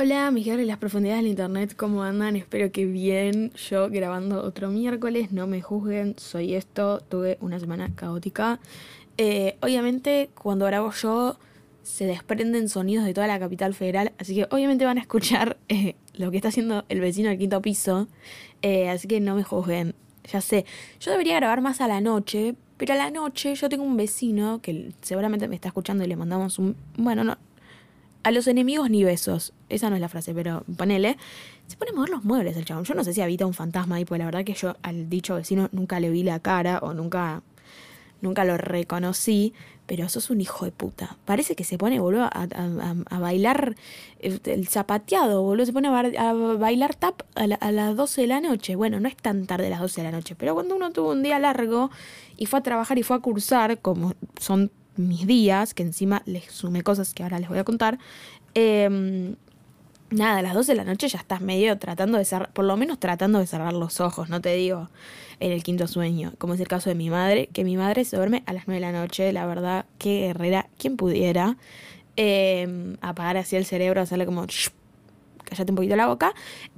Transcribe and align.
Hola, 0.00 0.30
mis 0.30 0.46
de 0.46 0.64
las 0.64 0.78
profundidades 0.78 1.24
del 1.24 1.30
internet, 1.32 1.74
¿cómo 1.76 2.04
andan? 2.04 2.36
Espero 2.36 2.70
que 2.70 2.86
bien. 2.86 3.50
Yo 3.68 3.90
grabando 3.90 4.44
otro 4.44 4.68
miércoles, 4.68 5.32
no 5.32 5.48
me 5.48 5.60
juzguen, 5.60 6.14
soy 6.18 6.54
esto, 6.54 7.00
tuve 7.00 7.36
una 7.40 7.58
semana 7.58 7.90
caótica. 7.96 8.60
Eh, 9.16 9.56
obviamente, 9.60 10.30
cuando 10.40 10.66
grabo 10.66 10.92
yo, 10.92 11.36
se 11.82 12.06
desprenden 12.06 12.68
sonidos 12.68 13.06
de 13.06 13.12
toda 13.12 13.26
la 13.26 13.40
capital 13.40 13.74
federal, 13.74 14.12
así 14.18 14.36
que 14.36 14.46
obviamente 14.52 14.84
van 14.84 14.98
a 14.98 15.00
escuchar 15.00 15.56
eh, 15.68 15.96
lo 16.14 16.30
que 16.30 16.36
está 16.36 16.50
haciendo 16.50 16.84
el 16.88 17.00
vecino 17.00 17.30
del 17.30 17.38
quinto 17.38 17.60
piso, 17.60 18.06
eh, 18.62 18.90
así 18.90 19.08
que 19.08 19.18
no 19.18 19.34
me 19.34 19.42
juzguen. 19.42 19.96
Ya 20.30 20.40
sé, 20.40 20.64
yo 21.00 21.10
debería 21.10 21.34
grabar 21.34 21.60
más 21.60 21.80
a 21.80 21.88
la 21.88 22.00
noche, 22.00 22.54
pero 22.76 22.94
a 22.94 22.96
la 22.96 23.10
noche 23.10 23.56
yo 23.56 23.68
tengo 23.68 23.82
un 23.82 23.96
vecino 23.96 24.60
que 24.62 24.92
seguramente 25.02 25.48
me 25.48 25.56
está 25.56 25.66
escuchando 25.66 26.04
y 26.04 26.06
le 26.06 26.14
mandamos 26.14 26.60
un... 26.60 26.76
Bueno, 26.96 27.24
no, 27.24 27.36
a 28.22 28.30
los 28.30 28.46
enemigos 28.46 28.90
ni 28.90 29.02
besos. 29.02 29.54
Esa 29.68 29.90
no 29.90 29.96
es 29.96 30.00
la 30.00 30.08
frase, 30.08 30.34
pero 30.34 30.64
ponele. 30.76 31.16
Se 31.66 31.76
pone 31.76 31.90
a 31.90 31.94
mover 31.94 32.10
los 32.10 32.24
muebles 32.24 32.56
el 32.56 32.64
chabón. 32.64 32.84
Yo 32.84 32.94
no 32.94 33.04
sé 33.04 33.12
si 33.12 33.20
habita 33.20 33.46
un 33.46 33.54
fantasma 33.54 33.96
ahí, 33.96 34.04
pues 34.04 34.18
la 34.18 34.24
verdad 34.24 34.44
que 34.44 34.54
yo 34.54 34.76
al 34.82 35.10
dicho 35.10 35.34
vecino 35.34 35.68
nunca 35.72 36.00
le 36.00 36.10
vi 36.10 36.22
la 36.22 36.40
cara 36.40 36.78
o 36.78 36.94
nunca, 36.94 37.42
nunca 38.22 38.44
lo 38.44 38.56
reconocí. 38.56 39.52
Pero 39.86 40.06
sos 40.10 40.28
un 40.28 40.42
hijo 40.42 40.66
de 40.66 40.70
puta. 40.70 41.16
Parece 41.24 41.56
que 41.56 41.64
se 41.64 41.78
pone, 41.78 41.98
boludo, 41.98 42.28
a, 42.30 43.18
bailar 43.18 43.74
el, 44.20 44.68
zapateado, 44.68 45.42
boludo. 45.42 45.64
Se 45.64 45.72
pone 45.72 45.88
a, 45.88 46.32
bailar 46.32 46.94
tap 46.94 47.22
a, 47.34 47.46
las 47.46 47.96
12 47.96 48.20
de 48.20 48.26
la 48.26 48.40
noche. 48.42 48.76
Bueno, 48.76 49.00
no 49.00 49.08
es 49.08 49.16
tan 49.16 49.46
tarde 49.46 49.70
las 49.70 49.80
12 49.80 50.02
de 50.02 50.04
la 50.04 50.12
noche, 50.12 50.34
pero 50.34 50.52
cuando 50.52 50.76
uno 50.76 50.90
tuvo 50.92 51.12
un 51.12 51.22
día 51.22 51.38
largo 51.38 51.90
y 52.36 52.44
fue 52.44 52.58
a 52.58 52.62
trabajar 52.62 52.98
y 52.98 53.02
fue 53.02 53.16
a 53.16 53.20
cursar, 53.20 53.78
como 53.78 54.12
son 54.38 54.70
mis 54.98 55.26
días, 55.26 55.72
que 55.72 55.82
encima 55.82 56.22
les 56.26 56.44
sumé 56.44 56.82
cosas 56.82 57.14
que 57.14 57.22
ahora 57.22 57.38
les 57.38 57.48
voy 57.48 57.58
a 57.58 57.64
contar. 57.64 57.98
Em, 58.54 59.36
nada, 60.10 60.38
a 60.38 60.42
las 60.42 60.54
12 60.54 60.72
de 60.72 60.76
la 60.76 60.84
noche 60.84 61.08
ya 61.08 61.18
estás 61.18 61.40
medio 61.40 61.78
tratando 61.78 62.18
de 62.18 62.24
cerrar, 62.24 62.50
por 62.52 62.64
lo 62.64 62.76
menos 62.76 62.98
tratando 62.98 63.38
de 63.38 63.46
cerrar 63.46 63.72
los 63.72 64.00
ojos, 64.00 64.28
no 64.28 64.40
te 64.40 64.54
digo 64.54 64.88
en 65.40 65.52
el 65.52 65.62
quinto 65.62 65.86
sueño, 65.86 66.32
como 66.38 66.54
es 66.54 66.60
el 66.60 66.68
caso 66.68 66.90
de 66.90 66.94
mi 66.94 67.10
madre, 67.10 67.48
que 67.52 67.64
mi 67.64 67.76
madre 67.76 68.04
se 68.04 68.16
duerme 68.16 68.42
a 68.46 68.52
las 68.52 68.66
9 68.66 68.80
de 68.80 68.92
la 68.92 68.98
noche, 68.98 69.32
la 69.32 69.46
verdad, 69.46 69.86
qué 69.98 70.20
guerrera, 70.20 70.68
quien 70.78 70.96
pudiera 70.96 71.56
em, 72.16 72.96
apagar 73.00 73.36
así 73.36 73.56
el 73.56 73.64
cerebro, 73.64 74.00
hacerle 74.00 74.26
como 74.26 74.46
cállate 75.44 75.72
un 75.72 75.76
poquito 75.76 75.96
la 75.96 76.06
boca. 76.06 76.34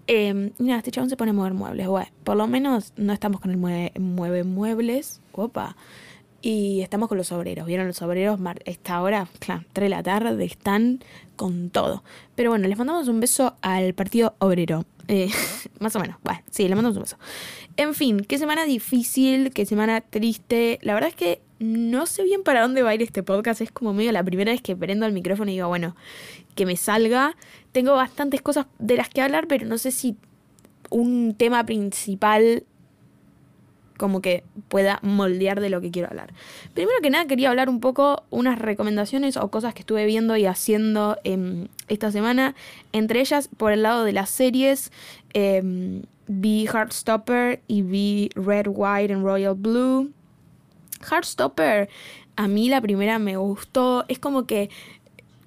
Em, 0.07 0.53
y 0.59 0.65
nada, 0.65 0.79
este 0.79 0.91
chabón 0.91 1.11
se 1.11 1.17
pone 1.17 1.31
a 1.31 1.35
mover 1.35 1.55
muebles. 1.55 1.87
Bueno, 1.87 2.09
por 2.25 2.37
lo 2.37 2.47
menos 2.47 2.93
no 2.97 3.13
estamos 3.13 3.41
con 3.41 3.51
el 3.51 3.57
mueve, 3.57 3.93
mueve 3.99 4.45
muebles. 4.45 5.21
Opa 5.33 5.77
y 6.43 6.81
estamos 6.81 7.09
con 7.09 7.19
los 7.19 7.33
obreros. 7.33 7.67
¿Vieron 7.67 7.87
los 7.87 8.01
obreros? 8.03 8.39
Esta 8.65 9.03
hora, 9.03 9.29
claro, 9.39 9.65
3 9.73 9.87
de 9.87 9.89
la 9.91 10.03
tarde, 10.03 10.45
están 10.45 11.01
con 11.37 11.71
todo. 11.71 12.03
Pero 12.35 12.51
bueno, 12.51 12.69
les 12.69 12.79
mandamos 12.79 13.09
un 13.09 13.21
beso 13.21 13.57
al 13.63 13.95
Partido 13.95 14.35
Obrero. 14.39 14.85
Eh, 15.09 15.31
más 15.81 15.95
o 15.97 16.01
menos, 16.01 16.17
bueno, 16.23 16.41
sí, 16.51 16.69
le 16.69 16.75
mandamos 16.75 16.97
un 16.97 17.03
beso. 17.03 17.17
En 17.77 17.95
fin, 17.95 18.21
qué 18.21 18.39
semana 18.39 18.65
difícil, 18.65 19.53
qué 19.53 19.67
semana 19.67 20.01
triste. 20.01 20.79
La 20.83 20.95
verdad 20.95 21.11
es 21.11 21.17
que 21.17 21.41
no 21.59 22.07
sé 22.07 22.23
bien 22.23 22.43
para 22.43 22.63
dónde 22.63 22.83
va 22.83 22.91
a 22.91 22.95
ir 22.95 23.03
este 23.03 23.23
podcast. 23.23 23.61
Es 23.61 23.73
como 23.73 23.93
medio 23.93 24.13
la 24.13 24.25
primera 24.25 24.53
vez 24.53 24.63
que 24.63 24.77
prendo 24.77 25.07
el 25.07 25.13
micrófono 25.13 25.51
y 25.51 25.55
digo, 25.55 25.69
bueno, 25.69 25.97
que 26.55 26.67
me 26.67 26.77
salga. 26.77 27.37
Tengo 27.73 27.95
bastantes 27.95 28.43
cosas 28.43 28.67
de 28.79 28.97
las 28.97 29.09
que 29.09 29.21
hablar, 29.21 29.47
pero 29.47 29.67
no 29.67 29.79
sé 29.79 29.91
si 29.91 30.17
un 30.91 31.35
tema 31.35 31.65
principal 31.65 32.65
como 34.01 34.23
que 34.23 34.45
pueda 34.69 34.99
moldear 35.03 35.61
de 35.61 35.69
lo 35.69 35.83
que 35.83 35.91
quiero 35.91 36.09
hablar. 36.09 36.33
Primero 36.73 36.97
que 37.03 37.11
nada 37.11 37.27
quería 37.27 37.51
hablar 37.51 37.69
un 37.69 37.81
poco 37.81 38.25
unas 38.31 38.59
recomendaciones 38.59 39.37
o 39.37 39.51
cosas 39.51 39.75
que 39.75 39.81
estuve 39.81 40.07
viendo 40.07 40.39
y 40.39 40.47
haciendo 40.47 41.19
em, 41.23 41.69
esta 41.89 42.11
semana. 42.11 42.55
Entre 42.93 43.21
ellas, 43.21 43.51
por 43.59 43.73
el 43.73 43.83
lado 43.83 44.05
de 44.05 44.15
las 44.15 44.31
series, 44.31 44.91
em, 45.35 46.03
vi 46.29 46.67
Heartstopper 46.67 47.61
y 47.69 47.83
vi 47.83 48.31
Red, 48.35 48.69
White 48.69 49.13
and 49.13 49.23
Royal 49.23 49.55
Blue. 49.55 50.11
Heartstopper, 51.03 51.91
a 52.37 52.49
mí 52.49 52.71
la 52.71 52.81
primera 52.81 53.19
me 53.19 53.37
gustó. 53.37 54.07
Es 54.09 54.19
como 54.19 54.47
que 54.47 54.71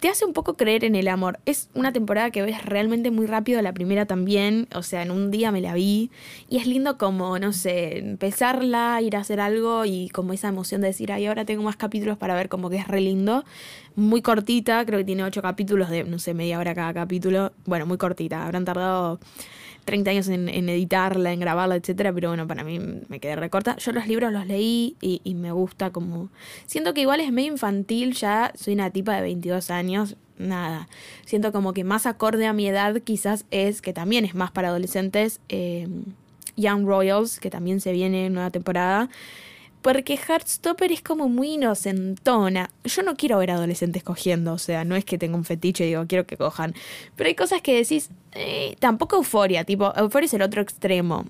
te 0.04 0.10
hace 0.10 0.26
un 0.26 0.34
poco 0.34 0.58
creer 0.58 0.84
en 0.84 0.96
el 0.96 1.08
amor. 1.08 1.40
Es 1.46 1.70
una 1.76 1.94
temporada 1.94 2.30
que 2.30 2.42
ves 2.42 2.66
realmente 2.66 3.10
muy 3.10 3.26
rápido, 3.26 3.62
la 3.62 3.72
primera 3.72 4.06
también, 4.06 4.68
o 4.76 4.84
sea, 4.84 5.02
en 5.02 5.12
un 5.12 5.32
día 5.32 5.50
me 5.54 5.62
la 5.62 5.74
vi 5.76 6.12
y 6.50 6.58
es 6.58 6.68
lindo 6.68 6.98
como, 6.98 7.40
no 7.40 7.54
sé, 7.54 8.00
empezarla, 8.00 9.02
ir 9.02 9.16
a 9.16 9.22
hacer 9.22 9.40
algo 9.40 9.86
y 9.86 10.10
como 10.10 10.34
esa 10.34 10.50
emoción 10.50 10.82
de 10.82 10.88
decir, 10.88 11.14
ay, 11.14 11.28
ahora 11.28 11.46
tengo 11.46 11.64
más 11.64 11.78
capítulos 11.78 12.18
para 12.18 12.36
ver, 12.36 12.50
como 12.50 12.70
que 12.70 12.76
es 12.76 12.88
re 12.90 13.00
lindo. 13.00 13.46
Muy 13.96 14.22
cortita, 14.22 14.86
creo 14.86 15.00
que 15.00 15.06
tiene 15.06 15.24
ocho 15.24 15.42
capítulos 15.42 15.90
de, 15.90 16.04
no 16.04 16.20
sé, 16.20 16.34
media 16.34 16.60
hora 16.60 16.76
cada 16.76 16.94
capítulo. 16.94 17.54
Bueno, 17.66 17.86
muy 17.86 17.98
cortita, 17.98 18.44
habrán 18.44 18.66
tardado 18.66 19.22
30 19.84 20.12
años 20.12 20.28
en, 20.28 20.48
editarla, 20.50 21.34
en 21.34 21.40
grabarla, 21.40 21.76
etcétera, 21.76 22.14
pero 22.14 22.30
bueno, 22.30 22.48
para 22.48 22.64
mí 22.64 22.80
me 22.80 23.20
quedé 23.20 23.36
recorta. 23.36 23.78
Yo 23.78 23.92
los 23.92 24.08
libros 24.08 24.32
los 24.32 24.48
leí 24.48 24.96
y, 25.02 25.36
me 25.36 25.52
gusta 25.52 25.92
como. 25.92 26.30
Siento 26.66 26.94
que 26.94 27.02
igual 27.02 27.20
es 27.20 27.32
medio 27.32 27.52
infantil, 27.52 28.14
ya 28.14 28.52
soy 28.56 28.74
una 28.74 28.90
tipa 28.90 29.16
de 29.16 29.22
22 29.22 29.72
años, 29.72 30.16
nada. 30.38 30.88
Siento 31.26 31.52
como 31.52 31.74
que 31.74 31.84
más 31.84 32.06
acorde 32.06 32.46
a 32.46 32.54
mi 32.54 32.68
edad, 32.68 33.02
quizás 33.02 33.46
es 33.52 33.82
que 33.82 33.94
también 33.94 34.26
es 34.26 34.36
más 34.36 34.52
para 34.52 34.70
adolescentes. 34.70 35.40
Eh, 35.50 35.88
Young 36.56 36.86
Royals, 36.86 37.40
que 37.40 37.50
también 37.50 37.82
se 37.82 37.92
viene 37.92 38.28
en 38.28 38.34
nueva 38.34 38.52
temporada. 38.52 39.10
Porque 39.84 40.18
Heartstopper 40.18 40.94
es 40.94 41.02
como 41.02 41.28
muy 41.28 41.56
inocentona. 41.56 42.70
Yo 42.86 43.04
no 43.04 43.16
quiero 43.16 43.38
ver 43.38 43.52
adolescentes 43.52 44.02
cogiendo, 44.02 44.54
o 44.54 44.58
sea, 44.58 44.86
no 44.86 44.96
es 44.96 45.04
que 45.04 45.18
tenga 45.18 45.36
un 45.36 45.44
fetiche 45.44 45.84
y 45.84 45.90
digo, 45.90 46.06
quiero 46.08 46.26
que 46.26 46.38
cojan. 46.38 46.74
Pero 47.18 47.28
hay 47.28 47.36
cosas 47.36 47.62
que 47.62 47.76
decís, 47.76 48.10
eh, 48.32 48.78
tampoco 48.80 49.18
euforia, 49.18 49.66
tipo, 49.66 49.94
euforia 49.96 50.26
es 50.26 50.34
el 50.34 50.42
otro 50.42 50.62
extremo. 50.62 51.26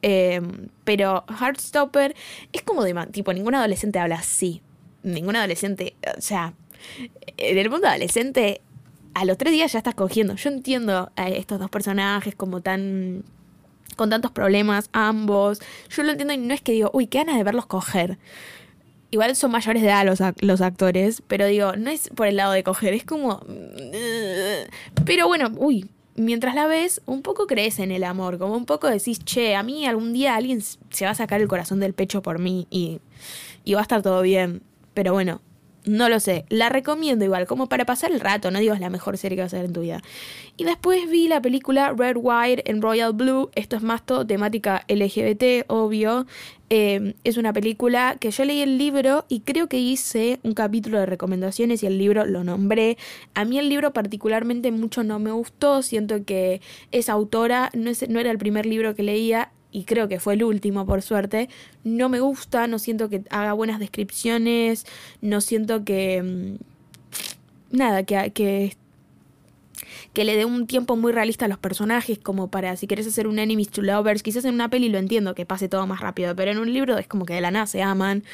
Em, 0.00 0.68
pero 0.84 1.24
Heartstopper 1.28 2.14
es 2.52 2.62
como 2.62 2.84
de, 2.84 2.94
tipo, 3.10 3.32
ningún 3.32 3.56
adolescente 3.56 3.98
habla 3.98 4.14
así. 4.16 4.62
Ningún 5.02 5.34
adolescente, 5.34 5.96
o 6.16 6.20
sea, 6.20 6.54
en 7.36 7.58
el 7.58 7.68
mundo 7.68 7.88
adolescente, 7.88 8.60
a 9.14 9.24
los 9.24 9.36
tres 9.38 9.52
días 9.52 9.72
ya 9.72 9.78
estás 9.78 9.96
cogiendo. 9.96 10.36
Yo 10.36 10.50
entiendo 10.50 11.10
a 11.16 11.28
estos 11.30 11.58
dos 11.58 11.68
personajes 11.68 12.36
como 12.36 12.60
tan 12.60 13.24
con 13.98 14.08
tantos 14.08 14.30
problemas, 14.30 14.88
ambos. 14.92 15.60
Yo 15.90 16.04
lo 16.04 16.12
entiendo 16.12 16.32
y 16.32 16.38
no 16.38 16.54
es 16.54 16.62
que 16.62 16.72
digo, 16.72 16.90
uy, 16.94 17.08
qué 17.08 17.18
ganas 17.18 17.36
de 17.36 17.44
verlos 17.44 17.66
coger. 17.66 18.16
Igual 19.10 19.34
son 19.36 19.50
mayores 19.50 19.82
de 19.82 19.88
edad 19.88 20.06
los, 20.06 20.20
los 20.40 20.60
actores, 20.60 21.22
pero 21.26 21.46
digo, 21.46 21.74
no 21.76 21.90
es 21.90 22.08
por 22.10 22.28
el 22.28 22.36
lado 22.36 22.52
de 22.52 22.62
coger, 22.62 22.94
es 22.94 23.04
como... 23.04 23.40
Pero 25.04 25.26
bueno, 25.26 25.50
uy, 25.56 25.90
mientras 26.14 26.54
la 26.54 26.66
ves, 26.66 27.02
un 27.06 27.22
poco 27.22 27.46
crees 27.46 27.80
en 27.80 27.90
el 27.90 28.04
amor, 28.04 28.38
como 28.38 28.56
un 28.56 28.66
poco 28.66 28.86
decís, 28.86 29.18
che, 29.24 29.56
a 29.56 29.62
mí 29.62 29.84
algún 29.84 30.12
día 30.12 30.36
alguien 30.36 30.62
se 30.62 31.04
va 31.04 31.10
a 31.10 31.14
sacar 31.14 31.40
el 31.40 31.48
corazón 31.48 31.80
del 31.80 31.94
pecho 31.94 32.22
por 32.22 32.38
mí 32.38 32.68
y, 32.70 33.00
y 33.64 33.74
va 33.74 33.80
a 33.80 33.82
estar 33.82 34.02
todo 34.02 34.22
bien. 34.22 34.62
Pero 34.94 35.12
bueno, 35.12 35.40
no 35.88 36.08
lo 36.08 36.20
sé. 36.20 36.44
La 36.48 36.68
recomiendo 36.68 37.24
igual, 37.24 37.46
como 37.46 37.68
para 37.68 37.84
pasar 37.84 38.12
el 38.12 38.20
rato. 38.20 38.50
No 38.50 38.58
digo 38.58 38.74
es 38.74 38.80
la 38.80 38.90
mejor 38.90 39.18
serie 39.18 39.36
que 39.36 39.42
vas 39.42 39.54
a 39.54 39.58
ver 39.58 39.66
en 39.66 39.72
tu 39.72 39.80
vida. 39.80 40.02
Y 40.56 40.64
después 40.64 41.08
vi 41.10 41.28
la 41.28 41.40
película 41.40 41.92
Red, 41.96 42.16
White 42.16 42.70
and 42.70 42.82
Royal 42.82 43.12
Blue. 43.12 43.50
Esto 43.54 43.76
es 43.76 43.82
más 43.82 44.04
todo 44.04 44.26
temática 44.26 44.84
LGBT, 44.88 45.64
obvio. 45.68 46.26
Eh, 46.70 47.14
es 47.24 47.38
una 47.38 47.54
película 47.54 48.16
que 48.20 48.30
yo 48.30 48.44
leí 48.44 48.60
el 48.60 48.76
libro 48.76 49.24
y 49.28 49.40
creo 49.40 49.68
que 49.68 49.78
hice 49.78 50.38
un 50.42 50.52
capítulo 50.52 50.98
de 50.98 51.06
recomendaciones 51.06 51.82
y 51.82 51.86
el 51.86 51.96
libro 51.96 52.26
lo 52.26 52.44
nombré. 52.44 52.98
A 53.34 53.44
mí 53.44 53.58
el 53.58 53.70
libro 53.70 53.92
particularmente 53.92 54.70
mucho 54.70 55.02
no 55.02 55.18
me 55.18 55.32
gustó. 55.32 55.82
Siento 55.82 56.24
que 56.24 56.60
esa 56.92 57.12
autora 57.14 57.70
no, 57.72 57.90
es, 57.90 58.08
no 58.08 58.20
era 58.20 58.30
el 58.30 58.38
primer 58.38 58.66
libro 58.66 58.94
que 58.94 59.02
leía 59.02 59.50
y 59.70 59.84
creo 59.84 60.08
que 60.08 60.20
fue 60.20 60.34
el 60.34 60.44
último 60.44 60.86
por 60.86 61.02
suerte, 61.02 61.48
no 61.84 62.08
me 62.08 62.20
gusta, 62.20 62.66
no 62.66 62.78
siento 62.78 63.08
que 63.08 63.22
haga 63.30 63.52
buenas 63.52 63.78
descripciones, 63.78 64.86
no 65.20 65.40
siento 65.40 65.84
que... 65.84 66.22
Mm, 66.22 67.76
nada, 67.76 68.02
que, 68.02 68.32
que, 68.32 68.76
que 70.12 70.24
le 70.24 70.36
dé 70.36 70.44
un 70.44 70.66
tiempo 70.66 70.96
muy 70.96 71.12
realista 71.12 71.44
a 71.44 71.48
los 71.48 71.58
personajes, 71.58 72.18
como 72.18 72.48
para 72.48 72.76
si 72.76 72.86
quieres 72.86 73.06
hacer 73.06 73.26
un 73.26 73.38
enemies 73.38 73.70
to 73.70 73.82
lovers, 73.82 74.22
quizás 74.22 74.44
en 74.44 74.54
una 74.54 74.70
peli 74.70 74.88
lo 74.88 74.98
entiendo 74.98 75.34
que 75.34 75.46
pase 75.46 75.68
todo 75.68 75.86
más 75.86 76.00
rápido, 76.00 76.34
pero 76.34 76.50
en 76.50 76.58
un 76.58 76.72
libro 76.72 76.98
es 76.98 77.06
como 77.06 77.24
que 77.24 77.34
de 77.34 77.40
la 77.40 77.50
nada 77.50 77.66
se 77.66 77.82
aman, 77.82 78.24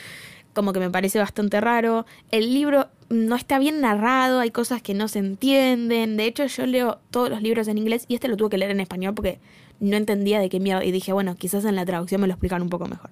como 0.52 0.72
que 0.72 0.80
me 0.80 0.90
parece 0.90 1.18
bastante 1.18 1.60
raro. 1.60 2.06
El 2.30 2.54
libro 2.54 2.88
no 3.08 3.34
está 3.34 3.58
bien 3.58 3.80
narrado, 3.80 4.40
hay 4.40 4.50
cosas 4.50 4.82
que 4.82 4.94
no 4.94 5.08
se 5.08 5.18
entienden, 5.18 6.16
de 6.16 6.26
hecho 6.26 6.46
yo 6.46 6.66
leo 6.66 7.00
todos 7.10 7.28
los 7.28 7.42
libros 7.42 7.68
en 7.68 7.78
inglés 7.78 8.04
y 8.08 8.14
este 8.14 8.28
lo 8.28 8.36
tuve 8.36 8.50
que 8.50 8.58
leer 8.58 8.70
en 8.70 8.80
español 8.80 9.14
porque 9.14 9.40
no 9.80 9.96
entendía 9.96 10.40
de 10.40 10.48
qué 10.48 10.60
mierda. 10.60 10.84
Y 10.84 10.92
dije, 10.92 11.12
bueno, 11.12 11.36
quizás 11.36 11.64
en 11.64 11.76
la 11.76 11.84
traducción 11.84 12.20
me 12.20 12.26
lo 12.26 12.34
explican 12.34 12.62
un 12.62 12.68
poco 12.68 12.86
mejor. 12.86 13.10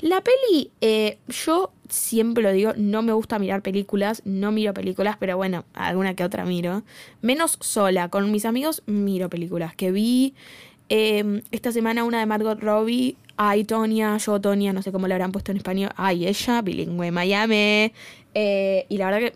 La 0.00 0.20
peli, 0.20 0.70
eh, 0.80 1.18
yo 1.28 1.72
siempre 1.88 2.42
lo 2.42 2.52
digo, 2.52 2.72
no 2.76 3.02
me 3.02 3.12
gusta 3.12 3.38
mirar 3.38 3.62
películas, 3.62 4.22
no 4.24 4.52
miro 4.52 4.74
películas, 4.74 5.16
pero 5.18 5.36
bueno, 5.36 5.64
alguna 5.72 6.14
que 6.14 6.24
otra 6.24 6.44
miro. 6.44 6.82
Menos 7.22 7.58
sola, 7.60 8.08
con 8.08 8.30
mis 8.30 8.44
amigos 8.44 8.82
miro 8.86 9.30
películas. 9.30 9.74
Que 9.74 9.92
vi 9.92 10.34
em, 10.88 11.42
esta 11.52 11.72
semana 11.72 12.04
una 12.04 12.20
de 12.20 12.26
Margot 12.26 12.60
Robbie, 12.60 13.16
Ay 13.36 13.64
Tonia, 13.64 14.16
yo 14.18 14.40
Tonia, 14.40 14.72
no 14.72 14.82
sé 14.82 14.92
cómo 14.92 15.08
le 15.08 15.14
habrán 15.14 15.32
puesto 15.32 15.52
en 15.52 15.58
español. 15.58 15.90
Ay, 15.96 16.26
ella, 16.26 16.62
bilingüe 16.62 17.10
Miami. 17.10 17.92
Eh, 18.34 18.86
y 18.88 18.96
la 18.98 19.10
verdad 19.10 19.20
que 19.20 19.34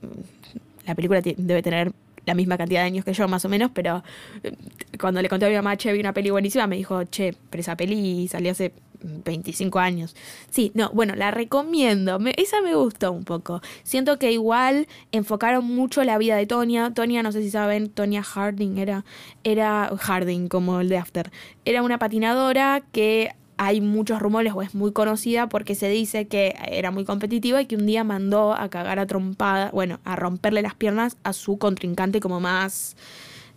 la 0.87 0.95
película 0.95 1.21
debe 1.21 1.63
tener 1.63 1.93
la 2.29 2.35
misma 2.35 2.57
cantidad 2.57 2.83
de 2.83 2.87
años 2.87 3.05
que 3.05 3.13
yo, 3.13 3.27
más 3.27 3.45
o 3.45 3.49
menos, 3.49 3.71
pero 3.75 4.05
eh, 4.45 4.53
cuando 5.01 5.21
le 5.21 5.29
conté 5.29 5.47
a 5.47 5.49
mi 5.49 5.57
mamá, 5.57 5.77
che, 5.77 5.93
vi 5.93 6.01
una 6.01 6.13
peli 6.13 6.31
buenísima, 6.31 6.67
me 6.67 6.77
dijo, 6.77 7.05
che, 7.07 7.35
pero 7.51 7.61
esa 7.61 7.77
peli 7.77 8.29
salió 8.29 8.53
hace 8.53 8.73
25 9.01 9.79
años. 9.79 10.15
Sí, 10.51 10.71
no, 10.75 10.91
bueno, 10.91 11.15
la 11.15 11.31
recomiendo. 11.31 12.19
esa 12.37 12.61
me 12.61 12.75
gustó 12.75 13.13
un 13.13 13.25
poco. 13.25 13.61
Siento 13.83 14.19
que 14.19 14.33
igual 14.33 14.87
enfocaron 15.13 15.65
mucho 15.65 16.05
la 16.05 16.19
vida 16.19 16.37
de 16.37 16.47
Tonya. 16.47 16.93
Tonya, 16.93 17.23
no 17.23 17.33
sé 17.33 17.43
si 17.43 17.51
saben, 17.51 17.89
Tonya 17.91 18.23
Harding 18.23 18.79
era, 18.79 19.05
era 19.45 19.91
Harding 19.97 20.49
como 20.49 20.81
el 20.81 20.89
de 20.89 20.99
After. 20.99 21.31
Era 21.65 21.83
una 21.83 21.99
patinadora 21.99 22.83
que 22.93 23.35
hay 23.59 23.81
muchos 23.81 24.21
rumores 24.21 24.53
o 24.55 24.63
es 24.63 24.75
muy 24.75 24.93
conocida 24.93 25.49
porque 25.49 25.75
se 25.75 25.89
dice 25.89 26.29
que 26.29 26.55
era 26.71 26.91
muy 26.91 27.05
competitiva 27.05 27.61
y 27.61 27.67
que 27.67 27.77
un 27.77 27.87
día 27.87 28.05
mandó 28.05 28.55
a 28.55 28.69
cagar 28.71 28.99
a 28.99 29.07
trompada, 29.07 29.71
bueno, 29.73 30.01
a 30.05 30.17
romperle 30.17 30.63
las 30.63 30.75
piernas 30.75 31.17
a 31.25 31.33
su 31.33 31.59
contrincante 31.59 32.21
como 32.21 32.41
más, 32.41 32.97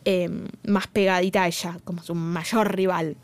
em, 0.04 0.48
más 0.68 0.88
pegadita 0.88 1.44
a 1.44 1.48
ella, 1.48 1.78
como 1.84 2.02
su 2.02 2.16
mayor 2.16 2.76
rival. 2.76 3.16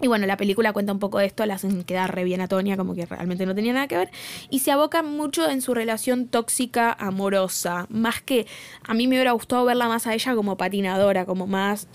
Y 0.00 0.06
bueno, 0.06 0.26
la 0.26 0.36
película 0.36 0.72
cuenta 0.72 0.92
un 0.92 1.00
poco 1.00 1.18
de 1.18 1.26
esto, 1.26 1.44
la 1.44 1.54
hacen 1.54 1.82
quedar 1.82 2.14
re 2.14 2.22
bien 2.22 2.40
a 2.40 2.46
Tonia, 2.46 2.76
como 2.76 2.94
que 2.94 3.04
realmente 3.04 3.44
no 3.46 3.54
tenía 3.56 3.72
nada 3.72 3.88
que 3.88 3.96
ver. 3.96 4.10
Y 4.48 4.60
se 4.60 4.70
aboca 4.70 5.02
mucho 5.02 5.50
en 5.50 5.60
su 5.60 5.74
relación 5.74 6.28
tóxica, 6.28 6.92
amorosa. 6.92 7.86
Más 7.90 8.22
que 8.22 8.46
a 8.86 8.94
mí 8.94 9.08
me 9.08 9.16
hubiera 9.16 9.32
gustado 9.32 9.64
verla 9.64 9.88
más 9.88 10.06
a 10.06 10.14
ella 10.14 10.36
como 10.36 10.56
patinadora, 10.56 11.26
como 11.26 11.48
más 11.48 11.88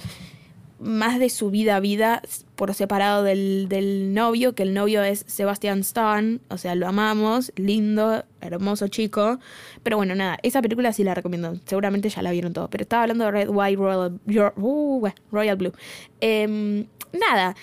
más 0.83 1.19
de 1.19 1.29
su 1.29 1.49
vida 1.49 1.77
a 1.77 1.79
vida 1.79 2.21
por 2.55 2.73
separado 2.73 3.23
del, 3.23 3.67
del, 3.69 4.13
novio, 4.13 4.53
que 4.53 4.63
el 4.63 4.73
novio 4.73 5.03
es 5.03 5.23
Sebastian 5.27 5.79
Stan, 5.79 6.41
o 6.49 6.57
sea, 6.57 6.75
lo 6.75 6.87
amamos, 6.87 7.51
lindo, 7.55 8.23
hermoso 8.41 8.87
chico. 8.89 9.39
Pero 9.81 9.97
bueno, 9.97 10.13
nada, 10.15 10.37
esa 10.43 10.61
película 10.61 10.93
sí 10.93 11.03
la 11.03 11.15
recomiendo, 11.15 11.55
seguramente 11.65 12.09
ya 12.09 12.21
la 12.21 12.31
vieron 12.31 12.53
todos, 12.53 12.69
pero 12.69 12.83
estaba 12.83 13.03
hablando 13.03 13.25
de 13.25 13.31
Red, 13.31 13.49
White, 13.49 13.77
Royal, 13.77 14.19
uh, 14.57 15.09
Royal 15.31 15.55
Blue. 15.55 15.73
Em, 16.21 16.85
nada. 17.11 17.55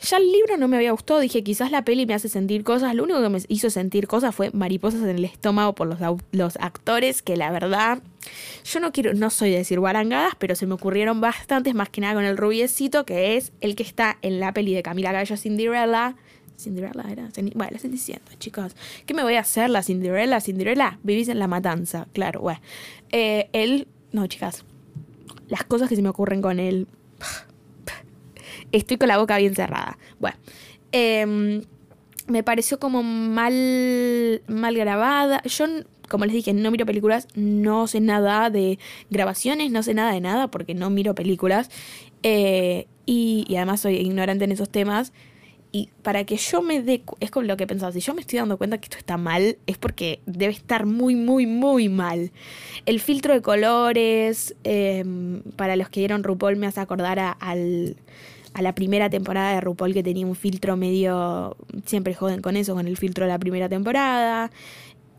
Ya 0.00 0.16
el 0.16 0.32
libro 0.32 0.56
no 0.56 0.68
me 0.68 0.76
había 0.76 0.92
gustado, 0.92 1.20
dije 1.20 1.42
quizás 1.42 1.70
la 1.70 1.84
peli 1.84 2.06
me 2.06 2.14
hace 2.14 2.30
sentir 2.30 2.64
cosas, 2.64 2.94
lo 2.94 3.02
único 3.02 3.20
que 3.20 3.28
me 3.28 3.38
hizo 3.48 3.68
sentir 3.68 4.06
cosas 4.06 4.34
fue 4.34 4.50
mariposas 4.52 5.02
en 5.02 5.10
el 5.10 5.24
estómago 5.24 5.74
por 5.74 5.86
los, 5.86 5.98
los 6.32 6.56
actores, 6.56 7.20
que 7.20 7.36
la 7.36 7.50
verdad, 7.50 7.98
yo 8.64 8.80
no 8.80 8.92
quiero, 8.92 9.14
no 9.14 9.30
soy 9.30 9.50
de 9.50 9.58
decir 9.58 9.80
guarangadas, 9.80 10.34
pero 10.38 10.54
se 10.54 10.66
me 10.66 10.74
ocurrieron 10.74 11.20
bastantes, 11.20 11.74
más 11.74 11.88
que 11.88 12.00
nada 12.00 12.14
con 12.14 12.24
el 12.24 12.36
rubiecito, 12.36 13.04
que 13.04 13.36
es 13.36 13.52
el 13.60 13.76
que 13.76 13.82
está 13.82 14.18
en 14.22 14.40
la 14.40 14.52
peli 14.52 14.74
de 14.74 14.82
Camila 14.82 15.12
Gallo 15.12 15.36
Cinderella. 15.36 16.16
Cinderella 16.58 17.04
era, 17.10 17.28
bueno, 17.54 17.76
la 17.82 17.88
diciendo, 17.90 18.30
chicos. 18.38 18.74
¿Qué 19.04 19.12
me 19.12 19.22
voy 19.22 19.34
a 19.34 19.40
hacer 19.40 19.68
la 19.70 19.82
Cinderella? 19.82 20.40
Cinderella, 20.40 20.98
vivís 21.02 21.28
en 21.28 21.38
la 21.38 21.48
matanza, 21.48 22.06
claro, 22.12 22.40
bueno. 22.40 22.60
Eh, 23.10 23.50
él, 23.52 23.88
no, 24.12 24.26
chicas, 24.26 24.64
las 25.48 25.64
cosas 25.64 25.88
que 25.88 25.96
se 25.96 26.02
me 26.02 26.08
ocurren 26.08 26.40
con 26.40 26.58
él 26.58 26.88
estoy 28.72 28.96
con 28.96 29.08
la 29.08 29.18
boca 29.18 29.38
bien 29.38 29.54
cerrada. 29.54 29.98
Bueno, 30.18 30.36
em, 30.92 31.62
me 32.28 32.42
pareció 32.42 32.78
como 32.78 33.02
mal, 33.02 34.42
mal 34.46 34.76
grabada. 34.76 35.42
Yo, 35.44 35.66
como 36.08 36.24
les 36.24 36.34
dije, 36.34 36.52
no 36.52 36.70
miro 36.70 36.86
películas, 36.86 37.28
no 37.34 37.86
sé 37.86 38.00
nada 38.00 38.50
de 38.50 38.78
grabaciones, 39.10 39.70
no 39.70 39.82
sé 39.82 39.94
nada 39.94 40.12
de 40.12 40.20
nada 40.20 40.48
porque 40.48 40.74
no 40.74 40.90
miro 40.90 41.14
películas. 41.14 41.70
Eh, 42.22 42.86
y, 43.06 43.46
además 43.56 43.80
soy 43.80 43.96
ignorante 43.96 44.44
en 44.44 44.52
esos 44.52 44.68
temas. 44.68 45.12
Y 45.72 45.90
para 46.02 46.24
que 46.24 46.36
yo 46.36 46.62
me 46.62 46.82
dé, 46.82 47.02
es 47.20 47.30
como 47.30 47.46
lo 47.46 47.56
que 47.56 47.64
he 47.64 47.66
pensado, 47.66 47.92
si 47.92 48.00
yo 48.00 48.14
me 48.14 48.20
estoy 48.22 48.38
dando 48.38 48.56
cuenta 48.56 48.78
que 48.78 48.86
esto 48.86 48.96
está 48.96 49.16
mal, 49.18 49.58
es 49.66 49.76
porque 49.78 50.20
debe 50.24 50.52
estar 50.52 50.86
muy, 50.86 51.16
muy, 51.16 51.46
muy 51.46 51.88
mal. 51.88 52.32
El 52.86 53.00
filtro 53.00 53.34
de 53.34 53.42
colores, 53.42 54.54
em, 54.64 55.42
para 55.56 55.76
los 55.76 55.88
que 55.90 56.00
dieron 56.00 56.24
RuPaul, 56.24 56.56
me 56.56 56.66
hace 56.66 56.80
acordar 56.80 57.18
a 57.18 57.36
la 58.62 58.74
primera 58.74 59.10
temporada 59.10 59.52
de 59.52 59.60
RuPaul 59.60 59.92
que 59.92 60.02
tenía 60.02 60.26
un 60.26 60.34
filtro 60.34 60.76
medio, 60.76 61.56
siempre 61.84 62.14
joden 62.14 62.40
con 62.40 62.56
eso, 62.56 62.74
con 62.74 62.86
el 62.86 62.96
filtro 62.96 63.26
de 63.26 63.32
la 63.32 63.38
primera 63.38 63.68
temporada. 63.68 64.50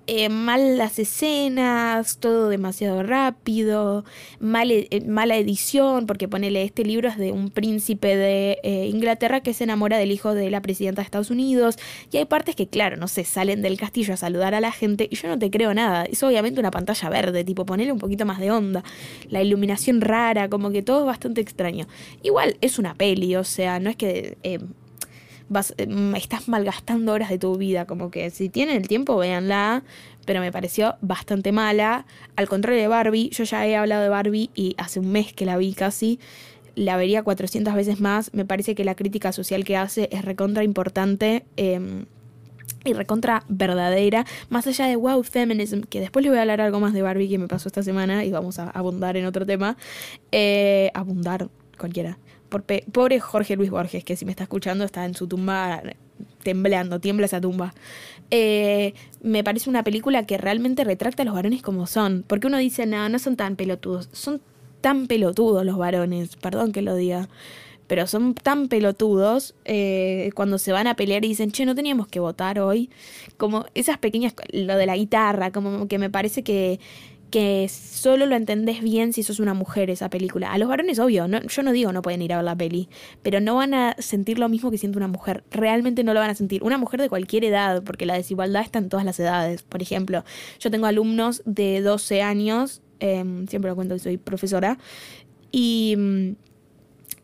Eh, 0.09 0.29
mal 0.29 0.77
las 0.77 0.99
escenas, 0.99 2.19
todo 2.19 2.47
demasiado 2.47 3.03
rápido, 3.03 4.05
mal, 4.39 4.71
e, 4.71 4.87
eh, 4.89 5.01
mala 5.01 5.35
edición, 5.35 6.05
porque 6.05 6.29
ponele, 6.29 6.63
este 6.63 6.85
libro 6.85 7.09
es 7.09 7.17
de 7.17 7.33
un 7.33 7.49
príncipe 7.49 8.15
de 8.15 8.57
eh, 8.63 8.87
Inglaterra 8.87 9.41
que 9.41 9.53
se 9.53 9.65
enamora 9.65 9.97
del 9.97 10.13
hijo 10.13 10.33
de 10.33 10.49
la 10.49 10.61
presidenta 10.61 11.01
de 11.01 11.05
Estados 11.07 11.29
Unidos, 11.29 11.77
y 12.09 12.17
hay 12.17 12.23
partes 12.25 12.55
que, 12.55 12.67
claro, 12.67 12.95
no 12.95 13.09
sé, 13.09 13.25
salen 13.25 13.61
del 13.61 13.77
castillo 13.77 14.13
a 14.13 14.17
saludar 14.17 14.55
a 14.55 14.61
la 14.61 14.71
gente, 14.71 15.09
y 15.11 15.17
yo 15.17 15.27
no 15.27 15.37
te 15.37 15.51
creo 15.51 15.73
nada, 15.73 16.05
es 16.05 16.23
obviamente 16.23 16.61
una 16.61 16.71
pantalla 16.71 17.09
verde, 17.09 17.43
tipo, 17.43 17.65
ponele 17.65 17.91
un 17.91 17.99
poquito 17.99 18.25
más 18.25 18.39
de 18.39 18.49
onda, 18.49 18.85
la 19.29 19.43
iluminación 19.43 19.99
rara, 19.99 20.47
como 20.47 20.71
que 20.71 20.83
todo 20.83 21.01
es 21.01 21.05
bastante 21.05 21.41
extraño. 21.41 21.85
Igual 22.23 22.55
es 22.61 22.79
una 22.79 22.95
peli, 22.95 23.35
o 23.35 23.43
sea, 23.43 23.81
no 23.81 23.89
es 23.89 23.97
que 23.97 24.37
vas, 25.49 25.73
em, 25.77 26.15
estás 26.15 26.47
malgastando 26.47 27.13
horas 27.13 27.29
de 27.29 27.37
tu 27.37 27.55
vida. 27.57 27.85
Como 27.85 28.11
que 28.11 28.29
si 28.29 28.49
tienen 28.49 28.77
el 28.77 28.87
tiempo, 28.87 29.17
véanla. 29.17 29.83
Pero 30.25 30.41
me 30.41 30.51
pareció 30.51 30.95
bastante 31.01 31.51
mala. 31.51 32.05
Al 32.35 32.49
contrario 32.49 32.81
de 32.81 32.87
Barbie, 32.87 33.29
yo 33.29 33.43
ya 33.43 33.65
he 33.65 33.75
hablado 33.75 34.03
de 34.03 34.09
Barbie 34.09 34.49
y 34.55 34.75
hace 34.77 34.99
un 34.99 35.11
mes 35.11 35.33
que 35.33 35.45
la 35.45 35.57
vi 35.57 35.73
casi. 35.73 36.19
La 36.75 36.97
vería 36.97 37.23
400 37.23 37.73
veces 37.73 37.99
más. 37.99 38.33
Me 38.33 38.45
parece 38.45 38.75
que 38.75 38.83
la 38.83 38.95
crítica 38.95 39.31
social 39.31 39.63
que 39.63 39.77
hace 39.77 40.09
es 40.11 40.25
recontra 40.25 40.63
importante. 40.63 41.45
Em, 41.55 42.05
y 42.83 42.93
recontra 42.93 43.43
verdadera, 43.49 44.25
más 44.49 44.65
allá 44.67 44.85
de 44.85 44.95
wow 44.95 45.21
feminism, 45.23 45.81
que 45.81 45.99
después 45.99 46.23
le 46.23 46.29
voy 46.29 46.37
a 46.37 46.41
hablar 46.41 46.61
algo 46.61 46.79
más 46.79 46.93
de 46.93 47.01
Barbie 47.01 47.27
que 47.27 47.37
me 47.37 47.47
pasó 47.47 47.67
esta 47.67 47.83
semana 47.83 48.23
y 48.23 48.31
vamos 48.31 48.59
a 48.59 48.69
abundar 48.69 49.17
en 49.17 49.25
otro 49.25 49.45
tema. 49.45 49.77
Eh, 50.31 50.91
abundar, 50.93 51.49
cualquiera 51.77 52.17
pobre 52.49 53.19
Jorge 53.19 53.55
Luis 53.55 53.69
Borges, 53.69 54.03
que 54.03 54.15
si 54.15 54.25
me 54.25 54.31
está 54.31 54.43
escuchando 54.43 54.83
está 54.83 55.05
en 55.05 55.13
su 55.13 55.27
tumba 55.27 55.81
temblando, 56.43 56.99
tiembla 56.99 57.25
esa 57.25 57.41
tumba. 57.41 57.73
Eh, 58.31 58.93
me 59.21 59.43
parece 59.43 59.69
una 59.69 59.83
película 59.83 60.25
que 60.25 60.37
realmente 60.37 60.83
retracta 60.83 61.23
a 61.23 61.25
los 61.25 61.35
varones 61.35 61.61
como 61.61 61.87
son. 61.87 62.23
Porque 62.27 62.47
uno 62.47 62.57
dice, 62.57 62.85
no, 62.85 63.09
no 63.09 63.19
son 63.19 63.35
tan 63.35 63.55
pelotudos. 63.55 64.09
Son 64.11 64.41
tan 64.81 65.07
pelotudos 65.07 65.65
los 65.65 65.77
varones, 65.77 66.35
perdón 66.37 66.71
que 66.71 66.81
lo 66.81 66.95
diga. 66.95 67.29
Pero 67.87 68.05
son 68.05 68.33
tan 68.33 68.67
pelotudos 68.67 69.55
eh, 69.63 70.31
cuando 70.35 70.57
se 70.57 70.73
van 70.73 70.87
a 70.87 70.95
pelear 70.95 71.23
y 71.23 71.29
dicen, 71.29 71.51
che, 71.51 71.65
no 71.65 71.75
teníamos 71.75 72.07
que 72.07 72.19
votar 72.19 72.59
hoy. 72.59 72.89
Como 73.37 73.65
esas 73.75 73.97
pequeñas, 73.97 74.33
lo 74.51 74.75
de 74.77 74.85
la 74.85 74.97
guitarra, 74.97 75.51
como 75.51 75.87
que 75.87 75.97
me 75.97 76.09
parece 76.09 76.43
que 76.43 76.79
que 77.29 77.67
solo 77.69 78.25
lo 78.25 78.35
entendés 78.35 78.81
bien 78.81 79.11
si 79.11 79.23
sos 79.23 79.39
una 79.39 79.53
mujer 79.53 79.89
esa 79.89 80.09
película. 80.09 80.53
A 80.53 80.57
los 80.57 80.69
varones, 80.69 80.99
obvio, 80.99 81.27
no, 81.27 81.41
yo 81.41 81.63
no 81.63 81.71
digo 81.71 81.91
no 81.91 82.01
pueden 82.01 82.21
ir 82.21 82.33
a 82.33 82.37
ver 82.37 82.45
la 82.45 82.55
peli, 82.55 82.89
pero 83.21 83.41
no 83.41 83.55
van 83.55 83.73
a 83.73 83.95
sentir 83.99 84.39
lo 84.39 84.49
mismo 84.49 84.71
que 84.71 84.77
siente 84.77 84.97
una 84.97 85.07
mujer. 85.07 85.43
Realmente 85.51 86.03
no 86.03 86.13
lo 86.13 86.19
van 86.19 86.29
a 86.29 86.35
sentir. 86.35 86.63
Una 86.63 86.77
mujer 86.77 87.01
de 87.01 87.09
cualquier 87.09 87.43
edad, 87.43 87.83
porque 87.83 88.05
la 88.05 88.13
desigualdad 88.13 88.61
está 88.61 88.79
en 88.79 88.89
todas 88.89 89.05
las 89.05 89.19
edades. 89.19 89.63
Por 89.63 89.81
ejemplo, 89.81 90.23
yo 90.59 90.71
tengo 90.71 90.85
alumnos 90.85 91.41
de 91.45 91.81
12 91.81 92.21
años, 92.21 92.81
em, 92.99 93.47
siempre 93.47 93.69
lo 93.69 93.75
cuento 93.75 93.95
que 93.95 93.99
soy 93.99 94.17
profesora, 94.17 94.77
y 95.51 95.95
mm, 95.97 96.35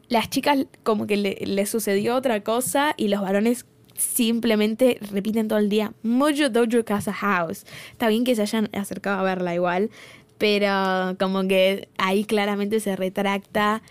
las 0.09 0.29
chicas 0.29 0.65
como 0.83 1.07
que 1.07 1.17
le 1.17 1.65
sucedió 1.65 2.15
otra 2.15 2.43
cosa 2.43 2.93
y 2.97 3.07
los 3.07 3.21
varones 3.21 3.65
simplemente 4.03 4.99
repiten 5.11 5.47
todo 5.47 5.59
el 5.59 5.69
día 5.69 5.93
Mojo 6.03 6.49
Dojo 6.49 6.83
Casa 6.85 7.13
House. 7.13 7.65
Está 7.91 8.07
bien 8.09 8.23
que 8.23 8.35
se 8.35 8.41
hayan 8.41 8.69
acercado 8.73 9.19
a 9.19 9.23
verla 9.23 9.55
igual, 9.55 9.89
pero 10.37 11.15
como 11.19 11.47
que 11.47 11.87
ahí 11.97 12.25
claramente 12.25 12.79
se 12.79 12.95
retracta 12.95 13.81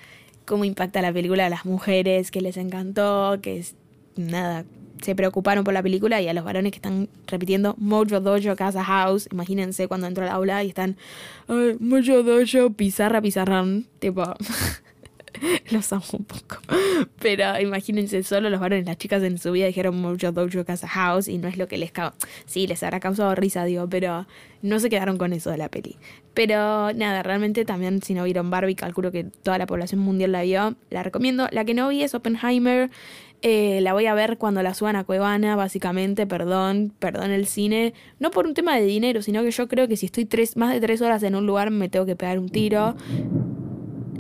cómo 0.45 0.65
impacta 0.65 1.03
la 1.03 1.13
película 1.13 1.47
a 1.47 1.51
las 1.51 1.65
mujeres, 1.65 2.31
que 2.31 2.41
les 2.41 2.57
encantó, 2.57 3.39
que 3.41 3.65
nada, 4.17 4.65
se 5.03 5.15
preocuparon 5.15 5.65
por 5.65 5.75
la 5.75 5.83
película 5.83 6.21
y 6.21 6.29
a 6.29 6.35
los 6.35 6.45
varones 6.45 6.73
que 6.73 6.77
están 6.77 7.09
repitiendo 7.27 7.75
Mojo 7.79 8.21
Dojo 8.21 8.57
Casa 8.57 8.85
House, 8.85 9.29
imagínense 9.33 9.89
cuando 9.89 10.07
entro 10.07 10.25
al 10.25 10.31
aula 10.31 10.63
y 10.63 10.69
están 10.69 10.97
Mojo 11.49 12.23
Dojo 12.23 12.71
Pizarra 12.71 13.21
Pizarrón, 13.21 13.87
tipo 13.99 14.23
los 15.71 15.93
amo 15.93 16.05
un 16.13 16.25
poco. 16.25 16.57
Pero 17.21 17.59
imagínense 17.61 18.23
solo 18.23 18.51
los 18.51 18.61
varones, 18.61 18.87
las 18.87 18.99
chicas 18.99 19.23
en 19.23 19.39
su 19.39 19.53
vida 19.53 19.67
dijeron 19.67 20.01
Mojo 20.01 20.33
Dojo 20.33 20.65
Casa 20.65 20.89
House 20.89 21.29
y 21.29 21.39
no 21.39 21.49
es 21.49 21.57
lo 21.57 21.69
que 21.69 21.79
les 21.79 21.93
causó. 21.93 22.17
Sí, 22.47 22.67
les 22.67 22.83
habrá 22.83 23.01
causado 23.01 23.35
risa, 23.35 23.65
digo, 23.65 23.89
pero 23.89 24.27
no 24.63 24.79
se 24.79 24.89
quedaron 24.91 25.19
con 25.19 25.33
eso 25.33 25.51
de 25.51 25.59
la 25.59 25.69
peli. 25.69 25.97
Pero 26.35 26.93
nada, 26.93 27.23
realmente 27.23 27.65
también 27.65 28.03
si 28.03 28.15
no 28.15 28.25
vieron 28.25 28.51
Barbie, 28.51 28.75
calculo 28.75 29.11
que 29.13 29.25
toda 29.25 29.59
la 29.59 29.67
población 29.67 30.01
mundial 30.01 30.33
la 30.33 30.43
vio. 30.43 30.77
La 30.91 31.03
recomiendo. 31.03 31.49
La 31.51 31.65
que 31.65 31.75
no 31.75 31.89
vi 31.89 32.03
es 32.03 32.15
Oppenheimer. 32.15 32.91
Eh, 33.45 33.81
la 33.81 33.93
voy 33.93 34.07
a 34.07 34.15
ver 34.15 34.39
cuando 34.39 34.63
la 34.63 34.73
suban 34.73 34.95
a 34.95 35.03
Cuevana, 35.03 35.57
básicamente, 35.57 36.29
perdón, 36.29 36.93
perdón 37.01 37.33
el 37.33 37.47
cine. 37.47 37.93
No 38.21 38.31
por 38.31 38.47
un 38.47 38.55
tema 38.55 38.77
de 38.77 38.85
dinero, 38.85 39.21
sino 39.21 39.43
que 39.43 39.51
yo 39.51 39.67
creo 39.67 39.89
que 39.89 39.97
si 39.97 40.07
estoy 40.07 40.27
tres, 40.27 40.57
más 40.57 40.73
de 40.73 40.81
tres 40.81 41.03
horas 41.03 41.25
en 41.25 41.35
un 41.35 41.45
lugar 41.45 41.71
me 41.73 41.89
tengo 41.89 42.07
que 42.07 42.15
pegar 42.15 42.39
un 42.39 42.49
tiro. 42.49 42.95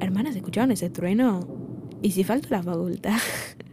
Hermanas, 0.02 0.34
¿escucharon 0.34 0.72
ese 0.72 0.90
trueno? 0.90 1.46
¿Y 2.02 2.10
si 2.10 2.24
falto 2.24 2.48
la 2.50 2.62
facultad? 2.62 3.16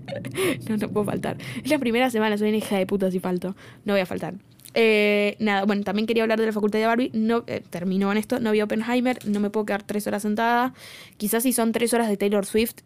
no, 0.70 0.78
no 0.78 0.90
puedo 0.90 1.06
faltar. 1.06 1.38
Es 1.64 1.70
la 1.70 1.80
primera 1.80 2.10
semana, 2.10 2.38
soy 2.38 2.50
una 2.50 2.58
hija 2.58 2.78
de 2.78 2.86
puta 2.86 3.10
si 3.10 3.20
falto. 3.20 3.56
No 3.86 3.94
voy 3.94 4.02
a 4.02 4.06
faltar. 4.06 4.36
Eh, 4.76 5.36
nada, 5.40 5.66
bueno, 5.66 5.84
también 5.84 6.06
quería 6.06 6.22
hablar 6.24 6.40
de 6.40 6.46
la 6.46 6.52
facultad 6.52 6.78
de 6.80 6.86
Barbie. 6.86 7.10
No, 7.14 7.44
eh, 7.48 7.64
en 7.72 8.18
esto, 8.18 8.40
no 8.40 8.52
vi 8.52 8.62
Oppenheimer, 8.62 9.18
no 9.28 9.40
me 9.40 9.50
puedo 9.50 9.66
quedar 9.66 9.84
tres 9.84 10.06
horas 10.06 10.22
sentada. 10.22 10.74
Quizás 11.18 11.44
si 11.44 11.54
son 11.54 11.72
tres 11.72 11.94
horas 11.94 12.08
de 12.08 12.18
Taylor 12.18 12.46
Swift, 12.46 12.82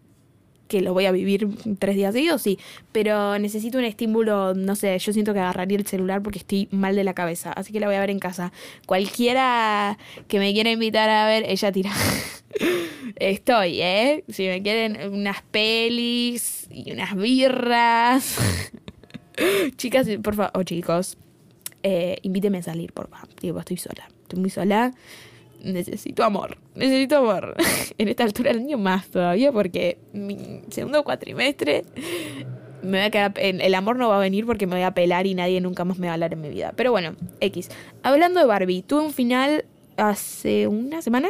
que 0.74 0.82
lo 0.82 0.92
voy 0.92 1.06
a 1.06 1.12
vivir 1.12 1.48
tres 1.77 1.96
días 1.96 2.15
seguidos, 2.15 2.42
sí. 2.42 2.58
Pero 2.92 3.38
necesito 3.38 3.77
un 3.77 3.84
estímulo, 3.84 4.56
no 4.56 4.75
sé, 4.75 4.98
yo 4.98 5.13
siento 5.13 5.32
que 5.32 5.39
agarraría 5.39 5.77
el 5.77 5.86
celular 5.86 6.24
porque 6.24 6.39
estoy 6.39 6.68
mal 6.72 6.96
de 6.96 7.03
la 7.03 7.13
cabeza. 7.13 7.53
Así 7.53 7.72
que 7.72 7.80
la 7.80 7.86
voy 7.86 7.96
a 7.96 8.00
ver 8.00 8.10
en 8.10 8.18
casa. 8.18 8.51
Cualquiera 8.88 10.00
que 10.27 10.39
me 10.39 10.51
quiera 10.51 10.72
invitar 10.72 11.12
a 11.12 11.27
ver, 11.27 11.44
ella 11.48 11.72
tira. 11.72 11.92
Estoy, 13.18 13.82
¿eh? 13.84 14.24
Si 14.30 14.48
me 14.48 14.63
quieren 14.63 15.13
unas 15.13 15.44
pelis 15.44 16.68
y 16.72 16.92
unas 16.92 17.15
birras. 17.15 18.38
Chicas, 19.77 20.08
por 20.24 20.34
favor, 20.34 20.51
o 20.56 20.63
chicos, 20.63 21.18
eh, 21.84 22.18
invíteme 22.24 22.58
a 22.60 22.63
salir, 22.63 22.94
por 22.94 23.10
favor. 23.10 23.30
Digo, 23.39 23.60
estoy 23.60 23.77
sola. 23.77 24.10
Estoy 24.24 24.39
muy 24.39 24.50
sola 24.50 24.92
necesito 25.63 26.24
amor, 26.24 26.58
necesito 26.75 27.17
amor. 27.17 27.55
en 27.98 28.08
esta 28.08 28.24
altura 28.24 28.51
del 28.51 28.62
año 28.62 28.77
más 28.77 29.08
todavía 29.08 29.51
porque 29.51 29.98
mi 30.13 30.62
segundo 30.70 31.03
cuatrimestre 31.03 31.84
me 32.84 32.98
voy 32.98 33.08
a 33.08 33.10
quedar, 33.10 33.34
el 33.38 33.75
amor 33.75 33.96
no 33.96 34.10
va 34.10 34.17
a 34.17 34.20
venir 34.20 34.46
porque 34.46 34.67
me 34.67 34.75
voy 34.75 34.84
a 34.84 34.93
pelar 34.93 35.25
y 35.25 35.34
nadie 35.34 35.62
nunca 35.62 35.86
más 35.86 35.98
me 35.98 36.08
va 36.08 36.12
a 36.12 36.13
hablar 36.15 36.34
en 36.34 36.41
mi 36.41 36.50
vida. 36.50 36.74
Pero 36.75 36.91
bueno, 36.91 37.15
X. 37.39 37.70
Hablando 38.03 38.41
de 38.41 38.46
Barbie, 38.46 38.82
tuve 38.82 39.01
un 39.01 39.13
final 39.13 39.65
hace 39.96 40.67
una 40.67 41.01
semana, 41.01 41.29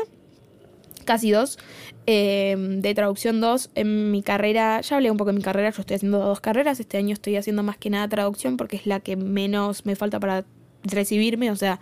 casi 1.05 1.31
dos, 1.31 1.59
em, 2.05 2.81
de 2.81 2.95
traducción 2.95 3.39
2 3.39 3.69
en 3.75 4.11
mi 4.11 4.23
carrera. 4.23 4.81
Ya 4.81 4.95
hablé 4.95 5.11
un 5.11 5.17
poco 5.17 5.31
de 5.31 5.37
mi 5.37 5.43
carrera, 5.43 5.69
yo 5.69 5.81
estoy 5.81 5.95
haciendo 5.95 6.19
dos 6.19 6.41
carreras. 6.41 6.79
Este 6.79 6.97
año 6.97 7.13
estoy 7.13 7.35
haciendo 7.35 7.61
más 7.61 7.77
que 7.77 7.89
nada 7.89 8.07
traducción 8.07 8.57
porque 8.57 8.77
es 8.77 8.87
la 8.87 8.99
que 8.99 9.15
menos 9.15 9.85
me 9.85 9.95
falta 9.95 10.19
para 10.19 10.45
recibirme. 10.83 11.51
O 11.51 11.55
sea, 11.55 11.79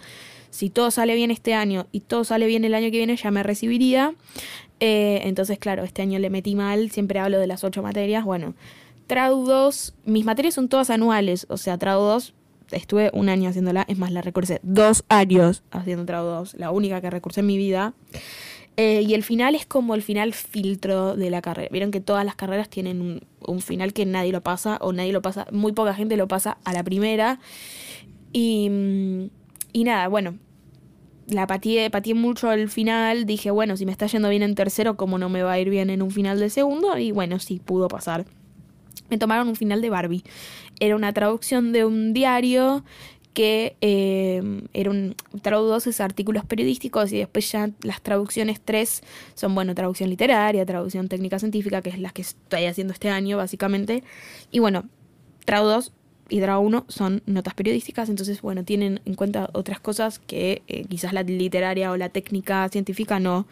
si 0.51 0.69
todo 0.69 0.91
sale 0.91 1.15
bien 1.15 1.31
este 1.31 1.55
año 1.55 1.87
y 1.91 2.01
todo 2.01 2.23
sale 2.23 2.45
bien 2.45 2.63
el 2.65 2.75
año 2.75 2.91
que 2.91 2.97
viene, 2.97 3.15
ya 3.15 3.31
me 3.31 3.41
recibiría. 3.41 4.13
Eh, 4.79 5.21
entonces, 5.23 5.57
claro, 5.57 5.83
este 5.83 6.01
año 6.01 6.19
le 6.19 6.29
metí 6.29 6.55
mal, 6.55 6.91
siempre 6.91 7.19
hablo 7.19 7.39
de 7.39 7.47
las 7.47 7.63
ocho 7.63 7.81
materias. 7.81 8.25
Bueno, 8.25 8.53
Trau 9.07 9.43
2, 9.45 9.95
mis 10.05 10.25
materias 10.25 10.53
son 10.53 10.69
todas 10.69 10.89
anuales, 10.89 11.47
o 11.49 11.57
sea, 11.57 11.77
Trau 11.77 12.01
2 12.01 12.33
estuve 12.71 13.09
un 13.13 13.27
año 13.29 13.49
haciéndola, 13.49 13.85
es 13.87 13.97
más, 13.97 14.11
la 14.11 14.21
recursé 14.21 14.59
dos 14.63 15.03
años 15.09 15.63
haciendo 15.71 16.05
Trau 16.05 16.25
2, 16.25 16.55
la 16.55 16.71
única 16.71 17.01
que 17.01 17.09
recursé 17.09 17.41
en 17.41 17.47
mi 17.47 17.57
vida. 17.57 17.93
Eh, 18.77 19.03
y 19.05 19.13
el 19.13 19.23
final 19.23 19.53
es 19.53 19.65
como 19.65 19.95
el 19.95 20.01
final 20.01 20.33
filtro 20.33 21.15
de 21.15 21.29
la 21.29 21.41
carrera. 21.41 21.69
Vieron 21.71 21.91
que 21.91 21.99
todas 21.99 22.25
las 22.25 22.35
carreras 22.35 22.69
tienen 22.69 23.01
un, 23.01 23.21
un, 23.45 23.61
final 23.61 23.91
que 23.93 24.05
nadie 24.05 24.31
lo 24.31 24.41
pasa, 24.41 24.77
o 24.81 24.93
nadie 24.93 25.11
lo 25.11 25.21
pasa, 25.21 25.45
muy 25.51 25.73
poca 25.73 25.93
gente 25.93 26.15
lo 26.17 26.27
pasa 26.27 26.57
a 26.63 26.73
la 26.73 26.83
primera. 26.83 27.39
Y 28.31 28.69
mm, 28.69 29.40
y 29.73 29.83
nada, 29.83 30.07
bueno, 30.07 30.37
la 31.27 31.47
pateé, 31.47 31.89
pateé 31.89 32.13
mucho 32.13 32.49
al 32.49 32.69
final. 32.69 33.25
Dije, 33.25 33.51
bueno, 33.51 33.77
si 33.77 33.85
me 33.85 33.91
está 33.91 34.07
yendo 34.07 34.29
bien 34.29 34.43
en 34.43 34.55
tercero, 34.55 34.97
¿cómo 34.97 35.17
no 35.17 35.29
me 35.29 35.43
va 35.43 35.53
a 35.53 35.59
ir 35.59 35.69
bien 35.69 35.89
en 35.89 36.01
un 36.01 36.11
final 36.11 36.39
de 36.39 36.49
segundo? 36.49 36.97
Y 36.97 37.11
bueno, 37.11 37.39
sí, 37.39 37.61
pudo 37.63 37.87
pasar. 37.87 38.25
Me 39.09 39.17
tomaron 39.17 39.47
un 39.47 39.55
final 39.55 39.81
de 39.81 39.89
Barbie. 39.89 40.23
Era 40.79 40.95
una 40.95 41.13
traducción 41.13 41.73
de 41.73 41.85
un 41.85 42.13
diario 42.13 42.83
que 43.33 43.77
eh, 43.79 44.41
era 44.73 44.89
un 44.89 45.15
traducción 45.41 46.01
artículos 46.01 46.43
periodísticos 46.43 47.13
y 47.13 47.19
después 47.19 47.49
ya 47.49 47.69
las 47.81 48.01
traducciones 48.01 48.59
tres 48.59 49.03
son, 49.35 49.55
bueno, 49.55 49.73
traducción 49.73 50.09
literaria, 50.09 50.65
traducción 50.65 51.07
técnica 51.07 51.39
científica, 51.39 51.81
que 51.81 51.91
es 51.91 51.99
las 51.99 52.11
que 52.11 52.23
estoy 52.23 52.65
haciendo 52.65 52.93
este 52.93 53.09
año, 53.09 53.37
básicamente. 53.37 54.03
Y 54.51 54.59
bueno, 54.59 54.89
Trau 55.45 55.81
y 56.31 56.39
Draw 56.39 56.61
1 56.63 56.85
son 56.87 57.21
notas 57.25 57.53
periodísticas, 57.53 58.07
entonces, 58.07 58.41
bueno, 58.41 58.63
tienen 58.63 59.01
en 59.03 59.15
cuenta 59.15 59.49
otras 59.51 59.81
cosas 59.81 60.17
que 60.17 60.63
eh, 60.67 60.85
quizás 60.85 61.11
la 61.11 61.23
literaria 61.23 61.91
o 61.91 61.97
la 61.97 62.07
técnica 62.07 62.67
científica 62.69 63.19
no, 63.19 63.45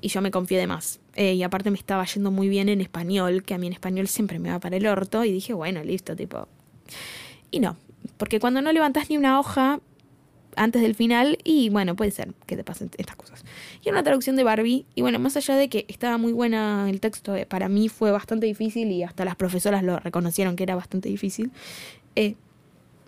y 0.00 0.08
yo 0.08 0.20
me 0.20 0.32
confié 0.32 0.58
de 0.58 0.66
más. 0.66 0.98
Eh, 1.14 1.34
y 1.34 1.44
aparte 1.44 1.70
me 1.70 1.78
estaba 1.78 2.04
yendo 2.04 2.32
muy 2.32 2.48
bien 2.48 2.68
en 2.68 2.80
español, 2.80 3.44
que 3.44 3.54
a 3.54 3.58
mí 3.58 3.68
en 3.68 3.74
español 3.74 4.08
siempre 4.08 4.40
me 4.40 4.50
va 4.50 4.58
para 4.58 4.76
el 4.76 4.86
orto, 4.88 5.24
y 5.24 5.30
dije, 5.30 5.54
bueno, 5.54 5.84
listo, 5.84 6.16
tipo. 6.16 6.48
Y 7.52 7.60
no, 7.60 7.76
porque 8.16 8.40
cuando 8.40 8.60
no 8.60 8.72
levantás 8.72 9.08
ni 9.08 9.16
una 9.16 9.38
hoja 9.38 9.78
antes 10.56 10.82
del 10.82 10.96
final, 10.96 11.38
y 11.44 11.68
bueno, 11.68 11.94
puede 11.94 12.10
ser 12.10 12.34
que 12.46 12.56
te 12.56 12.64
pasen 12.64 12.90
estas 12.98 13.14
cosas. 13.14 13.44
Y 13.84 13.90
una 13.90 14.02
traducción 14.02 14.34
de 14.34 14.42
Barbie, 14.42 14.84
y 14.96 15.02
bueno, 15.02 15.20
más 15.20 15.36
allá 15.36 15.54
de 15.54 15.68
que 15.68 15.84
estaba 15.86 16.18
muy 16.18 16.32
buena 16.32 16.90
el 16.90 16.98
texto, 16.98 17.36
eh, 17.36 17.46
para 17.46 17.68
mí 17.68 17.88
fue 17.88 18.10
bastante 18.10 18.46
difícil 18.46 18.90
y 18.90 19.04
hasta 19.04 19.24
las 19.24 19.36
profesoras 19.36 19.84
lo 19.84 20.00
reconocieron 20.00 20.56
que 20.56 20.64
era 20.64 20.74
bastante 20.74 21.08
difícil. 21.08 21.52
Eh, 22.16 22.34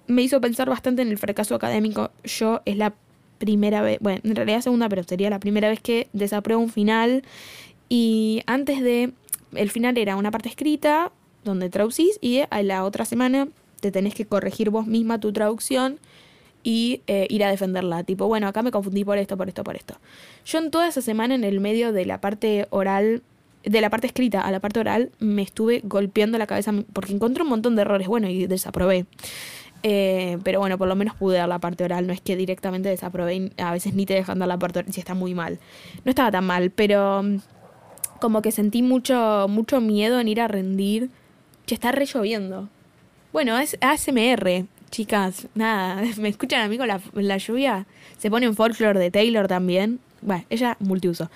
me 0.07 0.23
hizo 0.23 0.41
pensar 0.41 0.69
bastante 0.69 1.03
en 1.03 1.09
el 1.09 1.19
fracaso 1.19 1.55
académico. 1.55 2.11
Yo 2.25 2.61
es 2.65 2.77
la 2.77 2.95
primera 3.39 3.83
vez, 3.83 3.99
bueno, 4.01 4.21
en 4.25 4.35
realidad 4.35 4.61
segunda, 4.61 4.89
pero 4.89 5.03
sería 5.03 5.31
la 5.31 5.41
primera 5.41 5.69
vez 5.69 5.81
que 5.81 6.09
desapruebo 6.13 6.63
un 6.63 6.71
final. 6.71 7.23
Y 7.89 8.43
antes 8.47 8.83
de, 8.83 9.13
el 9.55 9.71
final 9.71 9.97
era 9.99 10.17
una 10.17 10.31
parte 10.31 10.49
escrita, 10.49 11.13
donde 11.45 11.71
traducís, 11.71 12.19
y 12.21 12.43
a 12.49 12.63
la 12.63 12.85
otra 12.85 13.05
semana 13.05 13.49
te 13.81 13.91
tenés 13.91 14.15
que 14.15 14.27
corregir 14.27 14.71
vos 14.71 14.87
misma 14.87 15.21
tu 15.21 15.33
traducción 15.33 15.99
y 16.63 17.03
eh, 17.07 17.27
ir 17.31 17.45
a 17.45 17.51
defenderla. 17.51 18.03
Tipo, 18.03 18.27
bueno, 18.27 18.49
acá 18.49 18.63
me 18.63 18.71
confundí 18.71 19.05
por 19.05 19.19
esto, 19.19 19.37
por 19.37 19.49
esto, 19.49 19.65
por 19.65 19.77
esto. 19.77 19.95
Yo 20.45 20.59
en 20.59 20.71
toda 20.71 20.89
esa 20.89 21.01
semana, 21.01 21.35
en 21.35 21.45
el 21.45 21.61
medio 21.61 21.93
de 21.93 22.05
la 22.05 22.21
parte 22.21 22.67
oral, 22.71 23.23
de 23.69 23.81
la 23.81 23.91
parte 23.91 24.07
escrita 24.07 24.41
a 24.41 24.51
la 24.51 24.61
parte 24.61 24.81
oral, 24.81 25.11
me 25.19 25.43
estuve 25.43 25.81
golpeando 25.85 26.39
la 26.39 26.47
cabeza 26.47 26.73
porque 26.93 27.13
encontré 27.13 27.43
un 27.43 27.51
montón 27.51 27.77
de 27.77 27.83
errores, 27.83 28.09
bueno, 28.09 28.29
y 28.29 28.47
desaprobé. 28.47 29.07
Eh, 29.83 30.39
pero 30.43 30.59
bueno, 30.59 30.77
por 30.77 30.89
lo 30.89 30.97
menos 30.97 31.15
pude 31.15 31.37
dar 31.37 31.49
la 31.49 31.61
parte 31.61 31.85
oral, 31.85 32.07
no 32.07 32.13
es 32.13 32.21
que 32.21 32.35
directamente 32.37 32.89
desaprobé, 32.89 33.53
a 33.59 33.73
veces 33.73 33.95
ni 33.95 34.07
te 34.07 34.15
dejan 34.15 34.39
dar 34.39 34.49
la 34.49 34.59
parte 34.59 34.81
oral 34.81 34.93
si 34.93 35.01
está 35.01 35.15
muy 35.15 35.35
mal. 35.35 35.59
No 36.05 36.11
estaba 36.11 36.31
tan 36.31 36.47
mal, 36.47 36.71
pero 36.71 37.23
mm, 37.23 37.39
como 38.21 38.43
que 38.43 38.53
sentí 38.53 38.83
mucho, 38.83 39.47
mucho 39.49 39.81
miedo 39.81 40.19
en 40.21 40.29
ir 40.29 40.41
a 40.41 40.49
rendir. 40.49 41.11
Que 41.67 41.75
está 41.75 41.93
re 41.93 42.07
lloviendo. 42.07 42.71
Bueno, 43.31 43.59
es 43.59 43.77
ASMR, 43.83 44.65
chicas. 44.91 45.49
Nada, 45.55 46.03
¿me 46.19 46.31
escuchan 46.31 46.63
a 46.63 46.69
mí 46.69 46.79
con 46.79 46.89
la, 46.89 47.01
la 47.13 47.37
lluvia? 47.37 47.87
Se 48.17 48.31
pone 48.31 48.47
en 48.47 48.57
folklore 48.57 48.99
de 48.99 49.11
Taylor 49.11 49.47
también. 49.49 50.01
Bueno, 50.23 50.45
ella 50.49 50.77
multiuso. 50.81 51.31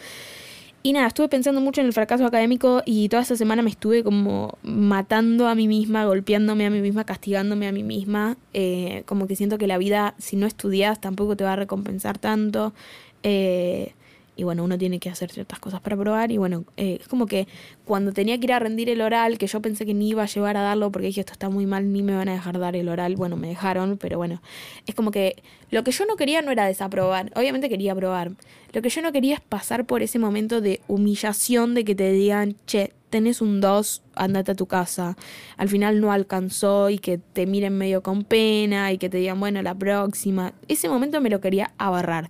Y 0.84 0.92
nada, 0.92 1.06
estuve 1.06 1.28
pensando 1.28 1.60
mucho 1.60 1.80
en 1.80 1.86
el 1.86 1.92
fracaso 1.92 2.26
académico 2.26 2.82
y 2.84 3.08
toda 3.08 3.22
esa 3.22 3.36
semana 3.36 3.62
me 3.62 3.70
estuve 3.70 4.02
como 4.02 4.58
matando 4.64 5.46
a 5.46 5.54
mí 5.54 5.68
misma, 5.68 6.04
golpeándome 6.06 6.66
a 6.66 6.70
mí 6.70 6.80
misma, 6.80 7.04
castigándome 7.04 7.68
a 7.68 7.72
mí 7.72 7.84
misma. 7.84 8.36
Eh, 8.52 9.04
como 9.06 9.28
que 9.28 9.36
siento 9.36 9.58
que 9.58 9.68
la 9.68 9.78
vida, 9.78 10.14
si 10.18 10.34
no 10.34 10.44
estudias, 10.44 11.00
tampoco 11.00 11.36
te 11.36 11.44
va 11.44 11.52
a 11.52 11.56
recompensar 11.56 12.18
tanto. 12.18 12.72
Eh, 13.22 13.92
y 14.34 14.44
bueno, 14.44 14.64
uno 14.64 14.78
tiene 14.78 14.98
que 14.98 15.10
hacer 15.10 15.30
ciertas 15.30 15.58
cosas 15.58 15.80
para 15.80 15.96
probar 15.96 16.32
y 16.32 16.38
bueno, 16.38 16.64
eh, 16.76 16.98
es 17.00 17.08
como 17.08 17.26
que 17.26 17.46
cuando 17.84 18.12
tenía 18.12 18.38
que 18.38 18.46
ir 18.46 18.52
a 18.52 18.58
rendir 18.58 18.88
el 18.88 19.02
oral, 19.02 19.36
que 19.36 19.46
yo 19.46 19.60
pensé 19.60 19.84
que 19.84 19.92
ni 19.92 20.08
iba 20.08 20.22
a 20.22 20.26
llevar 20.26 20.56
a 20.56 20.62
darlo 20.62 20.90
porque 20.90 21.08
dije 21.08 21.20
esto 21.20 21.32
está 21.32 21.50
muy 21.50 21.66
mal, 21.66 21.92
ni 21.92 22.02
me 22.02 22.16
van 22.16 22.28
a 22.28 22.32
dejar 22.32 22.58
dar 22.58 22.74
el 22.74 22.88
oral, 22.88 23.14
bueno, 23.16 23.36
me 23.36 23.48
dejaron, 23.48 23.98
pero 23.98 24.16
bueno, 24.16 24.40
es 24.86 24.94
como 24.94 25.10
que 25.10 25.42
lo 25.70 25.84
que 25.84 25.92
yo 25.92 26.06
no 26.06 26.16
quería 26.16 26.40
no 26.40 26.50
era 26.50 26.66
desaprobar, 26.66 27.30
obviamente 27.36 27.68
quería 27.68 27.94
probar, 27.94 28.32
lo 28.72 28.82
que 28.82 28.88
yo 28.88 29.02
no 29.02 29.12
quería 29.12 29.34
es 29.34 29.40
pasar 29.40 29.86
por 29.86 30.02
ese 30.02 30.18
momento 30.18 30.60
de 30.60 30.80
humillación 30.88 31.74
de 31.74 31.84
que 31.84 31.94
te 31.94 32.10
digan, 32.12 32.56
che, 32.66 32.92
tenés 33.10 33.42
un 33.42 33.60
2, 33.60 34.02
andate 34.14 34.52
a 34.52 34.54
tu 34.54 34.66
casa. 34.66 35.16
Al 35.58 35.68
final 35.68 36.00
no 36.00 36.12
alcanzó 36.12 36.88
y 36.88 36.98
que 36.98 37.18
te 37.18 37.46
miren 37.46 37.76
medio 37.76 38.02
con 38.02 38.24
pena 38.24 38.90
y 38.90 38.98
que 38.98 39.10
te 39.10 39.18
digan, 39.18 39.38
bueno, 39.38 39.60
la 39.62 39.74
próxima. 39.74 40.54
Ese 40.66 40.88
momento 40.88 41.20
me 41.20 41.28
lo 41.28 41.40
quería 41.40 41.72
abarrar. 41.76 42.28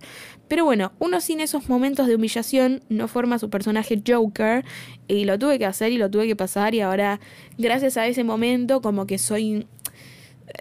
Pero 0.49 0.65
bueno, 0.65 0.91
uno 0.99 1.21
sin 1.21 1.39
esos 1.39 1.69
momentos 1.69 2.05
de 2.05 2.15
humillación 2.15 2.83
no 2.89 3.07
forma 3.07 3.39
su 3.39 3.49
personaje 3.49 4.03
Joker 4.05 4.65
y 5.07 5.23
lo 5.23 5.39
tuve 5.39 5.57
que 5.57 5.65
hacer 5.65 5.93
y 5.93 5.97
lo 5.97 6.11
tuve 6.11 6.27
que 6.27 6.35
pasar 6.35 6.75
y 6.75 6.81
ahora 6.81 7.21
gracias 7.57 7.95
a 7.95 8.05
ese 8.05 8.23
momento 8.25 8.81
como 8.81 9.07
que 9.07 9.17
soy 9.17 9.65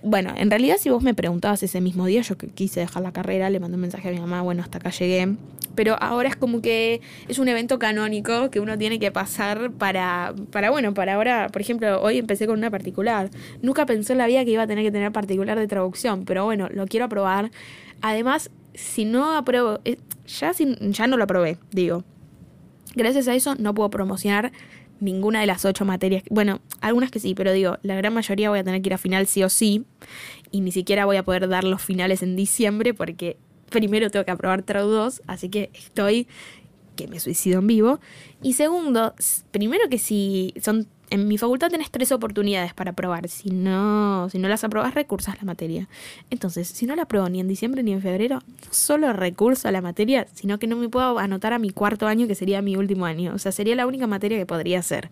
bueno, 0.02 0.32
en 0.36 0.50
realidad 0.50 0.76
si 0.78 0.90
vos 0.90 1.02
me 1.02 1.14
preguntabas 1.14 1.62
ese 1.62 1.80
mismo 1.80 2.06
día, 2.06 2.22
yo 2.22 2.36
quise 2.36 2.80
dejar 2.80 3.02
la 3.02 3.12
carrera, 3.12 3.50
le 3.50 3.60
mandé 3.60 3.76
un 3.76 3.82
mensaje 3.82 4.08
a 4.08 4.12
mi 4.12 4.20
mamá, 4.20 4.42
bueno, 4.42 4.62
hasta 4.62 4.78
acá 4.78 4.90
llegué. 4.90 5.36
Pero 5.74 5.96
ahora 6.00 6.28
es 6.28 6.36
como 6.36 6.60
que 6.60 7.00
es 7.28 7.38
un 7.38 7.48
evento 7.48 7.78
canónico 7.78 8.50
que 8.50 8.60
uno 8.60 8.76
tiene 8.76 8.98
que 8.98 9.10
pasar 9.10 9.70
para, 9.72 10.34
para, 10.50 10.70
bueno, 10.70 10.92
para 10.92 11.14
ahora, 11.14 11.48
por 11.48 11.62
ejemplo, 11.62 12.00
hoy 12.02 12.18
empecé 12.18 12.46
con 12.46 12.58
una 12.58 12.70
particular. 12.70 13.30
Nunca 13.62 13.86
pensé 13.86 14.12
en 14.12 14.18
la 14.18 14.26
vida 14.26 14.44
que 14.44 14.50
iba 14.50 14.62
a 14.62 14.66
tener 14.66 14.84
que 14.84 14.92
tener 14.92 15.12
particular 15.12 15.58
de 15.58 15.66
traducción, 15.66 16.24
pero 16.24 16.44
bueno, 16.44 16.68
lo 16.70 16.86
quiero 16.86 17.06
aprobar. 17.06 17.50
Además, 18.02 18.50
si 18.74 19.04
no 19.04 19.36
apruebo, 19.36 19.80
eh, 19.84 19.96
ya, 20.26 20.52
ya 20.52 21.06
no 21.06 21.16
lo 21.16 21.24
aprobé, 21.24 21.58
digo. 21.70 22.04
Gracias 22.94 23.26
a 23.28 23.34
eso 23.34 23.54
no 23.54 23.72
puedo 23.72 23.88
promocionar 23.88 24.52
ninguna 25.02 25.40
de 25.40 25.46
las 25.46 25.64
ocho 25.64 25.84
materias. 25.84 26.22
Bueno, 26.30 26.60
algunas 26.80 27.10
que 27.10 27.18
sí, 27.18 27.34
pero 27.34 27.52
digo, 27.52 27.78
la 27.82 27.94
gran 27.96 28.14
mayoría 28.14 28.50
voy 28.50 28.60
a 28.60 28.64
tener 28.64 28.80
que 28.80 28.88
ir 28.88 28.94
a 28.94 28.98
final 28.98 29.26
sí 29.26 29.42
o 29.42 29.48
sí. 29.48 29.84
Y 30.50 30.60
ni 30.60 30.72
siquiera 30.72 31.04
voy 31.04 31.16
a 31.16 31.24
poder 31.24 31.48
dar 31.48 31.64
los 31.64 31.82
finales 31.82 32.22
en 32.22 32.36
diciembre 32.36 32.94
porque 32.94 33.36
primero 33.68 34.10
tengo 34.10 34.24
que 34.24 34.30
aprobar 34.30 34.62
Trau 34.62 34.88
2, 34.88 35.22
así 35.26 35.48
que 35.48 35.70
estoy 35.74 36.28
que 36.96 37.08
me 37.08 37.20
suicido 37.20 37.58
en 37.58 37.66
vivo. 37.66 38.00
Y 38.42 38.52
segundo, 38.52 39.14
primero 39.50 39.88
que 39.88 39.98
si 39.98 40.54
son 40.60 40.86
en 41.12 41.28
mi 41.28 41.36
facultad 41.36 41.68
tenés 41.68 41.90
tres 41.90 42.10
oportunidades 42.10 42.72
para 42.72 42.92
aprobar. 42.92 43.28
Si 43.28 43.50
no, 43.50 44.30
si 44.30 44.38
no 44.38 44.48
las 44.48 44.64
aprobas, 44.64 44.94
recursas 44.94 45.36
la 45.36 45.44
materia. 45.44 45.86
Entonces, 46.30 46.68
si 46.68 46.86
no 46.86 46.96
la 46.96 47.02
apruebo 47.02 47.28
ni 47.28 47.38
en 47.38 47.48
diciembre 47.48 47.82
ni 47.82 47.92
en 47.92 48.00
febrero, 48.00 48.36
no 48.46 48.68
solo 48.70 49.12
recurso 49.12 49.68
a 49.68 49.72
la 49.72 49.82
materia, 49.82 50.26
sino 50.32 50.58
que 50.58 50.66
no 50.66 50.76
me 50.76 50.88
puedo 50.88 51.18
anotar 51.18 51.52
a 51.52 51.58
mi 51.58 51.68
cuarto 51.68 52.06
año, 52.06 52.26
que 52.26 52.34
sería 52.34 52.62
mi 52.62 52.76
último 52.76 53.04
año. 53.04 53.34
O 53.34 53.38
sea, 53.38 53.52
sería 53.52 53.74
la 53.74 53.86
única 53.86 54.06
materia 54.06 54.38
que 54.38 54.46
podría 54.46 54.78
hacer. 54.78 55.10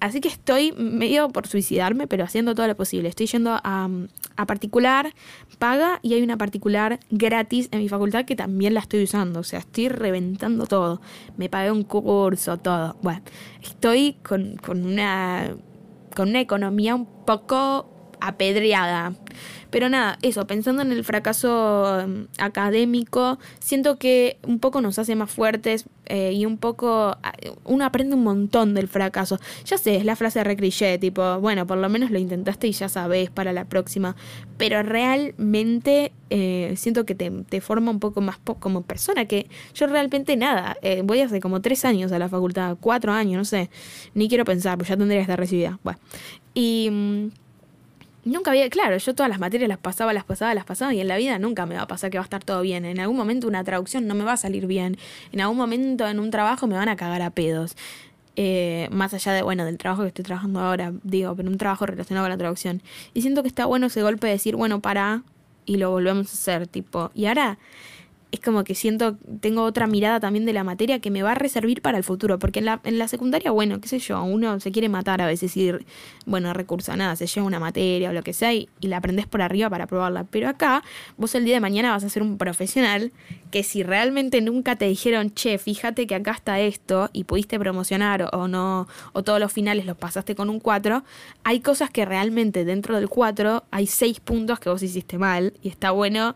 Así 0.00 0.22
que 0.22 0.28
estoy 0.28 0.72
medio 0.72 1.28
por 1.28 1.46
suicidarme, 1.46 2.06
pero 2.06 2.24
haciendo 2.24 2.54
todo 2.54 2.66
lo 2.66 2.74
posible. 2.74 3.10
Estoy 3.10 3.26
yendo 3.26 3.50
a, 3.62 3.90
a 4.36 4.46
particular, 4.46 5.12
paga, 5.58 5.98
y 6.00 6.14
hay 6.14 6.22
una 6.22 6.38
particular 6.38 7.00
gratis 7.10 7.68
en 7.70 7.80
mi 7.80 7.90
facultad 7.90 8.24
que 8.24 8.34
también 8.34 8.72
la 8.72 8.80
estoy 8.80 9.02
usando. 9.02 9.40
O 9.40 9.44
sea, 9.44 9.58
estoy 9.58 9.88
reventando 9.88 10.64
todo. 10.64 11.02
Me 11.36 11.50
pagué 11.50 11.70
un 11.70 11.82
curso, 11.82 12.56
todo. 12.56 12.96
Bueno, 13.02 13.20
estoy 13.62 14.16
con, 14.22 14.56
con 14.56 14.86
una, 14.86 15.33
con 16.14 16.28
una 16.30 16.40
economía 16.40 16.94
un 16.94 17.06
poco 17.24 17.86
apedreada. 18.20 19.14
Pero 19.70 19.88
nada, 19.88 20.18
eso, 20.22 20.46
pensando 20.46 20.82
en 20.82 20.92
el 20.92 21.02
fracaso 21.02 22.04
mm, 22.06 22.22
académico, 22.38 23.40
siento 23.58 23.98
que 23.98 24.38
un 24.46 24.60
poco 24.60 24.80
nos 24.80 25.00
hace 25.00 25.16
más 25.16 25.32
fuertes 25.32 25.86
eh, 26.06 26.32
y 26.32 26.46
un 26.46 26.58
poco 26.58 27.16
uno 27.64 27.84
aprende 27.84 28.14
un 28.14 28.22
montón 28.22 28.74
del 28.74 28.86
fracaso. 28.86 29.40
Ya 29.64 29.76
sé, 29.76 29.96
es 29.96 30.04
la 30.04 30.14
frase 30.14 30.38
de 30.38 30.44
recriché, 30.44 30.98
tipo, 30.98 31.40
bueno, 31.40 31.66
por 31.66 31.78
lo 31.78 31.88
menos 31.88 32.12
lo 32.12 32.20
intentaste 32.20 32.68
y 32.68 32.72
ya 32.72 32.88
sabes 32.88 33.30
para 33.30 33.52
la 33.52 33.64
próxima. 33.64 34.14
Pero 34.58 34.82
realmente 34.84 36.12
eh, 36.30 36.74
siento 36.76 37.04
que 37.04 37.16
te, 37.16 37.60
forma 37.60 37.90
un 37.90 38.00
poco 38.00 38.20
más 38.20 38.38
como 38.60 38.82
persona, 38.82 39.24
que 39.24 39.48
yo 39.74 39.86
realmente 39.86 40.36
nada, 40.36 40.76
eh, 40.82 41.02
voy 41.04 41.20
hace 41.20 41.40
como 41.40 41.60
tres 41.60 41.84
años 41.84 42.12
a 42.12 42.18
la 42.18 42.28
facultad, 42.28 42.76
cuatro 42.80 43.12
años, 43.12 43.38
no 43.38 43.44
sé, 43.44 43.70
ni 44.14 44.28
quiero 44.28 44.44
pensar, 44.44 44.78
pues 44.78 44.88
ya 44.88 44.96
tendría 44.96 45.18
que 45.18 45.22
estar 45.22 45.38
recibida. 45.38 45.80
Bueno, 45.82 45.98
y 46.54 46.88
mm, 46.90 47.43
nunca 48.24 48.50
había, 48.50 48.68
claro, 48.70 48.96
yo 48.96 49.14
todas 49.14 49.28
las 49.28 49.38
materias 49.38 49.68
las 49.68 49.78
pasaba, 49.78 50.12
las 50.12 50.24
pasaba, 50.24 50.54
las 50.54 50.64
pasaba 50.64 50.94
y 50.94 51.00
en 51.00 51.08
la 51.08 51.16
vida 51.16 51.38
nunca 51.38 51.66
me 51.66 51.76
va 51.76 51.82
a 51.82 51.86
pasar 51.86 52.10
que 52.10 52.18
va 52.18 52.22
a 52.22 52.24
estar 52.24 52.42
todo 52.42 52.62
bien. 52.62 52.84
En 52.84 53.00
algún 53.00 53.16
momento 53.16 53.46
una 53.46 53.64
traducción 53.64 54.06
no 54.06 54.14
me 54.14 54.24
va 54.24 54.32
a 54.32 54.36
salir 54.36 54.66
bien. 54.66 54.96
En 55.32 55.40
algún 55.40 55.56
momento 55.56 56.06
en 56.08 56.18
un 56.18 56.30
trabajo 56.30 56.66
me 56.66 56.76
van 56.76 56.88
a 56.88 56.96
cagar 56.96 57.22
a 57.22 57.30
pedos. 57.30 57.76
Eh, 58.36 58.88
más 58.90 59.14
allá 59.14 59.32
de, 59.32 59.42
bueno, 59.42 59.64
del 59.64 59.78
trabajo 59.78 60.02
que 60.02 60.08
estoy 60.08 60.24
trabajando 60.24 60.60
ahora, 60.60 60.92
digo, 61.04 61.36
pero 61.36 61.48
un 61.48 61.58
trabajo 61.58 61.86
relacionado 61.86 62.24
con 62.24 62.30
la 62.30 62.38
traducción. 62.38 62.82
Y 63.12 63.22
siento 63.22 63.42
que 63.42 63.48
está 63.48 63.66
bueno 63.66 63.86
ese 63.86 64.02
golpe 64.02 64.26
de 64.26 64.32
decir, 64.32 64.56
bueno, 64.56 64.80
para, 64.80 65.22
y 65.66 65.76
lo 65.76 65.90
volvemos 65.90 66.30
a 66.30 66.32
hacer, 66.32 66.66
tipo, 66.66 67.10
y 67.14 67.26
ahora 67.26 67.58
es 68.34 68.40
como 68.40 68.64
que 68.64 68.74
siento, 68.74 69.16
tengo 69.40 69.62
otra 69.62 69.86
mirada 69.86 70.18
también 70.18 70.44
de 70.44 70.52
la 70.52 70.64
materia 70.64 70.98
que 70.98 71.12
me 71.12 71.22
va 71.22 71.32
a 71.32 71.34
reservir 71.36 71.80
para 71.82 71.98
el 71.98 72.02
futuro, 72.02 72.40
porque 72.40 72.58
en 72.58 72.64
la, 72.64 72.80
en 72.82 72.98
la 72.98 73.06
secundaria, 73.06 73.52
bueno, 73.52 73.80
qué 73.80 73.86
sé 73.86 74.00
yo, 74.00 74.20
uno 74.24 74.58
se 74.58 74.72
quiere 74.72 74.88
matar 74.88 75.22
a 75.22 75.26
veces 75.26 75.56
y, 75.56 75.70
bueno, 76.26 76.52
recurso 76.52 76.96
nada, 76.96 77.14
se 77.14 77.28
lleva 77.28 77.46
una 77.46 77.60
materia 77.60 78.10
o 78.10 78.12
lo 78.12 78.24
que 78.24 78.32
sea 78.32 78.52
y, 78.52 78.68
la 78.80 78.96
aprendes 78.96 79.28
por 79.28 79.40
arriba 79.40 79.70
para 79.70 79.86
probarla, 79.86 80.24
pero 80.24 80.48
acá 80.48 80.82
vos 81.16 81.34
el 81.36 81.44
día 81.44 81.54
de 81.54 81.60
mañana 81.60 81.92
vas 81.92 82.02
a 82.02 82.08
ser 82.08 82.22
un 82.22 82.36
profesional 82.36 83.12
que 83.52 83.62
si 83.62 83.84
realmente 83.84 84.40
nunca 84.40 84.74
te 84.74 84.86
dijeron, 84.86 85.32
che, 85.32 85.56
fíjate 85.58 86.08
que 86.08 86.16
acá 86.16 86.32
está 86.32 86.58
esto 86.58 87.10
y 87.12 87.24
pudiste 87.24 87.56
promocionar 87.58 88.30
o 88.32 88.48
no, 88.48 88.88
o 89.12 89.22
todos 89.22 89.38
los 89.38 89.52
finales 89.52 89.86
los 89.86 89.96
pasaste 89.96 90.34
con 90.34 90.50
un 90.50 90.58
4, 90.58 91.04
hay 91.44 91.60
cosas 91.60 91.88
que 91.88 92.04
realmente 92.04 92.64
dentro 92.64 92.96
del 92.96 93.08
4 93.08 93.62
hay 93.70 93.86
6 93.86 94.18
puntos 94.18 94.58
que 94.58 94.70
vos 94.70 94.82
hiciste 94.82 95.18
mal 95.18 95.54
y 95.62 95.68
está 95.68 95.92
bueno 95.92 96.34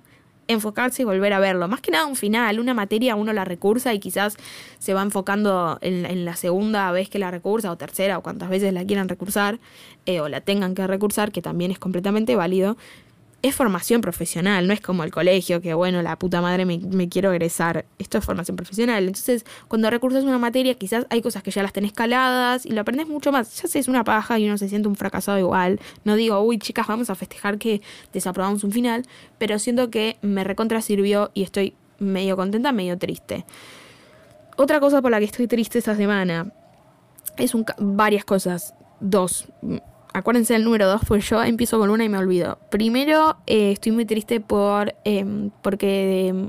enfocarse 0.49 1.03
y 1.03 1.05
volver 1.05 1.33
a 1.33 1.39
verlo. 1.39 1.69
Más 1.69 1.81
que 1.81 1.91
nada 1.91 2.07
un 2.07 2.17
final, 2.17 2.59
una 2.59 2.75
materia 2.75 3.15
uno 3.15 3.33
la 3.33 3.45
recursa 3.45 3.95
y 3.95 4.01
quizás 4.01 4.37
se 4.79 4.95
va 4.95 5.03
enfocando 5.03 5.79
en, 5.81 6.25
la 6.25 6.37
segunda 6.37 6.91
vez 6.91 7.09
que 7.09 7.19
la 7.19 7.31
recursa 7.31 7.71
o 7.71 7.77
tercera 7.77 8.19
o 8.19 8.23
cuantas 8.23 8.49
veces 8.49 8.73
la 8.73 8.85
quieran 8.85 9.09
recursar 9.09 9.61
eh, 10.07 10.21
o 10.21 10.29
la 10.29 10.41
tengan 10.41 10.75
que 10.75 10.87
recursar, 10.87 11.31
que 11.31 11.43
también 11.43 11.71
es 11.71 11.79
completamente 11.79 12.35
válido 12.35 12.77
es 13.41 13.55
formación 13.55 14.01
profesional, 14.01 14.67
no 14.67 14.73
es 14.73 14.81
como 14.81 15.05
el 15.05 15.13
colegio, 15.13 15.61
que 15.61 15.73
bueno, 15.73 16.03
la 16.03 16.19
puta 16.19 16.41
madre 16.41 16.65
me, 16.65 17.09
quiero 17.09 17.33
egresar. 17.33 17.85
Esto 17.99 18.19
es 18.19 18.25
formación 18.25 18.57
profesional. 18.57 19.07
Entonces, 19.07 19.45
cuando 19.69 19.89
recursas 19.91 20.25
una 20.25 20.39
materia, 20.39 20.75
quizás 20.75 21.07
hay 21.09 21.23
cosas 21.23 21.45
que 21.45 21.53
ya 21.53 21.63
las 21.63 21.73
tenés 21.73 21.93
caladas 21.93 22.67
y 22.67 22.71
lo 22.71 22.81
aprendes 22.81 23.07
mucho 23.07 23.31
más. 23.31 23.63
Ya 23.63 23.69
sé, 23.69 23.79
es 23.79 23.87
una 23.87 24.03
paja 24.03 24.39
y 24.41 24.47
uno 24.47 24.59
se 24.59 24.69
siente 24.69 24.89
un 24.89 24.97
fracasado 24.97 25.39
igual. 25.39 25.79
No 26.05 26.17
digo, 26.17 26.41
uy, 26.41 26.59
chicas, 26.59 26.89
vamos 26.89 27.11
a 27.11 27.15
festejar 27.15 27.59
que 27.59 27.81
desaprobamos 28.13 28.65
un 28.65 28.73
final, 28.73 29.07
pero 29.39 29.59
siento 29.61 29.89
que 29.89 30.17
me 30.21 30.43
recontra 30.43 30.83
sirvió 30.83 31.31
y 31.33 31.45
estoy 31.45 31.75
medio 32.01 32.37
contenta, 32.37 32.73
medio 32.73 32.99
triste. 32.99 33.45
Otra 34.57 34.81
cosa 34.81 35.01
por 35.01 35.13
la 35.13 35.21
que 35.21 35.27
estoy 35.27 35.47
triste 35.47 35.79
esta 35.79 35.95
semana 35.95 36.53
es 37.37 37.55
un, 37.55 37.65
varias 37.79 38.25
cosas. 38.25 38.75
Dos 39.01 39.47
acuérdense 40.19 40.53
del 40.53 40.65
número 40.65 40.89
dos, 40.89 41.03
pues 41.07 41.29
yo 41.29 41.43
empiezo 41.43 41.79
con 41.79 41.91
una 41.91 42.05
y 42.05 42.09
me 42.09 42.19
olvido. 42.19 42.59
Primero, 42.71 43.37
eh, 43.47 43.73
estoy 43.73 43.93
muy 43.93 44.05
triste 44.05 44.41
por 44.41 44.95
em, 45.05 45.51
porque 45.63 46.29
em, 46.29 46.49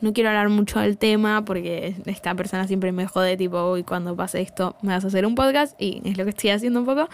no 0.00 0.12
quiero 0.12 0.28
hablar 0.28 0.48
mucho 0.48 0.78
del 0.78 0.98
tema 0.98 1.44
porque 1.44 1.96
esta 2.06 2.34
persona 2.34 2.66
siempre 2.66 2.92
me 2.92 3.06
jode, 3.06 3.36
tipo, 3.36 3.72
uy, 3.72 3.82
cuando 3.82 4.14
pase 4.14 4.40
esto 4.40 4.76
me 4.82 4.92
vas 4.92 5.04
a 5.04 5.08
hacer 5.08 5.26
un 5.26 5.34
podcast 5.34 5.80
y 5.80 6.02
es 6.04 6.18
lo 6.18 6.24
que 6.24 6.30
estoy 6.30 6.50
haciendo 6.50 6.80
un 6.80 6.86
poco. 6.86 7.08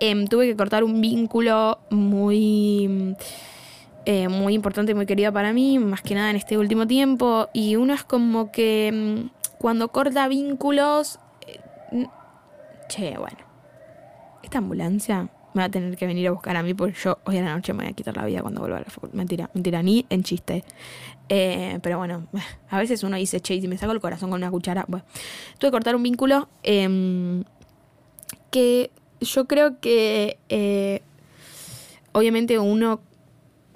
Em, 0.00 0.26
tuve 0.26 0.46
que 0.46 0.56
cortar 0.56 0.84
un 0.84 1.00
vínculo 1.00 1.78
muy... 1.90 3.16
Eh, 4.04 4.28
muy 4.28 4.54
importante 4.54 4.92
y 4.92 4.94
muy 4.94 5.04
querido 5.04 5.34
para 5.34 5.52
mí, 5.52 5.78
más 5.78 6.00
que 6.00 6.14
nada 6.14 6.30
en 6.30 6.36
este 6.36 6.56
último 6.56 6.86
tiempo. 6.86 7.50
Y 7.52 7.76
uno 7.76 7.92
es 7.92 8.04
como 8.04 8.50
que 8.50 9.28
cuando 9.58 9.88
corta 9.88 10.28
vínculos... 10.28 11.18
Eh, 11.46 12.06
che, 12.88 13.18
bueno 13.18 13.47
esta 14.48 14.58
ambulancia 14.58 15.28
me 15.52 15.60
va 15.60 15.64
a 15.64 15.68
tener 15.70 15.96
que 15.96 16.06
venir 16.06 16.26
a 16.28 16.30
buscar 16.30 16.56
a 16.56 16.62
mí 16.62 16.72
porque 16.72 16.96
yo 17.02 17.18
hoy 17.24 17.36
a 17.36 17.42
la 17.42 17.54
noche 17.54 17.74
me 17.74 17.84
voy 17.84 17.92
a 17.92 17.94
quitar 17.94 18.16
la 18.16 18.24
vida 18.24 18.40
cuando 18.40 18.60
vuelva 18.60 18.78
a 18.78 18.80
la 18.80 18.86
facultad. 18.86 19.14
Mentira, 19.14 19.50
mentira, 19.52 19.82
ni 19.82 20.06
en 20.08 20.22
chiste. 20.22 20.64
Eh, 21.28 21.78
pero 21.82 21.98
bueno, 21.98 22.26
a 22.70 22.78
veces 22.78 23.02
uno 23.02 23.16
dice, 23.16 23.40
che, 23.40 23.54
y 23.54 23.68
me 23.68 23.76
saco 23.76 23.92
el 23.92 24.00
corazón 24.00 24.30
con 24.30 24.40
una 24.40 24.50
cuchara, 24.50 24.86
bueno, 24.88 25.04
tuve 25.58 25.68
que 25.68 25.72
cortar 25.72 25.94
un 25.96 26.02
vínculo 26.02 26.48
em, 26.62 27.44
que 28.50 28.90
yo 29.20 29.46
creo 29.46 29.80
que 29.80 30.38
eh, 30.48 31.02
obviamente 32.12 32.58
uno 32.58 33.00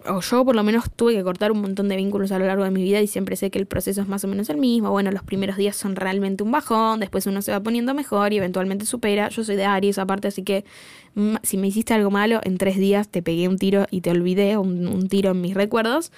o 0.07 0.21
yo 0.21 0.45
por 0.45 0.55
lo 0.55 0.62
menos 0.62 0.91
tuve 0.95 1.15
que 1.15 1.23
cortar 1.23 1.53
un 1.53 1.61
montón 1.61 1.88
de 1.88 1.97
vínculos 1.97 2.33
a 2.33 2.38
lo 2.38 2.47
largo 2.47 2.65
de 2.65 2.71
mi 2.71 2.83
vida 2.83 3.01
y 3.01 3.07
siempre 3.07 3.37
sé 3.37 3.51
que 3.51 3.59
el 3.59 3.67
proceso 3.67 4.01
es 4.01 4.09
más 4.09 4.25
o 4.25 4.29
menos 4.29 4.49
el 4.51 4.57
mismo. 4.57 4.91
Bueno, 4.91 5.11
los 5.11 5.23
primeros 5.23 5.57
días 5.57 5.77
son 5.77 5.97
realmente 5.97 6.43
un 6.43 6.51
bajón, 6.51 7.01
después 7.01 7.27
uno 7.27 7.43
se 7.43 7.53
va 7.53 7.61
poniendo 7.61 7.95
mejor 7.95 8.33
y 8.33 8.38
eventualmente 8.38 8.87
supera. 8.87 9.29
Yo 9.29 9.45
soy 9.45 9.57
de 9.57 9.65
Aries 9.65 9.99
aparte, 9.99 10.29
así 10.29 10.43
que 10.43 10.65
mm, 11.15 11.37
si 11.43 11.57
me 11.57 11.69
hiciste 11.69 11.95
algo 11.95 12.11
malo, 12.11 12.41
en 12.45 12.59
tres 12.59 12.77
días 12.77 13.09
te 13.09 13.23
pegué 13.23 13.49
un 13.49 13.59
tiro 13.59 13.87
y 13.91 14.01
te 14.01 14.11
olvidé, 14.11 14.57
un, 14.57 15.09
tiro 15.09 15.31
en 15.31 15.41
mis 15.41 15.55
recuerdos. 15.55 16.12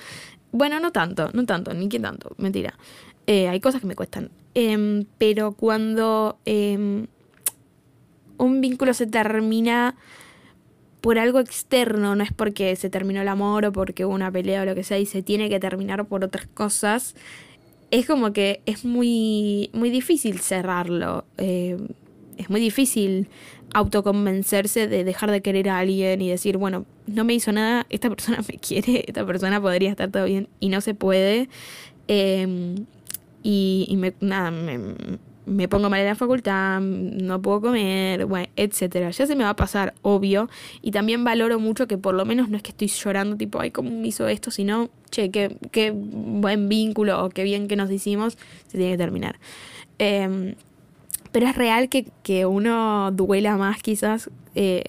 Bueno, 0.52 0.80
no 0.80 0.92
tanto, 0.92 1.30
no 1.32 1.44
tanto, 1.46 1.74
ni 1.74 1.88
que 1.88 2.00
tanto, 2.00 2.34
mentira. 2.38 2.78
Eh, 3.26 3.48
hay 3.48 3.60
cosas 3.60 3.80
que 3.80 3.86
me 3.86 3.96
cuestan. 3.96 4.30
Em, 4.54 5.04
pero 5.18 5.52
cuando 5.52 6.38
em, 6.44 7.06
un 8.38 8.60
vínculo 8.60 8.94
se 8.94 9.06
termina 9.06 9.96
por 11.04 11.18
algo 11.18 11.38
externo, 11.38 12.16
no 12.16 12.24
es 12.24 12.32
porque 12.32 12.74
se 12.76 12.88
terminó 12.88 13.20
el 13.20 13.28
amor 13.28 13.66
o 13.66 13.72
porque 13.72 14.06
hubo 14.06 14.14
una 14.14 14.32
pelea 14.32 14.62
o 14.62 14.64
lo 14.64 14.74
que 14.74 14.82
sea 14.84 14.98
y 14.98 15.04
se 15.04 15.22
tiene 15.22 15.50
que 15.50 15.60
terminar 15.60 16.06
por 16.06 16.24
otras 16.24 16.46
cosas, 16.46 17.14
es 17.90 18.06
como 18.06 18.32
que 18.32 18.62
es 18.64 18.86
muy, 18.86 19.68
muy 19.74 19.90
difícil 19.90 20.40
cerrarlo. 20.40 21.26
Eh, 21.36 21.76
es 22.38 22.48
muy 22.48 22.58
difícil 22.58 23.28
autoconvencerse 23.74 24.88
de 24.88 25.04
dejar 25.04 25.30
de 25.30 25.42
querer 25.42 25.68
a 25.68 25.80
alguien 25.80 26.22
y 26.22 26.30
decir, 26.30 26.56
bueno, 26.56 26.86
no 27.06 27.22
me 27.22 27.34
hizo 27.34 27.52
nada, 27.52 27.84
esta 27.90 28.08
persona 28.08 28.38
me 28.48 28.56
quiere, 28.56 29.04
esta 29.06 29.26
persona 29.26 29.60
podría 29.60 29.90
estar 29.90 30.10
todo 30.10 30.24
bien 30.24 30.48
y 30.58 30.70
no 30.70 30.80
se 30.80 30.94
puede. 30.94 31.50
Eh, 32.08 32.76
y, 33.42 33.94
me, 33.98 34.14
nada, 34.20 34.50
me, 34.50 34.78
me 35.46 35.68
pongo 35.68 35.90
mal 35.90 36.00
en 36.00 36.06
la 36.06 36.14
facultad, 36.14 36.80
no 36.80 37.40
puedo 37.42 37.60
comer, 37.60 38.26
bueno, 38.26 38.48
etcétera. 38.56 39.10
Ya 39.10 39.26
se 39.26 39.36
me 39.36 39.44
va 39.44 39.50
a 39.50 39.56
pasar, 39.56 39.94
obvio. 40.02 40.48
Y 40.82 40.90
también 40.90 41.24
valoro 41.24 41.58
mucho 41.58 41.86
que 41.86 41.98
por 41.98 42.14
lo 42.14 42.24
menos 42.24 42.48
no 42.48 42.56
es 42.56 42.62
que 42.62 42.70
estoy 42.70 42.88
llorando, 42.88 43.36
tipo, 43.36 43.60
ay, 43.60 43.70
¿cómo 43.70 43.90
me 43.90 44.08
hizo 44.08 44.26
esto? 44.28 44.50
Sino, 44.50 44.90
che, 45.10 45.30
qué, 45.30 45.56
qué 45.70 45.92
buen 45.92 46.68
vínculo 46.68 47.24
o 47.24 47.30
qué 47.30 47.44
bien 47.44 47.68
que 47.68 47.76
nos 47.76 47.90
hicimos, 47.90 48.38
se 48.66 48.78
tiene 48.78 48.92
que 48.92 48.98
terminar. 48.98 49.38
Em, 49.98 50.54
pero 51.32 51.46
es 51.46 51.56
real 51.56 51.88
que, 51.88 52.06
que 52.22 52.46
uno 52.46 53.10
duela 53.12 53.56
más, 53.56 53.82
quizás. 53.82 54.30
Eh, 54.54 54.84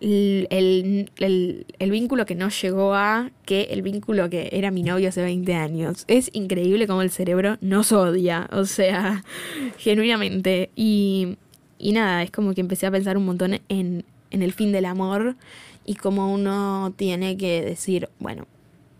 el, 0.00 1.10
el, 1.18 1.90
vínculo 1.90 2.26
que 2.26 2.34
no 2.34 2.48
llegó 2.48 2.94
a 2.94 3.30
que 3.44 3.62
el 3.70 3.82
vínculo 3.82 4.28
que 4.28 4.50
era 4.52 4.70
mi 4.70 4.82
novio 4.82 5.08
hace 5.08 5.22
20 5.22 5.54
años. 5.54 6.04
Es 6.08 6.30
increíble 6.32 6.86
cómo 6.86 7.02
el 7.02 7.10
cerebro 7.10 7.56
nos 7.60 7.92
odia, 7.92 8.48
o 8.52 8.64
sea, 8.64 9.24
genuinamente. 9.78 10.70
Y, 10.76 11.36
y 11.78 11.92
nada, 11.92 12.22
es 12.22 12.30
como 12.30 12.54
que 12.54 12.60
empecé 12.60 12.86
a 12.86 12.90
pensar 12.90 13.16
un 13.16 13.24
montón 13.24 13.60
en, 13.68 14.04
en 14.30 14.42
el 14.42 14.52
fin 14.52 14.72
del 14.72 14.84
amor 14.84 15.36
y 15.84 15.94
cómo 15.94 16.32
uno 16.32 16.92
tiene 16.96 17.36
que 17.36 17.62
decir, 17.62 18.08
bueno, 18.18 18.46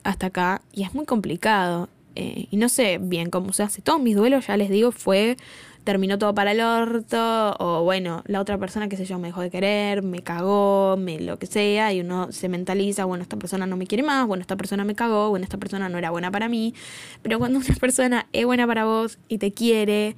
hasta 0.05 0.27
acá, 0.27 0.63
y 0.73 0.83
es 0.83 0.95
muy 0.95 1.07
complicado. 1.07 1.89
Eh, 2.17 2.47
y 2.51 2.57
no 2.57 2.69
sé 2.69 2.99
bien 3.01 3.31
cómo 3.31 3.53
se 3.53 3.63
hace. 3.63 3.83
Todos 3.83 4.01
mis 4.01 4.17
duelos, 4.17 4.47
ya 4.47 4.57
les 4.57 4.71
digo, 4.71 4.93
fue 4.93 5.37
terminó 5.85 6.19
todo 6.19 6.35
para 6.35 6.53
el 6.53 6.61
orto, 6.61 7.55
o 7.59 7.85
bueno, 7.85 8.23
la 8.27 8.41
otra 8.41 8.59
persona, 8.59 8.89
qué 8.89 8.97
sé 8.97 9.05
yo, 9.05 9.19
me 9.19 9.29
dejó 9.29 9.43
de 9.43 9.51
querer, 9.51 10.03
me 10.03 10.23
cagó, 10.23 10.97
me 10.99 11.21
lo 11.21 11.39
que 11.39 11.47
sea, 11.47 11.93
y 11.93 12.01
uno 12.01 12.33
se 12.33 12.49
mentaliza, 12.49 13.05
bueno, 13.05 13.23
esta 13.23 13.37
persona 13.37 13.67
no 13.67 13.77
me 13.77 13.87
quiere 13.87 14.03
más, 14.03 14.27
bueno, 14.27 14.41
esta 14.41 14.57
persona 14.57 14.85
me 14.85 14.95
cagó, 14.95 15.29
bueno, 15.29 15.45
esta 15.45 15.59
persona 15.59 15.91
no 15.91 15.99
era 15.99 16.11
buena 16.11 16.31
para 16.31 16.49
mí, 16.49 16.75
pero 17.23 17.39
cuando 17.39 17.59
una 17.59 17.75
persona 17.81 18.27
es 18.33 18.47
buena 18.47 18.67
para 18.67 18.87
vos 18.87 19.19
y 19.29 19.39
te 19.39 19.53
quiere, 19.53 20.17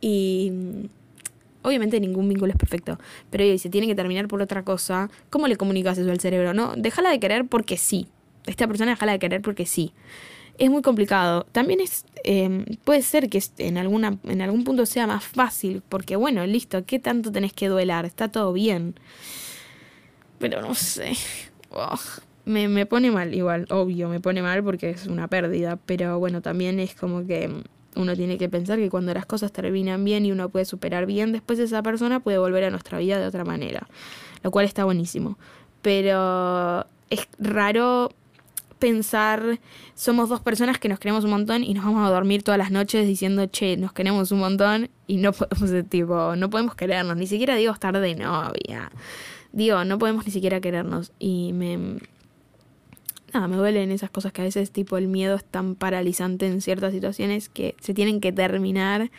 y 0.00 0.52
obviamente 1.62 1.98
ningún 1.98 2.28
vínculo 2.28 2.52
es 2.52 2.58
perfecto, 2.58 2.98
pero 3.30 3.42
y 3.42 3.58
se 3.58 3.70
tiene 3.70 3.88
que 3.88 3.96
terminar 3.96 4.28
por 4.28 4.40
otra 4.40 4.62
cosa, 4.62 5.10
¿cómo 5.30 5.48
le 5.48 5.56
comunicas 5.56 5.98
eso 5.98 6.10
al 6.12 6.20
cerebro? 6.20 6.54
No, 6.54 6.74
déjala 6.76 7.10
de 7.10 7.18
querer 7.18 7.44
porque 7.46 7.76
sí. 7.76 8.06
Esta 8.46 8.66
persona 8.66 8.92
déjala 8.92 9.12
de 9.12 9.18
querer 9.18 9.42
porque 9.42 9.66
sí 9.66 9.92
es 10.58 10.70
muy 10.70 10.82
complicado. 10.82 11.46
También 11.52 11.80
es 11.80 12.04
em, 12.24 12.64
puede 12.84 13.02
ser 13.02 13.28
que 13.30 13.42
en, 13.58 13.78
alguna, 13.78 14.18
en 14.24 14.42
algún 14.42 14.64
punto 14.64 14.86
sea 14.86 15.06
más 15.06 15.24
fácil, 15.24 15.82
porque 15.88 16.16
bueno, 16.16 16.44
listo, 16.46 16.84
¿qué 16.84 16.98
tanto 16.98 17.32
tenés 17.32 17.52
que 17.52 17.68
duelar? 17.68 18.04
Está 18.04 18.28
todo 18.28 18.52
bien. 18.52 18.94
Pero 20.38 20.60
no 20.60 20.74
sé. 20.74 21.12
me, 22.44 22.68
me 22.68 22.86
pone 22.86 23.10
mal, 23.10 23.34
igual, 23.34 23.66
obvio, 23.70 24.08
me 24.08 24.20
pone 24.20 24.42
mal 24.42 24.62
porque 24.62 24.90
es 24.90 25.06
una 25.06 25.28
pérdida, 25.28 25.78
pero 25.86 26.18
bueno, 26.18 26.42
también 26.42 26.80
es 26.80 26.94
como 26.94 27.26
que 27.26 27.62
uno 27.96 28.14
tiene 28.14 28.38
que 28.38 28.48
pensar 28.48 28.78
que 28.78 28.90
cuando 28.90 29.12
las 29.14 29.26
cosas 29.26 29.52
terminan 29.52 30.04
bien 30.04 30.24
y 30.24 30.32
uno 30.32 30.48
puede 30.48 30.64
superar 30.64 31.06
bien, 31.06 31.32
después 31.32 31.58
esa 31.58 31.82
persona 31.82 32.20
puede 32.20 32.38
volver 32.38 32.64
a 32.64 32.70
nuestra 32.70 32.98
vida 32.98 33.18
de 33.18 33.26
otra 33.26 33.44
manera, 33.44 33.88
lo 34.42 34.50
cual 34.50 34.66
está 34.66 34.84
buenísimo. 34.84 35.38
Pero 35.82 36.86
es 37.10 37.28
raro 37.38 38.10
pensar, 38.78 39.58
somos 39.94 40.28
dos 40.28 40.40
personas 40.40 40.78
que 40.78 40.88
nos 40.88 40.98
queremos 40.98 41.24
un 41.24 41.30
montón 41.30 41.64
y 41.64 41.74
nos 41.74 41.84
vamos 41.84 42.06
a 42.06 42.10
dormir 42.10 42.42
todas 42.42 42.58
las 42.58 42.70
noches 42.70 43.06
diciendo, 43.06 43.46
che, 43.46 43.76
nos 43.76 43.92
queremos 43.92 44.32
un 44.32 44.40
montón 44.40 44.90
y 45.06 45.16
no 45.18 45.32
podemos, 45.32 45.70
tipo, 45.90 46.36
no 46.36 46.50
podemos 46.50 46.74
querernos, 46.74 47.16
ni 47.16 47.26
siquiera 47.26 47.56
digo 47.56 47.72
estar 47.72 47.98
de 47.98 48.14
novia. 48.14 48.90
Digo, 49.52 49.84
no 49.84 49.98
podemos 49.98 50.26
ni 50.26 50.32
siquiera 50.32 50.60
querernos 50.60 51.12
y 51.18 51.52
me... 51.52 51.98
Nada, 53.34 53.46
me 53.46 53.56
duelen 53.56 53.90
esas 53.90 54.08
cosas 54.08 54.32
que 54.32 54.40
a 54.40 54.44
veces 54.44 54.70
tipo 54.70 54.96
el 54.96 55.06
miedo 55.06 55.36
es 55.36 55.44
tan 55.44 55.74
paralizante 55.74 56.46
en 56.46 56.62
ciertas 56.62 56.94
situaciones 56.94 57.50
que 57.50 57.74
se 57.78 57.92
tienen 57.92 58.20
que 58.20 58.32
terminar 58.32 59.10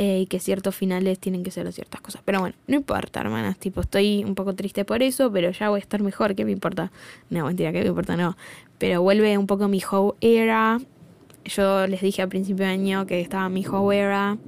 eh, 0.00 0.20
y 0.20 0.26
que 0.26 0.38
ciertos 0.38 0.76
finales 0.76 1.18
tienen 1.18 1.42
que 1.42 1.50
ser 1.50 1.72
ciertas 1.72 2.00
cosas. 2.00 2.22
Pero 2.24 2.38
bueno, 2.38 2.54
no 2.68 2.76
importa, 2.76 3.20
hermanas. 3.20 3.58
Tipo, 3.58 3.80
estoy 3.80 4.22
un 4.22 4.36
poco 4.36 4.54
triste 4.54 4.84
por 4.84 5.02
eso, 5.02 5.32
pero 5.32 5.50
ya 5.50 5.70
voy 5.70 5.78
a 5.78 5.82
estar 5.82 6.02
mejor. 6.02 6.36
¿Qué 6.36 6.44
me 6.44 6.52
importa? 6.52 6.92
No, 7.30 7.46
mentira, 7.46 7.72
¿qué 7.72 7.80
me 7.80 7.88
importa? 7.88 8.16
No. 8.16 8.36
Pero 8.78 9.02
vuelve 9.02 9.36
un 9.38 9.46
poco 9.46 9.68
mi 9.68 9.82
hoe 9.90 10.14
era. 10.20 10.80
Yo 11.44 11.86
les 11.86 12.00
dije 12.00 12.22
a 12.22 12.26
principio 12.28 12.64
de 12.64 12.72
año 12.72 13.06
que 13.06 13.20
estaba 13.20 13.48
mi 13.48 13.64
hoe 13.66 13.96
era. 13.96 14.38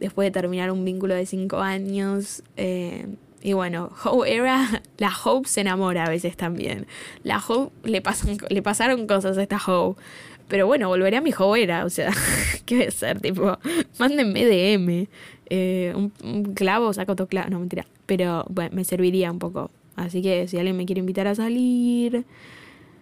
Después 0.00 0.26
de 0.26 0.30
terminar 0.30 0.70
un 0.70 0.84
vínculo 0.84 1.14
de 1.14 1.26
cinco 1.26 1.58
años. 1.58 2.42
Eh, 2.56 3.06
y 3.42 3.52
bueno, 3.52 3.90
Hope 4.04 4.34
era. 4.34 4.82
La 4.98 5.12
Hope 5.24 5.48
se 5.48 5.60
enamora 5.60 6.04
a 6.04 6.08
veces 6.08 6.36
también. 6.36 6.86
La 7.22 7.38
Hope 7.38 7.72
le, 7.88 8.00
pasan, 8.02 8.36
le 8.48 8.62
pasaron 8.62 9.06
cosas 9.06 9.38
a 9.38 9.42
esta 9.42 9.58
Hope. 9.64 10.00
Pero 10.48 10.66
bueno, 10.66 10.88
volveré 10.88 11.18
a 11.18 11.20
mi 11.20 11.30
joera, 11.30 11.84
o 11.84 11.90
sea, 11.90 12.10
¿qué 12.66 12.76
voy 12.76 12.84
a 12.86 12.88
hacer? 12.88 13.20
Tipo, 13.20 13.58
mándenme 13.98 14.46
DM. 14.46 15.06
Eh, 15.50 15.92
un, 15.94 16.54
clavo, 16.54 16.92
saco 16.92 17.12
otro 17.12 17.26
clavo. 17.26 17.50
No, 17.50 17.58
mentira. 17.60 17.86
Pero 18.06 18.46
bueno, 18.48 18.74
me 18.74 18.84
serviría 18.84 19.30
un 19.30 19.38
poco. 19.38 19.70
Así 19.94 20.22
que 20.22 20.48
si 20.48 20.56
alguien 20.56 20.76
me 20.76 20.86
quiere 20.86 21.00
invitar 21.00 21.26
a 21.26 21.34
salir. 21.34 22.24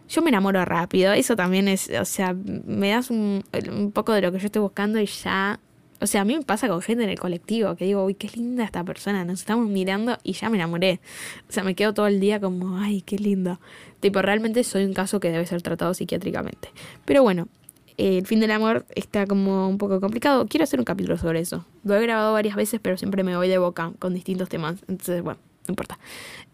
Yo 0.08 0.22
me 0.22 0.30
enamoro 0.30 0.64
rápido. 0.64 1.12
Eso 1.12 1.36
también 1.36 1.68
es. 1.68 1.90
O 2.00 2.04
sea, 2.04 2.34
me 2.34 2.90
das 2.90 3.10
un, 3.10 3.44
un 3.70 3.92
poco 3.92 4.12
de 4.12 4.22
lo 4.22 4.32
que 4.32 4.38
yo 4.38 4.46
estoy 4.46 4.62
buscando 4.62 5.00
y 5.00 5.06
ya 5.06 5.58
o 6.00 6.06
sea, 6.06 6.22
a 6.22 6.24
mí 6.24 6.36
me 6.36 6.42
pasa 6.42 6.68
con 6.68 6.82
gente 6.82 7.04
en 7.04 7.10
el 7.10 7.18
colectivo 7.18 7.74
que 7.74 7.86
digo, 7.86 8.04
uy, 8.04 8.14
qué 8.14 8.28
linda 8.34 8.64
esta 8.64 8.84
persona, 8.84 9.24
nos 9.24 9.40
estamos 9.40 9.68
mirando 9.68 10.18
y 10.22 10.32
ya 10.34 10.50
me 10.50 10.56
enamoré. 10.56 11.00
O 11.48 11.52
sea, 11.52 11.64
me 11.64 11.74
quedo 11.74 11.94
todo 11.94 12.06
el 12.06 12.20
día 12.20 12.40
como, 12.40 12.78
ay, 12.78 13.02
qué 13.02 13.16
lindo. 13.16 13.60
Tipo, 14.00 14.20
realmente 14.20 14.62
soy 14.64 14.84
un 14.84 14.92
caso 14.92 15.20
que 15.20 15.30
debe 15.30 15.46
ser 15.46 15.62
tratado 15.62 15.94
psiquiátricamente. 15.94 16.68
Pero 17.04 17.22
bueno, 17.22 17.48
el 17.96 18.26
fin 18.26 18.40
del 18.40 18.50
amor 18.50 18.84
está 18.94 19.26
como 19.26 19.68
un 19.68 19.78
poco 19.78 20.00
complicado. 20.00 20.46
Quiero 20.46 20.64
hacer 20.64 20.78
un 20.78 20.84
capítulo 20.84 21.16
sobre 21.16 21.40
eso. 21.40 21.64
Lo 21.82 21.96
he 21.96 22.02
grabado 22.02 22.34
varias 22.34 22.56
veces, 22.56 22.78
pero 22.82 22.98
siempre 22.98 23.24
me 23.24 23.36
voy 23.36 23.48
de 23.48 23.58
boca 23.58 23.92
con 23.98 24.12
distintos 24.12 24.50
temas. 24.50 24.76
Entonces, 24.88 25.22
bueno, 25.22 25.40
no 25.66 25.72
importa. 25.72 25.98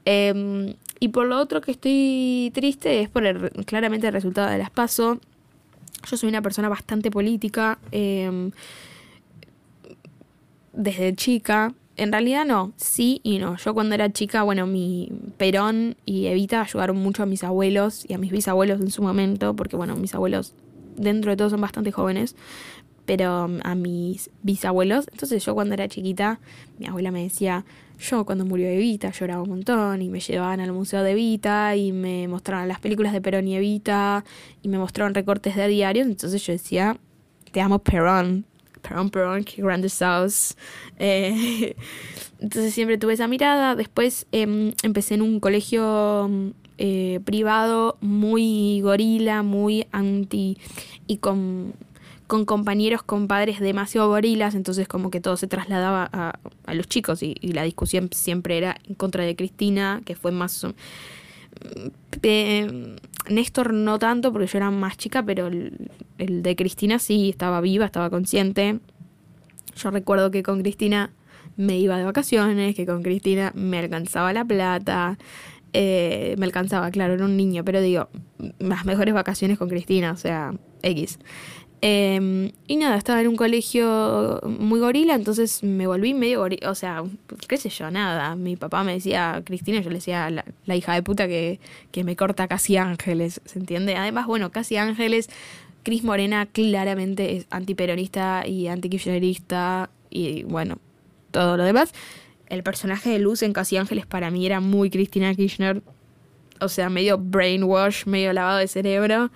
Em, 0.04 0.74
y 1.02 1.08
por 1.08 1.26
lo 1.26 1.38
otro 1.38 1.60
que 1.60 1.72
estoy 1.72 2.52
triste 2.54 3.00
es 3.00 3.08
por 3.08 3.26
el, 3.26 3.50
claramente 3.66 4.06
el 4.06 4.12
resultado 4.12 4.50
de 4.50 4.58
las 4.58 4.70
PASO. 4.70 5.18
Yo 6.08 6.16
soy 6.16 6.28
una 6.28 6.42
persona 6.42 6.68
bastante 6.68 7.10
política. 7.10 7.78
Eh, 7.90 8.50
desde 10.72 11.14
chica. 11.14 11.74
En 11.96 12.10
realidad 12.10 12.46
no, 12.46 12.72
sí 12.76 13.20
y 13.22 13.38
no. 13.38 13.56
Yo 13.56 13.74
cuando 13.74 13.94
era 13.94 14.12
chica, 14.12 14.42
bueno, 14.42 14.66
mi 14.66 15.12
Perón 15.36 15.96
y 16.06 16.26
Evita 16.26 16.62
ayudaron 16.62 16.96
mucho 16.96 17.22
a 17.22 17.26
mis 17.26 17.44
abuelos 17.44 18.04
y 18.08 18.14
a 18.14 18.18
mis 18.18 18.32
bisabuelos 18.32 18.80
en 18.80 18.90
su 18.90 19.02
momento, 19.02 19.54
porque 19.54 19.76
bueno, 19.76 19.96
mis 19.96 20.14
abuelos 20.14 20.54
dentro 20.96 21.30
de 21.30 21.36
todo 21.36 21.50
son 21.50 21.60
bastante 21.60 21.92
jóvenes, 21.92 22.34
pero 23.04 23.44
um, 23.44 23.60
a 23.62 23.74
mis 23.74 24.30
bisabuelos. 24.42 25.06
Entonces 25.12 25.44
yo 25.44 25.54
cuando 25.54 25.74
era 25.74 25.86
chiquita, 25.88 26.40
mi 26.78 26.86
abuela 26.86 27.10
me 27.10 27.22
decía, 27.22 27.64
yo 27.98 28.24
cuando 28.24 28.44
murió 28.44 28.68
Evita 28.68 29.10
lloraba 29.10 29.42
un 29.42 29.50
montón 29.50 30.02
y 30.02 30.08
me 30.08 30.20
llevaban 30.20 30.60
al 30.60 30.72
museo 30.72 31.02
de 31.02 31.12
Evita 31.12 31.76
y 31.76 31.92
me 31.92 32.26
mostraron 32.28 32.68
las 32.68 32.80
películas 32.80 33.12
de 33.12 33.20
Perón 33.20 33.46
y 33.48 33.56
Evita 33.56 34.24
y 34.62 34.68
me 34.68 34.78
mostraron 34.78 35.14
recortes 35.14 35.56
de 35.56 35.68
diarios. 35.68 36.06
Entonces 36.06 36.44
yo 36.44 36.52
decía, 36.52 36.96
te 37.52 37.60
amo 37.60 37.78
Perón, 37.78 38.44
Perón, 38.82 39.10
Perón, 39.10 39.44
qué 39.44 39.62
grande 39.62 39.88
sos. 39.88 40.56
Eh, 40.98 41.76
entonces 42.40 42.74
siempre 42.74 42.98
tuve 42.98 43.14
esa 43.14 43.28
mirada. 43.28 43.76
Después 43.76 44.26
em, 44.32 44.72
empecé 44.82 45.14
en 45.14 45.22
un 45.22 45.40
colegio 45.40 46.30
eh, 46.78 47.20
privado 47.24 47.96
muy 48.00 48.80
gorila, 48.80 49.42
muy 49.42 49.86
anti 49.92 50.58
y 51.06 51.18
con, 51.18 51.74
con 52.32 52.46
compañeros, 52.46 53.02
con 53.02 53.28
padres 53.28 53.60
demasiado 53.60 54.08
gorilas, 54.08 54.54
entonces 54.54 54.88
como 54.88 55.10
que 55.10 55.20
todo 55.20 55.36
se 55.36 55.46
trasladaba 55.48 56.08
a, 56.10 56.72
los 56.72 56.88
chicos 56.88 57.22
y, 57.22 57.34
y, 57.42 57.52
la 57.52 57.62
discusión 57.62 58.08
siempre 58.10 58.56
era 58.56 58.74
en 58.88 58.94
contra 58.94 59.22
de 59.24 59.36
Cristina, 59.36 60.00
que 60.06 60.16
fue 60.16 60.32
más... 60.32 60.66
Eh, 62.22 62.96
Néstor 63.28 63.74
no 63.74 63.98
tanto 63.98 64.32
porque 64.32 64.46
yo 64.46 64.56
era 64.56 64.70
más 64.70 64.96
chica, 64.96 65.22
pero 65.22 65.48
el, 65.48 65.90
de 66.16 66.56
Cristina 66.56 66.98
sí 66.98 67.28
estaba 67.28 67.60
viva, 67.60 67.84
estaba 67.84 68.08
consciente. 68.08 68.78
Yo 69.76 69.90
recuerdo 69.90 70.30
que 70.30 70.42
con 70.42 70.62
Cristina 70.62 71.12
me 71.58 71.78
iba 71.78 71.98
de 71.98 72.04
vacaciones, 72.04 72.74
que 72.74 72.86
con 72.86 73.02
Cristina 73.02 73.52
me 73.54 73.78
alcanzaba 73.78 74.32
la 74.32 74.46
plata. 74.46 75.18
Eh, 75.74 76.34
me 76.38 76.46
alcanzaba, 76.46 76.90
claro, 76.90 77.12
era 77.12 77.26
un 77.26 77.36
niño, 77.36 77.62
pero 77.62 77.82
digo, 77.82 78.08
las 78.58 78.86
mejores 78.86 79.12
vacaciones 79.12 79.58
con 79.58 79.68
Cristina, 79.68 80.12
o 80.12 80.16
sea, 80.16 80.54
X. 80.82 81.18
Em, 81.84 82.52
y 82.68 82.76
nada, 82.76 82.96
estaba 82.96 83.20
en 83.20 83.26
un 83.26 83.34
colegio 83.34 84.40
muy 84.44 84.78
gorila, 84.78 85.16
entonces 85.16 85.64
me 85.64 85.88
volví 85.88 86.14
medio 86.14 86.38
gorila, 86.38 86.70
o 86.70 86.76
sea, 86.76 87.02
qué 87.48 87.56
sé 87.56 87.70
yo, 87.70 87.90
nada. 87.90 88.36
Mi 88.36 88.54
papá 88.56 88.84
me 88.84 88.92
decía 88.94 89.42
Cristina, 89.44 89.80
yo 89.80 89.90
le 89.90 89.96
decía 89.96 90.30
la, 90.30 90.76
hija 90.76 90.94
de 90.94 91.02
puta 91.02 91.26
que, 91.26 91.58
que, 91.90 92.04
me 92.04 92.14
corta 92.14 92.46
casi 92.46 92.76
ángeles, 92.76 93.40
¿se 93.44 93.58
entiende? 93.58 93.96
Además, 93.96 94.28
bueno, 94.28 94.52
casi 94.52 94.76
ángeles, 94.76 95.28
Cris 95.82 96.04
Morena 96.04 96.46
claramente 96.46 97.36
es 97.36 97.46
antiperonista 97.50 98.46
y 98.46 98.68
antikirchnerista 98.68 99.90
y 100.08 100.44
bueno, 100.44 100.78
todo 101.32 101.56
lo 101.56 101.64
demás. 101.64 101.92
El 102.46 102.62
personaje 102.62 103.10
de 103.10 103.18
Luz 103.18 103.42
en 103.42 103.52
Casi 103.52 103.76
Ángeles 103.76 104.06
para 104.06 104.30
mí 104.30 104.46
era 104.46 104.60
muy 104.60 104.90
Cristina 104.90 105.34
Kirchner, 105.34 105.82
o 106.60 106.68
sea, 106.68 106.90
medio 106.90 107.18
brainwash, 107.18 108.06
medio 108.06 108.32
lavado 108.32 108.58
de 108.58 108.68
cerebro. 108.68 109.30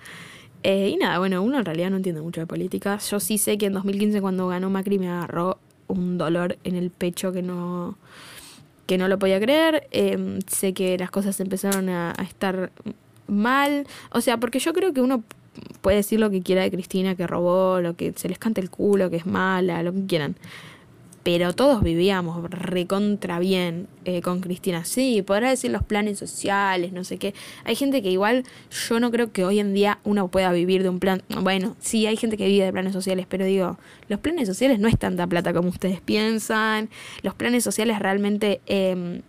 Eh, 0.63 0.89
y 0.89 0.97
nada, 0.97 1.19
bueno, 1.19 1.41
uno 1.43 1.59
en 1.59 1.65
realidad 1.65 1.89
no 1.89 1.97
entiende 1.97 2.21
mucho 2.21 2.41
de 2.41 2.47
política. 2.47 2.97
Yo 2.97 3.19
sí 3.19 3.37
sé 3.37 3.57
que 3.57 3.67
en 3.67 3.73
2015 3.73 4.21
cuando 4.21 4.47
ganó 4.47 4.69
Macri 4.69 4.99
me 4.99 5.09
agarró 5.09 5.59
un 5.87 6.17
dolor 6.17 6.57
en 6.63 6.75
el 6.75 6.89
pecho 6.89 7.31
que 7.31 7.41
no, 7.41 7.97
que 8.85 8.97
no 8.97 9.07
lo 9.07 9.19
podía 9.19 9.39
creer. 9.39 9.87
Em, 9.91 10.39
sé 10.47 10.73
que 10.73 10.97
las 10.97 11.11
cosas 11.11 11.39
empezaron 11.39 11.89
a, 11.89 12.13
a 12.17 12.23
estar 12.23 12.71
mal. 13.27 13.87
O 14.11 14.21
sea, 14.21 14.37
porque 14.37 14.59
yo 14.59 14.73
creo 14.73 14.93
que 14.93 15.01
uno 15.01 15.23
puede 15.81 15.97
decir 15.97 16.19
lo 16.19 16.29
que 16.29 16.41
quiera 16.41 16.63
de 16.63 16.71
Cristina, 16.71 17.15
que 17.15 17.27
robó, 17.27 17.81
lo 17.81 17.95
que 17.95 18.13
se 18.15 18.29
les 18.29 18.39
cante 18.39 18.61
el 18.61 18.69
culo, 18.69 19.09
que 19.09 19.17
es 19.17 19.25
mala, 19.25 19.83
lo 19.83 19.93
que 19.93 20.05
quieran 20.05 20.35
pero 21.27 21.51
todos 21.51 21.83
vivíamos 21.83 22.49
recontra 22.49 23.37
bien 23.37 23.89
eh, 24.05 24.21
con 24.21 24.39
Cristina. 24.39 24.85
Sí, 24.85 25.21
podrá 25.23 25.49
decir 25.49 25.71
los 25.71 25.83
planes 25.83 26.17
sociales, 26.17 26.93
no 26.93 27.03
sé 27.03 27.17
qué. 27.17 27.33
Hay 27.65 27.75
gente 27.75 28.01
que 28.01 28.09
igual 28.09 28.45
yo 28.87 29.01
no 29.01 29.11
creo 29.11 29.33
que 29.33 29.43
hoy 29.43 29.59
en 29.59 29.73
día 29.73 29.99
uno 30.05 30.29
pueda 30.29 30.53
vivir 30.53 30.83
de 30.83 30.89
un 30.89 31.01
plan. 31.01 31.21
Bueno, 31.41 31.75
sí, 31.81 32.07
hay 32.07 32.15
gente 32.15 32.37
que 32.37 32.45
vive 32.45 32.63
de 32.63 32.71
planes 32.71 32.93
sociales, 32.93 33.25
pero 33.27 33.43
digo, 33.43 33.77
los 34.07 34.21
planes 34.21 34.47
sociales 34.47 34.79
no 34.79 34.87
es 34.87 34.97
tanta 34.97 35.27
plata 35.27 35.51
como 35.51 35.67
ustedes 35.67 35.99
piensan. 35.99 36.89
Los 37.23 37.33
planes 37.33 37.61
sociales 37.61 37.99
realmente... 37.99 38.61
Eh, 38.65 39.19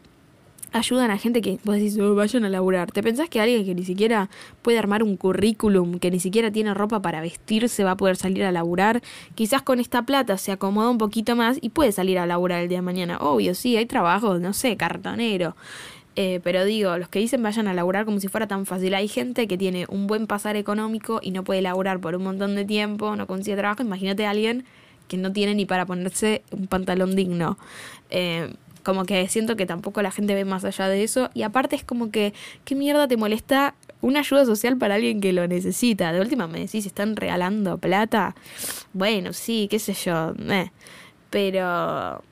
ayudan 0.73 1.11
a 1.11 1.19
gente 1.19 1.41
que 1.41 1.59
vos 1.65 1.77
decís, 1.77 1.99
oh, 1.99 2.15
vayan 2.15 2.45
a 2.45 2.49
laburar. 2.49 2.91
¿Te 2.91 3.03
pensás 3.03 3.29
que 3.29 3.41
alguien 3.41 3.65
que 3.65 3.75
ni 3.75 3.85
siquiera 3.85 4.29
puede 4.63 4.79
armar 4.79 5.03
un 5.03 5.17
currículum, 5.17 5.99
que 5.99 6.11
ni 6.11 6.21
siquiera 6.21 6.51
tiene 6.51 6.75
ropa 6.75 7.01
para 7.03 7.21
vestirse, 7.21 7.85
va 7.85 7.93
a 7.93 7.97
poder 7.97 8.17
salir 8.17 8.45
a 8.45 8.53
laburar? 8.53 9.03
Quizás 9.35 9.63
con 9.63 9.81
esta 9.81 10.03
plata 10.03 10.39
se 10.39 10.53
acomoda 10.53 10.91
un 10.91 10.99
poquito 10.99 11.37
más 11.37 11.59
y 11.61 11.71
puede 11.71 11.93
salir 11.93 12.19
a 12.19 12.27
laburar 12.27 12.63
el 12.63 12.69
día 12.69 12.79
de 12.79 12.83
mañana. 12.83 13.19
Obvio, 13.19 13.55
sí, 13.55 13.77
hay 13.77 13.87
trabajo, 13.87 14.39
no 14.39 14.53
sé, 14.53 14.77
cartonero. 14.77 15.57
Eh, 16.21 16.41
pero 16.43 16.65
digo, 16.65 16.99
los 16.99 17.09
que 17.09 17.21
dicen 17.21 17.45
vayan 17.45 17.69
a 17.69 17.75
laburar 17.75 18.05
como 18.05 18.19
si 18.19 18.27
fuera 18.27 18.49
tan 18.49 18.67
fácil. 18.67 18.95
Hay 18.95 19.07
gente 19.07 19.47
que 19.47 19.57
tiene 19.57 19.87
un 19.89 20.09
buen 20.09 20.27
pasar 20.27 20.57
económico 20.57 21.21
y 21.23 21.31
no 21.31 21.45
puede 21.45 21.63
laburar 21.63 22.01
por 22.01 22.17
un 22.17 22.25
montón 22.25 22.57
de 22.57 22.65
tiempo, 22.65 23.15
no 23.15 23.27
consigue 23.29 23.57
trabajo. 23.57 23.83
Imagínate 23.83 24.27
a 24.27 24.31
alguien 24.31 24.65
que 25.07 25.17
no 25.17 25.33
tiene 25.33 25.55
ni 25.55 25.65
para 25.65 25.87
ponerse 25.87 26.43
un 26.51 26.67
pantalón 26.67 27.15
digno. 27.15 27.57
Eh, 28.11 28.53
como 28.89 29.05
que 29.05 29.29
siento 29.29 29.55
que 29.55 29.67
tampoco 29.67 30.01
la 30.01 30.11
gente 30.11 30.35
ve 30.35 30.47
más 30.47 30.65
allá 30.65 30.89
de 30.89 31.05
eso. 31.05 31.29
Y 31.35 31.43
aparte 31.43 31.77
es 31.77 31.85
como 31.85 32.11
que, 32.11 32.33
¿qué 32.65 32.75
mierda 32.75 33.07
te 33.07 33.19
molesta 33.19 33.75
una 34.01 34.21
ayuda 34.21 34.47
social 34.47 34.79
para 34.79 34.95
alguien 34.95 35.21
que 35.21 35.35
lo 35.35 35.47
necesita? 35.47 36.11
De 36.11 36.23
última 36.23 36.47
me 36.47 36.61
decís, 36.61 36.87
¿están 36.87 37.15
regalando 37.15 37.77
plata? 37.77 38.35
Bueno, 38.95 39.35
sí, 39.35 39.69
qué 39.71 39.79
sé 39.79 39.93
yo. 39.93 40.33
Eh. 40.39 40.71
Pero, 41.29 42.25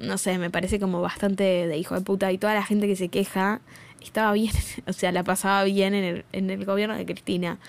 no 0.00 0.18
sé, 0.18 0.38
me 0.38 0.50
parece 0.50 0.80
como 0.80 1.00
bastante 1.02 1.44
de 1.68 1.78
hijo 1.78 1.94
de 1.94 2.00
puta. 2.00 2.32
Y 2.32 2.38
toda 2.38 2.52
la 2.54 2.64
gente 2.64 2.88
que 2.88 2.96
se 2.96 3.06
queja 3.06 3.60
estaba 4.02 4.32
bien, 4.32 4.52
o 4.88 4.92
sea, 4.92 5.12
la 5.12 5.22
pasaba 5.22 5.62
bien 5.62 5.94
en 5.94 6.02
el, 6.02 6.24
en 6.32 6.50
el 6.50 6.64
gobierno 6.64 6.96
de 6.96 7.06
Cristina. 7.06 7.60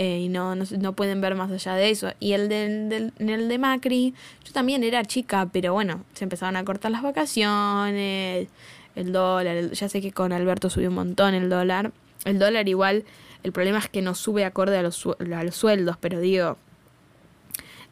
Eh, 0.00 0.20
y 0.20 0.28
no, 0.28 0.54
no, 0.54 0.92
pueden 0.92 1.20
ver 1.20 1.34
más 1.34 1.50
allá 1.50 1.74
de 1.74 1.90
eso. 1.90 2.12
Y 2.20 2.32
el 2.32 2.48
de, 2.48 3.10
en 3.18 3.28
el 3.28 3.48
de 3.48 3.58
Macri, 3.58 4.14
yo 4.44 4.52
también 4.52 4.84
era 4.84 5.04
chica, 5.04 5.48
pero 5.52 5.72
bueno, 5.72 6.04
se 6.14 6.22
empezaban 6.22 6.54
a 6.54 6.64
cortar 6.64 6.92
las 6.92 7.02
vacaciones, 7.02 8.46
el 8.94 9.12
dólar, 9.12 9.72
ya 9.72 9.88
sé 9.88 10.00
que 10.00 10.12
con 10.12 10.32
Alberto 10.32 10.70
subió 10.70 10.88
un 10.88 10.94
montón 10.94 11.34
el 11.34 11.50
dólar. 11.50 11.90
El 12.24 12.38
dólar 12.38 12.68
igual, 12.68 13.04
el 13.42 13.50
problema 13.50 13.78
es 13.78 13.88
que 13.88 14.00
no 14.00 14.14
sube 14.14 14.44
acorde 14.44 14.78
a 14.78 14.84
los, 14.84 15.04
a 15.04 15.42
los 15.42 15.56
sueldos, 15.56 15.96
pero 16.00 16.20
digo, 16.20 16.58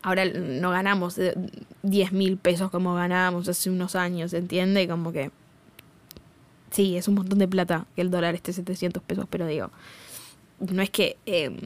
ahora 0.03 0.25
no 0.27 0.71
ganamos 0.71 1.19
10 1.83 2.13
mil 2.13 2.37
pesos 2.37 2.71
como 2.71 2.95
ganábamos 2.95 3.49
hace 3.49 3.69
unos 3.69 3.97
años, 3.97 4.33
¿entiende? 4.33 4.87
Como 4.87 5.11
que... 5.11 5.33
Sí, 6.71 6.97
es 6.97 7.09
un 7.09 7.17
montón 7.17 7.41
de 7.41 7.49
plata 7.49 7.87
que 7.97 8.03
el 8.03 8.13
dólar 8.13 8.37
esté 8.37 8.53
700 8.53 9.03
pesos, 9.03 9.27
pero 9.29 9.49
digo, 9.49 9.73
no 10.61 10.83
es 10.83 10.91
que... 10.91 11.17
Em, 11.27 11.57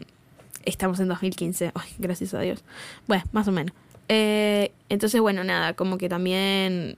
estamos 0.64 1.00
en 1.00 1.08
2015, 1.08 1.72
Ay, 1.74 1.90
gracias 1.98 2.34
a 2.34 2.40
Dios. 2.40 2.62
Bueno, 3.06 3.24
más 3.32 3.48
o 3.48 3.52
menos. 3.52 3.74
Eh, 4.08 4.72
entonces, 4.88 5.20
bueno, 5.20 5.44
nada, 5.44 5.74
como 5.74 5.96
que 5.96 6.08
también 6.08 6.96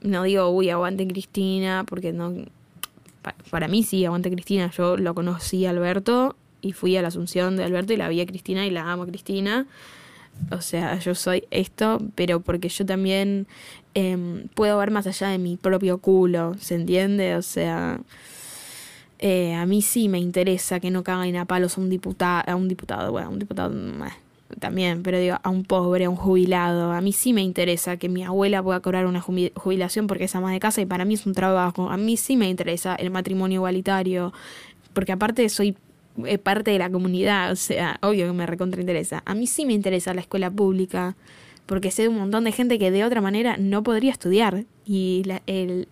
no 0.00 0.22
digo, 0.22 0.48
uy, 0.50 0.70
aguante 0.70 1.06
Cristina, 1.06 1.84
porque 1.88 2.12
no. 2.12 2.34
Para, 3.50 3.68
mí 3.68 3.82
sí, 3.82 4.04
aguante 4.04 4.30
Cristina. 4.30 4.70
Yo 4.70 4.96
lo 4.96 5.14
conocí 5.14 5.66
a 5.66 5.70
Alberto 5.70 6.36
y 6.60 6.72
fui 6.72 6.96
a 6.96 7.02
la 7.02 7.08
Asunción 7.08 7.56
de 7.56 7.64
Alberto 7.64 7.92
y 7.92 7.96
la 7.96 8.08
vi 8.08 8.20
a 8.20 8.26
Cristina 8.26 8.66
y 8.66 8.70
la 8.70 8.90
amo 8.90 9.02
a 9.02 9.06
Cristina. 9.06 9.66
O 10.52 10.60
sea, 10.60 10.98
yo 10.98 11.14
soy 11.14 11.44
esto, 11.50 12.00
pero 12.14 12.40
porque 12.40 12.68
yo 12.68 12.86
también 12.86 13.48
em, 13.94 14.46
puedo 14.54 14.78
ver 14.78 14.92
más 14.92 15.06
allá 15.06 15.28
de 15.28 15.38
mi 15.38 15.56
propio 15.56 15.98
culo, 15.98 16.54
¿se 16.60 16.76
entiende? 16.76 17.34
O 17.34 17.42
sea, 17.42 18.00
eh, 19.18 19.54
a 19.54 19.66
mí 19.66 19.82
sí 19.82 20.08
me 20.08 20.18
interesa 20.18 20.80
que 20.80 20.90
no 20.90 21.02
caguen 21.02 21.36
a 21.36 21.44
palos 21.44 21.76
a 21.76 21.80
un 21.80 21.90
diputado, 21.90 22.44
a 22.46 22.54
un 22.54 22.68
diputado, 22.68 23.10
bueno, 23.10 23.28
a 23.28 23.30
un 23.30 23.38
diputado 23.38 23.74
también, 24.58 25.02
pero 25.02 25.18
digo, 25.18 25.36
a 25.42 25.48
un 25.50 25.64
pobre, 25.64 26.04
a 26.04 26.10
un 26.10 26.16
jubilado. 26.16 26.92
A 26.92 27.00
mí 27.00 27.12
sí 27.12 27.32
me 27.32 27.42
interesa 27.42 27.96
que 27.96 28.08
mi 28.08 28.22
abuela 28.22 28.62
pueda 28.62 28.80
cobrar 28.80 29.06
una 29.06 29.20
jubilación 29.20 30.06
porque 30.06 30.24
es 30.24 30.34
ama 30.34 30.52
de 30.52 30.60
casa 30.60 30.80
y 30.80 30.86
para 30.86 31.04
mí 31.04 31.14
es 31.14 31.26
un 31.26 31.34
trabajo. 31.34 31.90
A 31.90 31.96
mí 31.96 32.16
sí 32.16 32.36
me 32.36 32.48
interesa 32.48 32.94
el 32.94 33.10
matrimonio 33.10 33.56
igualitario, 33.56 34.32
porque 34.92 35.12
aparte 35.12 35.48
soy 35.48 35.76
eh, 36.24 36.38
parte 36.38 36.70
de 36.70 36.78
la 36.78 36.90
comunidad, 36.90 37.52
o 37.52 37.56
sea, 37.56 37.98
obvio 38.02 38.26
que 38.26 38.32
me 38.32 38.46
recontra 38.46 38.80
interesa. 38.80 39.22
A 39.26 39.34
mí 39.34 39.46
sí 39.46 39.66
me 39.66 39.72
interesa 39.72 40.14
la 40.14 40.20
escuela 40.20 40.50
pública, 40.50 41.16
porque 41.66 41.90
sé 41.90 42.02
de 42.02 42.08
un 42.08 42.18
montón 42.18 42.44
de 42.44 42.52
gente 42.52 42.78
que 42.78 42.90
de 42.90 43.04
otra 43.04 43.20
manera 43.20 43.56
no 43.58 43.82
podría 43.82 44.12
estudiar. 44.12 44.64
Y 44.86 45.22
la, 45.26 45.42
el, 45.46 45.88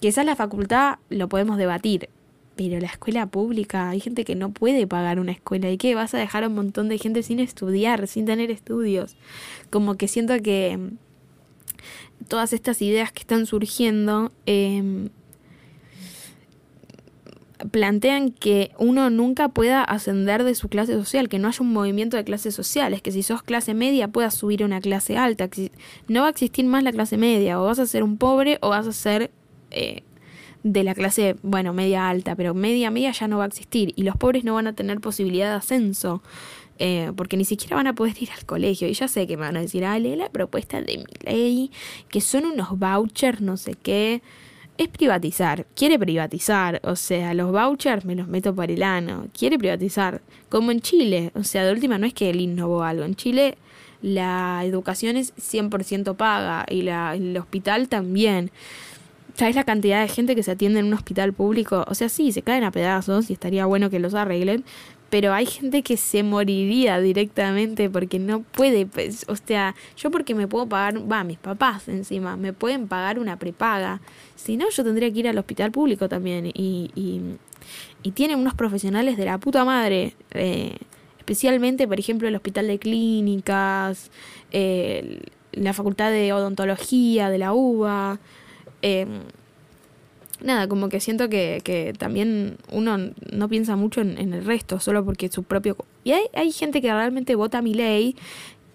quizás 0.00 0.24
la 0.26 0.36
facultad 0.36 0.98
lo 1.08 1.28
podemos 1.28 1.56
debatir, 1.56 2.10
pero 2.58 2.80
la 2.80 2.88
escuela 2.88 3.26
pública, 3.26 3.88
hay 3.88 4.00
gente 4.00 4.24
que 4.24 4.34
no 4.34 4.50
puede 4.50 4.88
pagar 4.88 5.20
una 5.20 5.30
escuela. 5.30 5.70
¿Y 5.70 5.78
qué? 5.78 5.94
Vas 5.94 6.12
a 6.14 6.18
dejar 6.18 6.42
a 6.42 6.48
un 6.48 6.56
montón 6.56 6.88
de 6.88 6.98
gente 6.98 7.22
sin 7.22 7.38
estudiar, 7.38 8.08
sin 8.08 8.26
tener 8.26 8.50
estudios. 8.50 9.16
Como 9.70 9.94
que 9.94 10.08
siento 10.08 10.34
que 10.42 10.76
mm, 10.76 12.24
todas 12.26 12.52
estas 12.52 12.82
ideas 12.82 13.12
que 13.12 13.20
están 13.20 13.46
surgiendo 13.46 14.32
em, 14.44 15.10
plantean 17.70 18.32
que 18.32 18.72
uno 18.76 19.08
nunca 19.08 19.50
pueda 19.50 19.84
ascender 19.84 20.42
de 20.42 20.56
su 20.56 20.68
clase 20.68 20.94
social, 20.94 21.28
que 21.28 21.38
no 21.38 21.46
haya 21.46 21.60
un 21.60 21.72
movimiento 21.72 22.16
de 22.16 22.24
clases 22.24 22.56
sociales, 22.56 23.02
que 23.02 23.12
si 23.12 23.22
sos 23.22 23.44
clase 23.44 23.72
media 23.72 24.08
puedas 24.08 24.34
subir 24.34 24.64
a 24.64 24.66
una 24.66 24.80
clase 24.80 25.16
alta. 25.16 25.48
No 26.08 26.22
va 26.22 26.26
a 26.26 26.30
existir 26.30 26.64
más 26.64 26.82
la 26.82 26.90
clase 26.90 27.18
media, 27.18 27.60
o 27.60 27.66
vas 27.66 27.78
a 27.78 27.86
ser 27.86 28.02
un 28.02 28.16
pobre 28.16 28.58
o 28.62 28.70
vas 28.70 28.88
a 28.88 28.92
ser 28.92 29.30
eh, 29.70 30.02
de 30.62 30.84
la 30.84 30.94
clase, 30.94 31.36
bueno, 31.42 31.72
media 31.72 32.08
alta, 32.08 32.34
pero 32.34 32.54
media 32.54 32.90
media 32.90 33.12
ya 33.12 33.28
no 33.28 33.38
va 33.38 33.44
a 33.44 33.46
existir 33.48 33.92
y 33.96 34.02
los 34.02 34.16
pobres 34.16 34.44
no 34.44 34.54
van 34.54 34.66
a 34.66 34.72
tener 34.74 35.00
posibilidad 35.00 35.50
de 35.50 35.56
ascenso. 35.56 36.22
Eh, 36.80 37.10
porque 37.16 37.36
ni 37.36 37.44
siquiera 37.44 37.74
van 37.74 37.88
a 37.88 37.94
poder 37.96 38.14
ir 38.22 38.30
al 38.30 38.44
colegio. 38.44 38.86
Y 38.86 38.92
ya 38.92 39.08
sé 39.08 39.26
que 39.26 39.36
me 39.36 39.42
van 39.42 39.56
a 39.56 39.60
decir, 39.60 39.84
ah, 39.84 39.98
lee 39.98 40.14
la 40.14 40.28
propuesta 40.28 40.80
de 40.80 40.98
mi 40.98 41.04
ley, 41.24 41.72
que 42.08 42.20
son 42.20 42.44
unos 42.44 42.78
vouchers, 42.78 43.40
no 43.40 43.56
sé 43.56 43.74
qué. 43.74 44.22
Es 44.76 44.86
privatizar, 44.86 45.66
quiere 45.74 45.98
privatizar, 45.98 46.80
o 46.84 46.94
sea, 46.94 47.34
los 47.34 47.50
vouchers 47.50 48.04
me 48.04 48.14
los 48.14 48.28
meto 48.28 48.54
para 48.54 48.72
el 48.72 48.84
ano, 48.84 49.26
quiere 49.36 49.58
privatizar, 49.58 50.22
como 50.48 50.70
en 50.70 50.80
Chile, 50.80 51.32
o 51.34 51.42
sea, 51.42 51.64
de 51.64 51.72
última 51.72 51.98
no 51.98 52.06
es 52.06 52.14
que 52.14 52.30
él 52.30 52.40
innovó 52.40 52.84
algo, 52.84 53.02
en 53.02 53.16
Chile 53.16 53.58
la 54.02 54.62
educación 54.64 55.16
es 55.16 55.34
100% 55.36 56.16
paga 56.16 56.64
y 56.68 56.82
la, 56.82 57.14
el 57.14 57.36
hospital 57.36 57.88
también. 57.88 58.50
¿Sabes 59.38 59.54
la 59.54 59.62
cantidad 59.62 60.02
de 60.02 60.08
gente 60.08 60.34
que 60.34 60.42
se 60.42 60.50
atiende 60.50 60.80
en 60.80 60.86
un 60.86 60.94
hospital 60.94 61.32
público? 61.32 61.84
O 61.86 61.94
sea, 61.94 62.08
sí, 62.08 62.32
se 62.32 62.42
caen 62.42 62.64
a 62.64 62.72
pedazos 62.72 63.30
y 63.30 63.34
estaría 63.34 63.66
bueno 63.66 63.88
que 63.88 64.00
los 64.00 64.14
arreglen, 64.14 64.64
pero 65.10 65.32
hay 65.32 65.46
gente 65.46 65.84
que 65.84 65.96
se 65.96 66.24
moriría 66.24 66.98
directamente 66.98 67.88
porque 67.88 68.18
no 68.18 68.40
puede, 68.42 68.86
pues, 68.86 69.24
o 69.28 69.36
sea, 69.36 69.76
yo 69.96 70.10
porque 70.10 70.34
me 70.34 70.48
puedo 70.48 70.66
pagar, 70.66 71.00
va, 71.08 71.22
mis 71.22 71.38
papás 71.38 71.86
encima, 71.86 72.36
me 72.36 72.52
pueden 72.52 72.88
pagar 72.88 73.20
una 73.20 73.38
prepaga, 73.38 74.00
si 74.34 74.56
no 74.56 74.68
yo 74.70 74.82
tendría 74.82 75.08
que 75.12 75.20
ir 75.20 75.28
al 75.28 75.38
hospital 75.38 75.70
público 75.70 76.08
también 76.08 76.46
y, 76.46 76.90
y, 76.96 77.20
y 78.02 78.10
tienen 78.10 78.40
unos 78.40 78.54
profesionales 78.54 79.16
de 79.16 79.24
la 79.24 79.38
puta 79.38 79.64
madre, 79.64 80.14
eh, 80.32 80.78
especialmente, 81.18 81.86
por 81.86 82.00
ejemplo, 82.00 82.26
el 82.26 82.34
hospital 82.34 82.66
de 82.66 82.80
clínicas, 82.80 84.10
eh, 84.50 85.20
la 85.52 85.72
facultad 85.74 86.10
de 86.10 86.32
odontología 86.32 87.30
de 87.30 87.38
la 87.38 87.52
UBA, 87.52 88.18
Em, 88.82 89.22
nada, 90.40 90.68
como 90.68 90.88
que 90.88 91.00
siento 91.00 91.28
que, 91.28 91.60
que, 91.64 91.92
también 91.96 92.58
uno 92.70 92.96
no 93.32 93.48
piensa 93.48 93.76
mucho 93.76 94.00
en, 94.00 94.32
el 94.32 94.44
resto, 94.44 94.80
solo 94.80 95.04
porque 95.04 95.28
su 95.28 95.42
propio... 95.42 95.76
Y 96.04 96.12
hay, 96.12 96.24
hay 96.34 96.52
gente 96.52 96.80
que 96.80 96.92
realmente 96.92 97.34
vota 97.34 97.62
mi 97.62 97.74
ley 97.74 98.16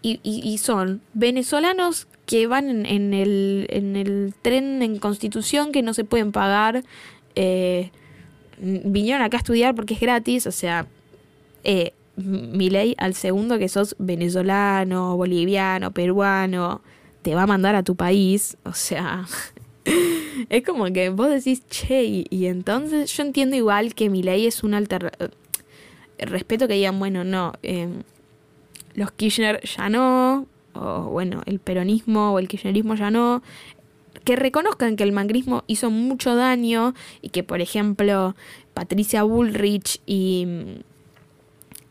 y, 0.02 0.20
y, 0.24 0.58
son 0.58 1.02
venezolanos 1.14 2.08
que 2.26 2.46
van 2.48 2.86
en, 2.86 3.14
el, 3.14 3.68
en 3.70 3.96
el 3.96 4.34
tren 4.42 4.82
en 4.82 5.00
constitución 5.00 5.72
que 5.72 5.82
no 5.82 5.94
se 5.94 6.04
pueden 6.04 6.34
pagar, 6.34 6.84
eh, 7.36 7.92
vinieron 8.58 9.22
acá 9.22 9.38
a 9.38 9.40
estudiar 9.40 9.76
porque 9.76 9.94
es 9.94 10.02
gratis, 10.02 10.46
o 10.46 10.52
sea, 10.52 10.88
eh, 11.64 11.94
mi 12.16 12.70
ley 12.70 12.96
al 12.98 13.14
segundo 13.14 13.58
que 13.58 13.70
sos 13.70 13.96
venezolano, 13.98 15.16
boliviano, 15.16 15.92
peruano, 15.92 16.82
te 17.22 17.34
va 17.34 17.44
a 17.44 17.48
mandar 17.48 17.76
a 17.76 17.84
tu 17.84 17.96
país, 17.96 18.58
o 18.64 18.74
sea, 18.74 19.26
es 20.50 20.64
como 20.64 20.86
que 20.86 21.10
vos 21.10 21.30
decís, 21.30 21.64
che, 21.70 22.04
y, 22.30 22.46
entonces 22.46 23.16
yo 23.16 23.24
entiendo 23.24 23.56
igual 23.56 23.96
que 23.96 24.10
mi 24.10 24.24
ley 24.24 24.48
es 24.48 24.64
un 24.64 24.74
alternativa. 24.74 25.32
Respeto 26.20 26.68
que 26.68 26.76
digan, 26.76 27.00
bueno, 27.00 27.24
no, 27.24 27.54
em, 27.64 28.04
los 28.96 29.12
Kirchner 29.12 29.62
ya 29.64 29.90
no, 29.90 30.48
o 30.74 31.04
bueno, 31.04 31.42
el 31.46 31.60
peronismo 31.60 32.34
o 32.34 32.40
el 32.40 32.48
kirchnerismo 32.48 32.96
ya 32.96 33.12
no. 33.12 33.42
Que 34.24 34.36
reconozcan 34.36 34.96
que 34.96 35.04
el 35.04 35.12
mangrismo 35.12 35.64
hizo 35.68 35.90
mucho 35.90 36.36
daño 36.36 36.94
y 37.22 37.30
que, 37.30 37.44
por 37.44 37.62
ejemplo, 37.62 38.36
Patricia 38.74 39.24
Bullrich 39.24 40.00
y 40.06 40.48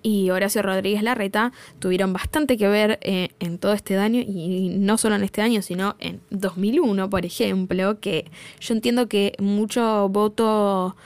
y 0.02 0.30
Horacio 0.30 0.62
Rodríguez 0.62 1.02
Larreta 1.02 1.52
tuvieron 1.78 2.12
bastante 2.12 2.56
que 2.56 2.68
ver 2.68 2.98
eh, 3.02 3.28
en 3.40 3.58
todo 3.58 3.72
este 3.72 3.94
daño 3.94 4.20
y 4.20 4.70
no 4.78 4.98
solo 4.98 5.14
en 5.14 5.24
este 5.24 5.42
año, 5.42 5.62
sino 5.62 5.96
en 5.98 6.20
2001, 6.30 7.08
por 7.08 7.24
ejemplo, 7.24 8.00
que 8.00 8.30
yo 8.60 8.74
entiendo 8.74 9.08
que 9.08 9.34
mucho 9.38 10.08
voto, 10.08 10.96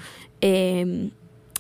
em, 0.41 1.11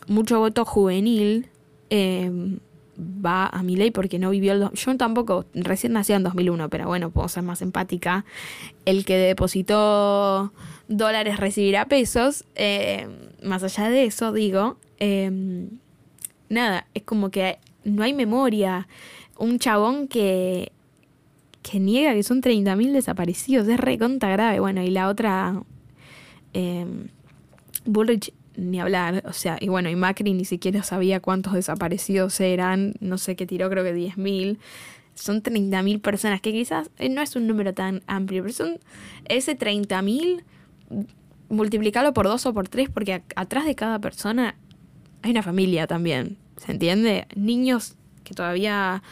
mucho 0.09 0.39
voto 0.39 0.65
juvenil 0.65 1.49
em, 1.91 2.59
va 2.99 3.47
a 3.47 3.63
mi 3.63 3.77
ley 3.77 3.91
porque 3.91 4.19
no 4.19 4.31
vivió 4.31 4.53
el... 4.53 4.71
Yo 4.73 4.97
tampoco, 4.97 5.45
recién 5.55 5.93
nací 5.93 6.13
en 6.13 6.23
2001, 6.23 6.71
pero 6.71 6.87
bueno, 6.87 7.11
puedo 7.11 7.29
ser 7.29 7.43
más 7.43 7.63
empática. 7.63 8.25
El 8.85 9.05
que 9.05 9.19
depositó 9.19 10.53
dólares 10.89 11.39
recibirá 11.39 11.87
pesos. 11.87 12.45
Eh, 12.55 13.07
más 13.43 13.63
allá 13.63 13.91
de 13.91 14.05
eso, 14.05 14.33
digo, 14.33 14.79
em, 14.99 15.69
nada, 16.49 16.87
es 16.95 17.03
como 17.03 17.31
que 17.31 17.59
no 17.85 18.03
hay 18.03 18.15
memoria. 18.15 18.89
Un 19.39 19.59
chabón 19.59 20.09
que, 20.09 20.73
que 21.63 21.81
niega 21.81 22.15
que 22.15 22.23
son 22.23 22.43
30.000 22.43 22.93
desaparecidos, 22.93 23.69
es 23.69 23.79
reconta 23.79 24.29
grave. 24.29 24.61
Bueno, 24.61 24.83
y 24.83 24.91
la 24.91 25.09
otra, 25.09 25.63
em, 26.53 27.09
Bullrich 27.85 28.33
ni 28.57 28.81
hablar, 28.81 29.23
o 29.27 29.33
sea, 29.33 29.59
y 29.61 29.69
bueno, 29.69 29.91
y 29.91 29.97
Macri 29.97 30.33
ni 30.33 30.45
siquiera 30.45 30.83
sabía 30.83 31.21
cuántos 31.21 31.53
desaparecidos 31.53 32.41
eran, 32.41 32.95
no 33.01 33.19
sé 33.19 33.37
qué 33.37 33.47
tiró, 33.47 33.69
creo 33.69 33.85
que 33.85 33.95
10.000 33.95 34.59
son 35.15 35.43
30.000 35.43 36.01
personas, 36.01 36.41
que 36.41 36.53
quizás 36.53 36.91
eh, 36.99 37.09
no 37.09 37.23
es 37.23 37.37
un 37.37 37.47
número 37.47 37.75
tan 37.75 38.03
amplio, 38.07 38.43
pero 38.43 38.55
son 38.55 38.79
ese 39.29 39.59
30.000, 39.59 40.43
multiplicarlo 41.49 42.13
por 42.13 42.27
dos 42.27 42.47
o 42.47 42.55
por 42.55 42.69
tres, 42.69 42.89
porque 42.91 43.23
atrás 43.35 43.65
de 43.65 43.75
cada 43.75 43.99
persona 43.99 44.57
hay 45.23 45.31
una 45.31 45.43
familia 45.43 45.87
también, 45.87 46.39
¿se 46.57 46.73
entiende? 46.73 47.27
Niños 47.35 47.97
que 48.25 48.35
todavía 48.35 49.03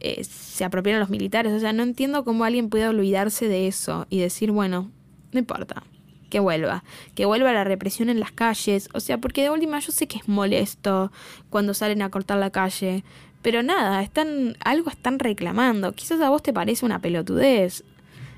eh, 0.00 0.24
se 0.24 0.64
apropiaron 0.64 1.00
los 1.00 1.10
militares, 1.10 1.52
o 1.52 1.60
sea, 1.60 1.72
no 1.72 1.82
entiendo 1.82 2.24
cómo 2.24 2.44
alguien 2.44 2.68
puede 2.68 2.88
olvidarse 2.88 3.48
de 3.48 3.66
eso 3.66 4.06
y 4.10 4.18
decir, 4.18 4.50
bueno, 4.50 4.90
no 5.32 5.38
importa, 5.38 5.82
que 6.30 6.40
vuelva, 6.40 6.84
que 7.14 7.26
vuelva 7.26 7.52
la 7.52 7.64
represión 7.64 8.08
en 8.08 8.20
las 8.20 8.32
calles, 8.32 8.88
o 8.94 9.00
sea, 9.00 9.18
porque 9.18 9.42
de 9.42 9.50
última 9.50 9.78
yo 9.78 9.92
sé 9.92 10.06
que 10.06 10.18
es 10.18 10.28
molesto 10.28 11.12
cuando 11.50 11.74
salen 11.74 12.02
a 12.02 12.10
cortar 12.10 12.38
la 12.38 12.50
calle, 12.50 13.04
pero 13.46 13.62
nada, 13.62 14.02
están, 14.02 14.56
algo 14.64 14.90
están 14.90 15.20
reclamando. 15.20 15.92
Quizás 15.92 16.20
a 16.20 16.30
vos 16.30 16.42
te 16.42 16.52
parece 16.52 16.84
una 16.84 17.00
pelotudez. 17.00 17.84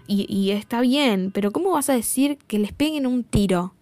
Y, 0.06 0.26
y 0.28 0.50
está 0.50 0.82
bien, 0.82 1.30
pero 1.32 1.50
¿cómo 1.50 1.70
vas 1.70 1.88
a 1.88 1.94
decir 1.94 2.36
que 2.46 2.58
les 2.58 2.72
peguen 2.72 3.06
un 3.06 3.24
tiro? 3.24 3.72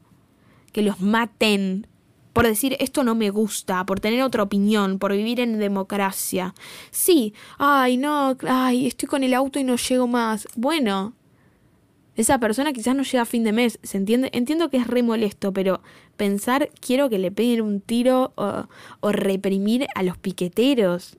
Que 0.72 0.82
los 0.82 1.00
maten 1.00 1.88
por 2.36 2.46
decir 2.46 2.76
esto 2.80 3.02
no 3.02 3.14
me 3.14 3.30
gusta, 3.30 3.86
por 3.86 3.98
tener 3.98 4.22
otra 4.22 4.42
opinión, 4.42 4.98
por 4.98 5.10
vivir 5.10 5.40
en 5.40 5.58
democracia. 5.58 6.54
Sí, 6.90 7.32
ay, 7.56 7.96
no, 7.96 8.36
ay, 8.46 8.86
estoy 8.86 9.08
con 9.08 9.24
el 9.24 9.32
auto 9.32 9.58
y 9.58 9.64
no 9.64 9.76
llego 9.76 10.06
más. 10.06 10.46
Bueno, 10.54 11.14
esa 12.14 12.38
persona 12.38 12.74
quizás 12.74 12.94
no 12.94 13.04
llega 13.04 13.22
a 13.22 13.24
fin 13.24 13.42
de 13.42 13.52
mes, 13.52 13.78
¿se 13.82 13.96
entiende? 13.96 14.28
Entiendo 14.34 14.68
que 14.68 14.76
es 14.76 14.86
re 14.86 15.02
molesto, 15.02 15.54
pero 15.54 15.80
pensar 16.18 16.68
quiero 16.78 17.08
que 17.08 17.18
le 17.18 17.32
peguen 17.32 17.62
un 17.62 17.80
tiro 17.80 18.34
o, 18.36 18.66
reprimir 19.12 19.86
a 19.94 20.02
los 20.02 20.18
piqueteros. 20.18 21.16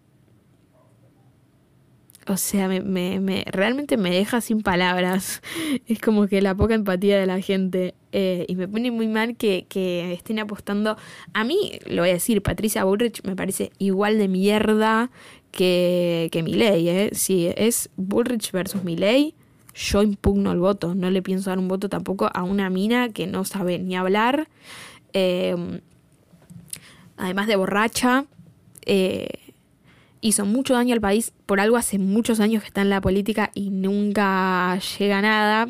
O 2.30 2.36
sea, 2.36 2.68
me, 2.68 2.82
me, 2.82 3.46
realmente 3.48 3.96
me 3.96 4.12
deja 4.12 4.42
sin 4.42 4.62
palabras. 4.62 5.42
Es 5.88 6.00
como 6.00 6.28
que 6.28 6.42
la 6.42 6.56
poca 6.56 6.74
empatía 6.74 7.18
de 7.18 7.26
la 7.26 7.40
gente. 7.42 7.96
Eh, 8.12 8.46
y 8.50 8.56
me 8.56 8.68
pone 8.68 8.92
muy 8.92 9.08
mal 9.08 9.38
que, 9.38 9.66
que, 9.70 10.12
estén 10.14 10.40
apostando. 10.40 10.98
A 11.34 11.44
mí, 11.46 11.80
lo 11.86 12.02
voy 12.02 12.10
a 12.10 12.14
decir, 12.14 12.42
Patricia 12.42 12.84
Bullrich 12.84 13.24
me 13.24 13.36
parece 13.36 13.72
igual 13.78 14.18
de 14.18 14.28
mierda 14.28 15.10
que, 15.52 16.28
que 16.32 16.44
Milei. 16.44 16.90
¿eh? 16.90 17.10
Si 17.14 17.48
es 17.56 17.90
Bullrich 17.96 18.52
versus 18.52 18.84
Milei, 18.84 19.34
yo 19.74 20.04
impugno 20.04 20.52
el 20.52 20.60
voto. 20.60 20.96
No 20.96 21.10
le 21.10 21.22
pienso 21.22 21.50
dar 21.50 21.60
un 21.60 21.70
voto 21.70 21.88
tampoco 21.88 22.30
a 22.34 22.44
una 22.44 22.70
mina 22.70 23.10
que 23.10 23.26
no 23.28 23.46
sabe 23.46 23.80
ni 23.80 23.96
hablar. 23.96 24.50
Em, 25.14 25.80
además 27.16 27.48
de 27.48 27.56
borracha. 27.56 28.26
Eh, 28.86 29.47
hizo 30.28 30.46
mucho 30.46 30.74
daño 30.74 30.94
al 30.94 31.02
país. 31.02 31.34
Por 31.46 31.60
algo 31.60 31.78
hace 31.78 32.00
muchos 32.00 32.40
años 32.40 32.62
que 32.62 32.68
está 32.68 32.82
en 32.82 32.90
la 32.90 33.02
política 33.02 33.52
y 33.54 33.70
nunca 33.70 34.80
llega 34.98 35.20
a 35.20 35.22
nada. 35.22 35.70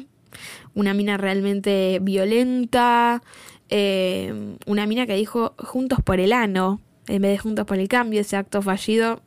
Una 0.73 0.93
mina 0.93 1.17
realmente 1.17 1.99
violenta. 2.01 3.21
Em, 3.69 4.57
una 4.65 4.85
mina 4.85 5.05
que 5.05 5.15
dijo 5.15 5.53
juntos 5.57 5.99
por 6.03 6.19
el 6.19 6.33
ano. 6.33 6.79
En 7.07 7.21
vez 7.21 7.31
de 7.31 7.37
juntos 7.37 7.65
por 7.65 7.79
el 7.79 7.87
cambio, 7.87 8.21
ese 8.21 8.35
acto 8.35 8.61
fallido 8.61 9.21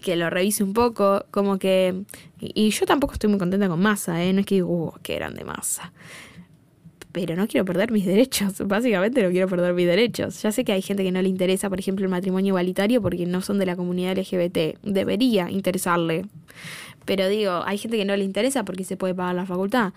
que 0.00 0.16
lo 0.16 0.30
revise 0.30 0.64
un 0.64 0.72
poco, 0.72 1.26
como 1.30 1.58
que... 1.58 2.04
Y, 2.40 2.70
yo 2.70 2.86
tampoco 2.86 3.12
estoy 3.12 3.28
muy 3.28 3.38
contenta 3.38 3.68
con 3.68 3.80
Massa, 3.80 4.24
¿eh? 4.24 4.32
No 4.32 4.40
es 4.40 4.46
que 4.46 4.56
digo, 4.56 4.68
uh, 4.68 4.92
qué 5.02 5.14
grande 5.16 5.44
Massa. 5.44 5.92
Pero 7.12 7.34
no 7.34 7.48
quiero 7.48 7.64
perder 7.64 7.90
mis 7.90 8.06
derechos, 8.06 8.54
básicamente 8.66 9.22
no 9.22 9.30
quiero 9.30 9.48
perder 9.48 9.74
mis 9.74 9.86
derechos. 9.86 10.42
Ya 10.42 10.52
sé 10.52 10.64
que 10.64 10.72
hay 10.72 10.82
gente 10.82 11.02
que 11.02 11.12
no 11.12 11.22
le 11.22 11.28
interesa, 11.28 11.68
por 11.68 11.78
ejemplo, 11.78 12.04
el 12.04 12.10
matrimonio 12.10 12.50
igualitario 12.50 13.02
porque 13.02 13.26
no 13.26 13.40
son 13.42 13.58
de 13.58 13.66
la 13.66 13.76
comunidad 13.76 14.16
LGBT. 14.16 14.78
Debería 14.82 15.50
interesarle. 15.50 16.26
Pero 17.04 17.28
digo, 17.28 17.62
hay 17.64 17.78
gente 17.78 17.96
que 17.96 18.04
no 18.04 18.16
le 18.16 18.24
interesa 18.24 18.64
porque 18.64 18.84
se 18.84 18.96
puede 18.96 19.14
pagar 19.14 19.34
la 19.34 19.46
facultad. 19.46 19.92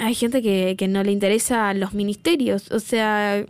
Hay 0.00 0.14
gente 0.14 0.42
que, 0.42 0.76
que 0.76 0.86
no 0.86 1.02
le 1.02 1.12
interesa 1.12 1.72
los 1.74 1.94
ministerios. 1.94 2.70
O 2.70 2.78
sea, 2.78 3.44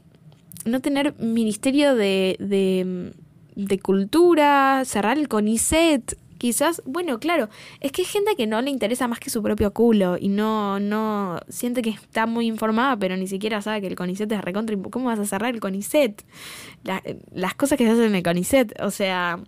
no 0.64 0.80
tener 0.80 1.18
ministerio 1.18 1.94
de, 1.94 2.36
de 2.38 3.12
de 3.58 3.80
cultura, 3.80 4.84
cerrar 4.84 5.18
el 5.18 5.26
CONICET, 5.26 6.16
quizás, 6.38 6.82
bueno, 6.86 7.18
claro, 7.20 7.48
es 7.80 7.92
que 7.92 8.02
hay 8.02 8.06
gente 8.06 8.36
que 8.36 8.46
no 8.46 8.62
le 8.62 8.70
interesa 8.70 9.08
más 9.08 9.20
que 9.20 9.30
su 9.30 9.42
propio 9.42 9.72
culo 9.72 10.16
y 10.18 10.28
no, 10.28 10.80
no, 10.80 11.40
siente 11.48 11.82
que 11.82 11.90
está 11.90 12.26
muy 12.26 12.46
informada, 12.46 12.96
pero 12.96 13.16
ni 13.16 13.26
siquiera 13.26 13.60
sabe 13.60 13.80
que 13.80 13.88
el 13.88 13.96
CONICET 13.96 14.30
es 14.32 14.40
recontra. 14.40 14.76
¿Cómo 14.90 15.06
vas 15.06 15.18
a 15.18 15.26
cerrar 15.26 15.54
el 15.54 15.60
CONICET? 15.60 16.24
las 17.32 17.54
cosas 17.54 17.76
que 17.76 17.84
se 17.84 17.90
hacen 17.90 18.04
en 18.04 18.14
el 18.14 18.22
CONICET, 18.22 18.80
o 18.80 18.90
sea, 18.90 19.40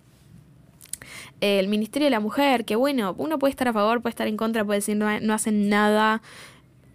el 1.39 1.67
Ministerio 1.67 2.05
de 2.05 2.11
la 2.11 2.19
Mujer, 2.19 2.65
que 2.65 2.75
bueno, 2.75 3.15
uno 3.17 3.39
puede 3.39 3.51
estar 3.51 3.67
a 3.67 3.73
favor, 3.73 4.01
puede 4.01 4.11
estar 4.11 4.27
en 4.27 4.37
contra, 4.37 4.63
puede 4.63 4.79
decir 4.79 4.95
no, 4.95 5.19
no 5.19 5.33
hacen 5.33 5.69
nada 5.69 6.21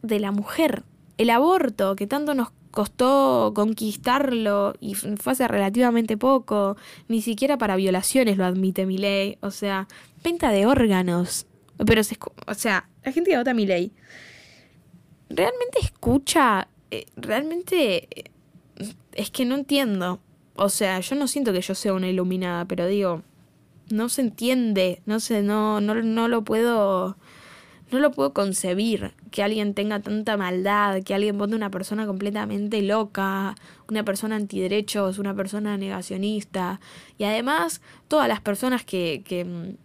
de 0.03 0.21
la 0.21 0.31
mujer. 0.31 0.85
El 1.19 1.31
aborto, 1.31 1.97
que 1.97 2.07
tanto 2.07 2.35
nos 2.35 2.51
costó 2.77 3.53
conquistarlo 3.55 4.75
y 4.81 4.95
fue 4.97 5.33
hace 5.33 5.49
relativamente 5.49 6.19
poco, 6.19 6.77
ni 7.09 7.23
siquiera 7.23 7.57
para 7.57 7.75
violaciones 7.75 8.37
lo 8.37 8.45
admite 8.45 8.85
mi 8.85 8.99
ley, 8.99 9.39
o 9.41 9.51
sea, 9.51 9.89
venta 10.23 10.51
de 10.51 10.67
órganos. 10.67 11.47
Pero 11.87 12.05
se, 12.05 12.19
o 12.47 12.53
sea, 12.53 12.87
la 13.03 13.13
gente 13.13 13.31
que 13.31 13.39
vota 13.39 13.55
mi 13.55 13.65
ley 13.65 13.93
realmente 15.31 15.79
escucha, 15.81 16.69
eh, 16.91 17.07
realmente 17.17 18.09
eh, 18.15 18.31
es 19.13 19.31
que 19.31 19.47
no 19.47 19.55
entiendo. 19.55 20.21
O 20.55 20.69
sea, 20.69 21.01
yo 21.01 21.17
no 21.17 21.29
siento 21.29 21.55
que 21.55 21.63
yo 21.63 21.75
sea 21.75 21.95
una 21.95 22.11
iluminada, 22.11 22.67
pero 22.67 22.87
digo, 22.87 23.23
no 23.89 24.11
se 24.11 24.21
entiende, 24.21 25.01
no 25.07 25.19
sé, 25.21 25.41
no, 25.41 25.81
no, 25.81 25.95
no 25.95 26.29
lo 26.29 26.45
puedo 26.45 27.17
no 27.91 28.01
lo 28.01 28.11
puedo 28.11 28.33
concebir 28.33 29.13
que 29.31 29.43
alguien 29.43 29.75
tenga 29.75 30.01
tanta 30.01 30.37
maldad, 30.37 31.03
que 31.03 31.15
alguien 31.15 31.39
vote 31.39 31.55
una 31.55 31.71
persona 31.71 32.07
completamente 32.07 32.83
loca, 32.83 33.55
una 33.89 34.05
persona 34.05 34.37
antiderechos, 34.37 35.19
una 35.19 35.35
persona 35.35 35.77
negacionista. 35.77 36.81
Y 37.17 37.25
además, 37.25 37.81
todas 38.09 38.27
las 38.27 38.41
personas 38.41 38.85
que, 38.85 39.23
que, 39.25 39.77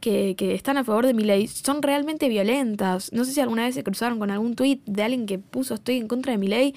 que, 0.00 0.54
están 0.54 0.78
a 0.78 0.84
favor 0.84 1.06
de 1.06 1.14
mi 1.14 1.24
ley 1.24 1.48
son 1.48 1.82
realmente 1.82 2.28
violentas. 2.28 3.12
No 3.12 3.24
sé 3.24 3.32
si 3.32 3.40
alguna 3.40 3.64
vez 3.64 3.74
se 3.74 3.82
cruzaron 3.82 4.20
con 4.20 4.30
algún 4.30 4.54
tuit 4.54 4.84
de 4.86 5.02
alguien 5.02 5.26
que 5.26 5.38
puso 5.38 5.74
estoy 5.74 5.96
en 5.96 6.06
contra 6.06 6.32
de 6.32 6.38
mi 6.38 6.46
ley 6.46 6.74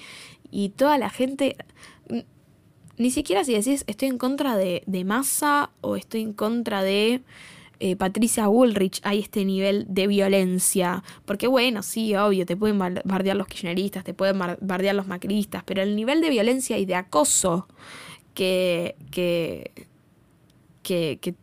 y 0.50 0.70
toda 0.70 0.98
la 0.98 1.10
gente 1.10 1.56
ni 2.96 3.10
siquiera 3.10 3.44
si 3.44 3.54
decís 3.54 3.84
estoy 3.86 4.08
en 4.08 4.18
contra 4.18 4.56
de, 4.56 4.82
de 4.86 5.04
masa 5.04 5.70
o 5.80 5.94
estoy 5.94 6.22
en 6.22 6.32
contra 6.32 6.82
de 6.82 7.22
eh, 7.82 7.96
Patricia 7.96 8.46
Bullrich 8.46 9.00
hay 9.04 9.20
este 9.20 9.44
nivel 9.46 9.86
de 9.88 10.06
violencia. 10.06 11.02
Porque 11.24 11.46
bueno, 11.46 11.82
sí, 11.82 12.14
obvio, 12.14 12.44
te 12.44 12.56
pueden 12.56 12.78
bardear 12.78 13.36
los 13.36 13.46
kirchneristas, 13.46 14.04
te 14.04 14.12
pueden 14.12 14.38
bardear 14.38 14.94
los 14.94 15.06
macristas, 15.06 15.62
pero 15.64 15.82
el 15.82 15.96
nivel 15.96 16.20
de 16.20 16.28
violencia 16.28 16.76
y 16.76 16.84
de 16.84 16.94
acoso 16.94 17.66
que, 18.34 18.96
que, 19.10 19.72
que, 20.82 21.34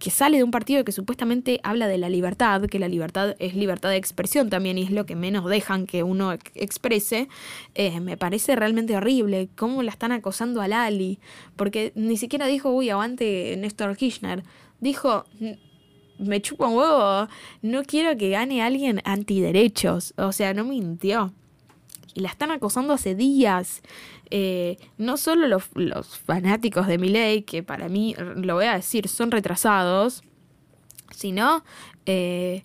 que, 0.00 0.10
sale 0.10 0.38
de 0.38 0.44
un 0.44 0.50
partido 0.50 0.84
que 0.84 0.90
supuestamente 0.90 1.60
habla 1.62 1.86
de 1.86 1.98
la 1.98 2.08
libertad, 2.08 2.62
que 2.62 2.80
la 2.80 2.88
libertad 2.88 3.36
es 3.38 3.54
libertad 3.54 3.90
de 3.90 3.96
expresión 3.96 4.50
también 4.50 4.78
y 4.78 4.82
es 4.82 4.90
lo 4.90 5.06
que 5.06 5.14
menos 5.14 5.44
dejan 5.48 5.86
que 5.86 6.02
uno 6.02 6.32
exprese, 6.54 7.28
eh, 7.76 8.00
me 8.00 8.16
parece 8.16 8.56
realmente 8.56 8.96
horrible. 8.96 9.48
Cómo 9.54 9.84
la 9.84 9.92
están 9.92 10.10
acosando 10.10 10.60
a 10.60 10.66
Lali, 10.66 11.20
porque 11.54 11.92
ni 11.94 12.16
siquiera 12.16 12.46
dijo, 12.46 12.70
uy, 12.70 12.90
aguante 12.90 13.56
Néstor 13.58 13.96
Kirchner. 13.96 14.42
Dijo, 14.80 15.24
me 16.18 16.40
chupa 16.40 16.66
un 16.66 16.76
huevo, 16.76 17.28
no 17.62 17.82
quiero 17.84 18.16
que 18.16 18.30
gane 18.30 18.62
alguien 18.62 19.00
antiderechos, 19.04 20.14
o 20.16 20.32
sea, 20.32 20.54
no 20.54 20.64
mintió. 20.64 21.32
Y 22.14 22.20
la 22.20 22.30
están 22.30 22.50
acosando 22.50 22.94
hace 22.94 23.14
días. 23.14 23.82
Eh, 24.30 24.76
no 24.98 25.16
solo 25.16 25.46
los, 25.46 25.64
los 25.74 26.18
fanáticos 26.18 26.86
de 26.86 26.98
ley 26.98 27.42
que 27.42 27.62
para 27.62 27.88
mí, 27.88 28.14
lo 28.36 28.54
voy 28.54 28.66
a 28.66 28.74
decir, 28.74 29.08
son 29.08 29.30
retrasados, 29.30 30.22
sino 31.10 31.64
eh, 32.06 32.64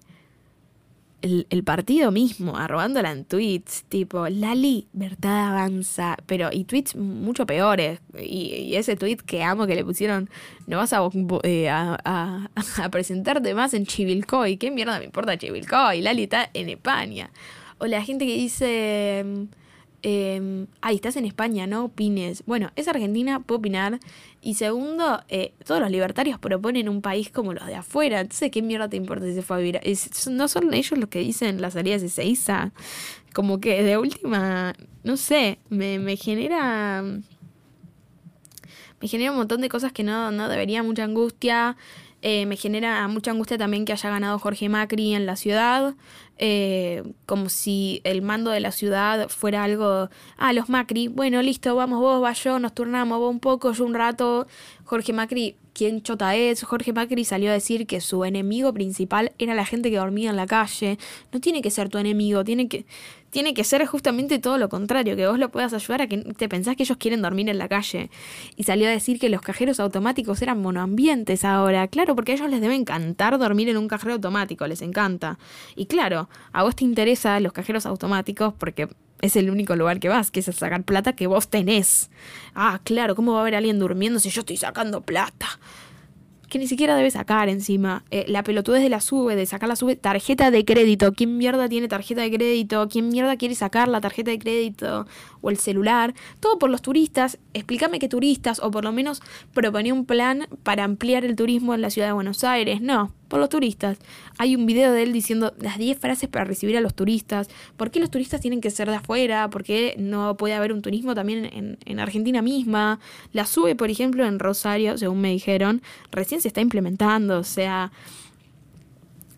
el, 1.24 1.63
partido 1.63 2.11
mismo, 2.11 2.57
arrobándola 2.57 3.11
en 3.11 3.24
tweets, 3.24 3.86
tipo, 3.86 4.28
Lali, 4.28 4.88
verdad 4.91 5.51
avanza, 5.51 6.17
pero, 6.26 6.49
y 6.51 6.65
tweets 6.65 6.97
mucho 6.97 7.45
peores, 7.45 8.01
y, 8.19 8.76
ese 8.76 8.97
tweet 8.97 9.17
que 9.26 9.41
amo 9.41 9.65
que 9.65 9.76
le 9.76 9.86
pusieron, 9.86 10.30
no 10.67 10.78
vas 10.78 10.91
a, 10.91 10.99
eh, 11.43 11.69
a, 11.69 12.49
presentarte 12.91 13.53
más 13.53 13.74
en 13.74 13.86
Chivilcoy, 13.86 14.57
¿qué 14.57 14.69
mierda 14.69 14.99
me 14.99 15.05
importa 15.05 15.38
Chivilcoy? 15.38 16.01
Lali 16.01 16.24
está 16.24 16.49
en 16.53 16.69
España. 16.69 17.32
O 17.78 17.88
la 17.88 18.03
gente 18.03 18.26
que 18.26 18.36
dice... 18.36 19.47
Eh, 20.06 20.68
ay, 20.82 20.95
estás 20.95 21.16
en 21.16 21.26
España, 21.26 21.66
no 21.66 21.86
opines. 21.86 22.43
Bueno, 22.45 22.72
es 22.76 22.89
Argentina, 22.89 23.39
puedo 23.39 23.60
opinar. 23.60 23.99
Y 24.41 24.56
segundo, 24.56 25.24
eh, 25.30 25.54
todos 25.66 25.80
los 25.80 25.89
libertarios 25.89 26.38
proponen 26.39 26.89
un 26.89 27.01
país 27.01 27.30
como 27.30 27.54
los 27.54 27.66
de 27.66 27.76
afuera. 27.76 28.20
Entonces, 28.20 28.51
¿qué 28.51 28.62
mierda 28.62 28.89
te 28.89 28.97
importa 28.97 29.26
si 29.26 29.34
se 29.34 29.41
fue 29.41 29.56
a 29.56 29.60
vivir? 29.60 29.80
no 30.30 30.47
son 30.49 30.74
ellos 30.74 30.99
los 30.99 31.10
que 31.10 31.20
dicen 31.20 31.62
las 31.62 31.74
salidas 31.74 32.01
de 32.01 32.10
Seiza. 32.10 32.74
Como 33.34 33.60
que 33.62 33.82
de 33.82 33.97
última, 33.97 34.74
no 35.04 35.18
sé, 35.18 35.58
me, 35.70 35.99
me 35.99 36.18
genera. 36.18 37.01
Me 39.01 39.08
genera 39.08 39.32
un 39.32 39.38
montón 39.38 39.62
de 39.62 39.70
cosas 39.70 39.91
que 39.91 40.04
no, 40.04 40.32
no 40.32 40.49
debería 40.49 40.84
mucha 40.84 41.06
angustia. 41.06 41.78
Eh, 42.26 42.45
me 42.45 42.56
genera 42.56 43.06
mucha 43.10 43.32
angustia 43.32 43.58
también 43.58 43.84
que 43.84 43.91
haya 43.91 44.10
ganado 44.10 44.39
Jorge 44.39 44.70
Macri 44.70 45.14
en 45.14 45.26
la 45.26 45.36
ciudad, 45.36 45.93
eh, 46.38 47.04
como 47.26 47.50
si 47.50 48.02
el 48.04 48.22
mando 48.22 48.52
de 48.52 48.60
la 48.60 48.72
ciudad 48.72 49.30
fuera 49.30 49.64
algo, 49.64 50.10
ah, 50.38 50.54
los 50.54 50.70
Macri, 50.70 51.08
bueno, 51.08 51.42
listo, 51.42 51.76
vamos 51.76 52.00
vos, 52.00 52.24
va 52.24 52.34
yo, 52.34 52.60
nos 52.60 52.74
turnamos 52.74 53.20
vos 53.20 53.32
un 53.32 53.40
poco, 53.40 53.72
yo 53.72 53.86
un 53.86 53.94
rato. 53.94 54.48
Jorge 54.84 55.14
Macri 55.14 55.56
quién 55.74 56.01
chota 56.01 56.36
es. 56.36 56.63
Jorge 56.63 56.93
Macri 56.93 57.26
salió 57.26 57.49
a 57.49 57.53
decir 57.53 57.88
que 57.88 58.01
su 58.01 58.24
enemigo 58.24 58.74
principal 58.74 59.32
era 59.38 59.55
la 59.55 59.65
gente 59.65 59.91
que 59.91 59.97
dormía 59.97 60.30
en 60.30 60.36
la 60.36 60.47
calle. 60.47 60.97
No 61.32 61.39
tiene 61.39 61.61
que 61.61 61.71
ser 61.71 61.89
tu 61.89 61.97
enemigo, 61.97 62.43
tiene 62.43 62.67
que, 62.67 62.86
tiene 63.30 63.53
que 63.53 63.63
ser 63.63 63.86
justamente 63.86 64.39
todo 64.39 64.57
lo 64.57 64.69
contrario, 64.69 65.15
que 65.15 65.28
vos 65.28 65.39
lo 65.39 65.49
puedas 65.49 65.74
ayudar 65.74 66.03
a 66.03 66.07
que 66.07 66.19
te 66.19 66.47
pensás 66.47 66.76
que 66.76 66.84
ellos 66.84 66.97
quieren 66.97 67.21
dormir 67.21 67.49
en 67.49 67.57
la 67.57 67.67
calle. 67.67 68.09
Y 68.55 68.63
salió 68.63 68.88
a 68.88 68.91
decir 68.91 69.19
que 69.19 69.30
los 69.30 69.41
cajeros 69.41 69.80
automáticos 69.80 70.41
eran 70.41 70.61
monoambientes 70.61 71.43
ahora. 71.43 71.88
Claro, 71.88 72.15
porque 72.15 72.34
a 72.34 72.36
ellos 72.36 72.49
les 72.49 72.61
debe 72.61 72.76
encantar 72.76 73.38
dormir 73.39 73.69
en 73.69 73.78
un 73.78 73.88
cajero 73.88 74.13
automático, 74.13 74.67
les 74.67 74.82
encanta. 74.82 75.39
Y 75.76 75.88
claro, 75.88 76.30
a 76.51 76.63
vos 76.63 76.76
te 76.76 76.84
interesan 76.84 77.43
los 77.43 77.53
cajeros 77.53 77.86
automáticos 77.86 78.53
porque 78.53 78.88
es 79.24 79.38
el 79.38 79.49
único 79.49 79.76
lugar 79.78 80.01
que 80.01 80.09
vas, 80.09 80.32
que 80.32 80.41
es 80.41 80.49
a 80.49 80.51
sacar 80.51 80.84
plata 80.84 81.13
que 81.13 81.28
vos 81.28 81.47
tenés. 81.47 82.11
Ah, 82.53 82.82
claro, 82.84 83.15
¿cómo 83.15 83.32
va 83.32 83.39
a 83.39 83.41
haber 83.41 83.55
alguien 83.55 83.80
durmiendo 83.80 84.19
si 84.19 84.30
yo 84.30 84.41
estoy 84.41 84.57
sacando 84.57 85.01
plata? 85.01 85.47
que 86.49 86.59
ni 86.59 86.67
siquiera 86.67 86.95
debe 86.95 87.09
sacar 87.09 87.49
encima. 87.49 88.03
Eh, 88.11 88.26
la 88.28 88.43
pelotudez 88.43 88.84
de 88.84 88.89
la 88.89 89.01
sube, 89.01 89.36
de 89.36 89.47
sacar 89.47 89.67
la 89.67 89.76
sube, 89.76 89.95
tarjeta 89.95 90.51
de 90.51 90.63
crédito. 90.63 91.11
¿Quién 91.13 91.36
mierda 91.39 91.67
tiene 91.67 91.88
tarjeta 91.88 92.21
de 92.21 92.30
crédito? 92.30 92.88
¿Quién 92.89 93.09
mierda 93.09 93.38
quiere 93.38 93.55
sacar 93.55 93.88
la 93.88 94.01
tarjeta 94.01 94.30
de 94.30 94.38
crédito 94.38 95.07
o 95.44 95.52
el 95.52 95.58
celular? 95.58 96.16
Todo 96.39 96.58
por 96.58 96.72
los 96.72 96.82
turistas. 96.82 97.38
Explícame 97.54 98.00
qué 98.00 98.10
turistas, 98.10 98.60
o 98.60 98.72
por 98.72 98.84
lo 98.84 98.91
menos 98.91 99.22
proponía 99.54 99.94
un 99.94 100.06
plan 100.06 100.48
para 100.64 100.84
ampliar 100.84 101.24
el 101.26 101.36
turismo 101.36 101.76
en 101.76 101.82
la 101.82 101.91
ciudad 101.91 102.08
de 102.08 102.14
Buenos 102.14 102.44
Aires. 102.44 102.82
No, 102.82 103.14
por 103.28 103.39
los 103.39 103.50
turistas. 103.50 104.00
Hay 104.38 104.56
un 104.56 104.66
video 104.66 104.91
de 104.91 105.04
él 105.04 105.14
diciendo 105.14 105.54
las 105.60 105.78
10 105.78 106.00
frases 106.00 106.30
para 106.30 106.46
recibir 106.46 106.78
a 106.78 106.82
los 106.82 106.96
turistas. 106.96 107.50
¿Por 107.78 107.91
qué 107.91 108.00
los 108.00 108.10
turistas 108.10 108.41
tienen 108.41 108.62
que 108.62 108.72
ser 108.72 108.89
de 108.89 108.96
afuera? 108.96 109.50
¿Por 109.50 109.64
qué 109.64 109.96
no 110.00 110.38
puede 110.38 110.54
haber 110.54 110.74
un 110.74 110.82
turismo 110.82 111.14
también 111.14 111.46
en, 111.46 111.78
en 111.86 112.00
Argentina 112.00 112.41
misma? 112.41 113.00
La 113.34 113.46
sube, 113.46 113.76
por 113.76 113.91
ejemplo, 113.91 114.26
en 114.26 114.39
Rosario, 114.39 114.98
según 114.98 115.22
me 115.22 115.32
dijeron, 115.32 115.82
recién 116.12 116.41
se 116.41 116.48
está 116.48 116.62
implementando. 116.62 117.39
O 117.39 117.44
sea, 117.44 117.91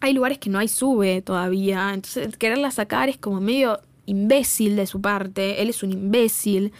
hay 0.05 0.13
lugares 0.13 0.37
que 0.37 0.49
no 0.49 0.59
hay 0.59 0.67
sube 0.67 1.21
todavía. 1.21 1.91
Entonces, 1.93 2.37
quererla 2.37 2.71
sacar 2.71 3.09
es 3.09 3.17
como 3.17 3.41
medio 3.41 3.79
imbécil 4.05 4.75
de 4.75 4.87
su 4.87 5.01
parte. 5.01 5.61
Él 5.61 5.69
es 5.69 5.83
un 5.83 5.91
imbécil. 5.91 6.71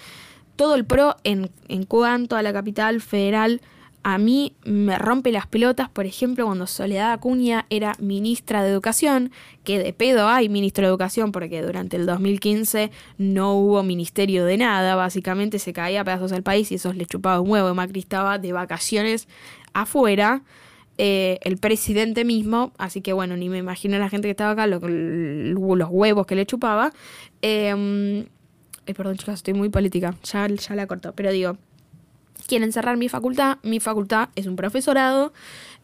Todo 0.55 0.75
el 0.75 0.85
pro 0.85 1.15
en, 1.23 1.51
en 1.67 1.83
cuanto 1.83 2.35
a 2.35 2.41
la 2.41 2.53
capital 2.53 3.01
federal 3.01 3.61
a 4.07 4.19
mí 4.19 4.53
me 4.63 4.99
rompe 4.99 5.31
las 5.31 5.47
pelotas, 5.47 5.89
por 5.89 6.05
ejemplo, 6.05 6.45
cuando 6.45 6.67
Soledad 6.67 7.11
Acuña 7.11 7.65
era 7.71 7.95
ministra 7.97 8.61
de 8.61 8.69
Educación, 8.69 9.31
que 9.63 9.79
de 9.79 9.93
pedo 9.93 10.27
hay 10.27 10.47
ministro 10.47 10.83
de 10.83 10.89
Educación 10.89 11.31
porque 11.31 11.63
durante 11.63 11.97
el 11.97 12.05
2015 12.05 12.91
no 13.17 13.55
hubo 13.55 13.81
ministerio 13.81 14.45
de 14.45 14.59
nada, 14.59 14.93
básicamente 14.93 15.57
se 15.57 15.73
caía 15.73 16.01
a 16.01 16.03
pedazos 16.03 16.33
al 16.33 16.43
país 16.43 16.71
y 16.71 16.75
eso 16.75 16.93
le 16.93 17.07
chupaba 17.07 17.41
un 17.41 17.49
huevo. 17.49 17.73
Macri 17.73 17.99
estaba 17.99 18.37
de 18.37 18.53
vacaciones 18.53 19.27
afuera, 19.73 20.43
eh, 20.97 21.39
el 21.41 21.57
presidente 21.57 22.25
mismo, 22.25 22.71
así 22.77 23.01
que 23.01 23.13
bueno, 23.13 23.37
ni 23.37 23.49
me 23.49 23.57
imagino 23.57 23.97
la 23.97 24.09
gente 24.09 24.27
que 24.27 24.31
estaba 24.31 24.51
acá, 24.51 24.67
los 24.67 24.81
huevos 25.89 26.25
que 26.25 26.35
le 26.35 26.45
chupaba. 26.45 26.93
Eh, 27.41 28.25
perdón, 28.85 29.17
chicas, 29.17 29.35
estoy 29.35 29.53
muy 29.53 29.69
política, 29.69 30.15
ya, 30.23 30.47
ya 30.47 30.75
la 30.75 30.87
corto, 30.87 31.13
pero 31.13 31.31
digo 31.31 31.57
quieren 32.45 32.71
cerrar 32.71 32.97
mi 32.97 33.09
facultad. 33.09 33.57
Mi 33.63 33.79
facultad 33.79 34.29
es 34.35 34.45
un 34.45 34.55
profesorado. 34.55 35.33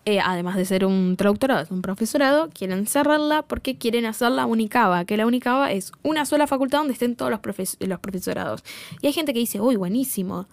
Eh, 0.05 0.19
además 0.19 0.55
de 0.55 0.65
ser 0.65 0.83
un 0.83 1.15
traductorado, 1.15 1.61
es 1.61 1.69
un 1.69 1.83
profesorado, 1.83 2.49
quieren 2.49 2.87
cerrarla 2.87 3.43
porque 3.43 3.77
quieren 3.77 4.07
hacer 4.07 4.31
la 4.31 4.47
Unicaba, 4.47 5.05
que 5.05 5.15
la 5.15 5.27
Unicaba 5.27 5.71
es 5.71 5.91
una 6.01 6.25
sola 6.25 6.47
facultad 6.47 6.79
donde 6.79 6.93
estén 6.93 7.15
todos 7.15 7.29
los, 7.29 7.39
los 7.79 7.99
profesorados. 7.99 8.63
Y 8.99 9.05
hay 9.05 9.13
gente 9.13 9.31
que 9.31 9.37
dice, 9.37 9.61
uy, 9.61 9.75
buenísimo, 9.75 10.47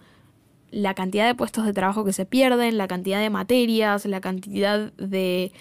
la 0.71 0.93
cantidad 0.93 1.27
de 1.27 1.35
puestos 1.35 1.65
de 1.65 1.73
trabajo 1.73 2.05
que 2.05 2.13
se 2.13 2.25
pierden, 2.25 2.77
la 2.77 2.87
cantidad 2.87 3.19
de 3.19 3.29
materias, 3.29 4.05
la 4.05 4.21
cantidad 4.21 4.91
de 4.93 5.51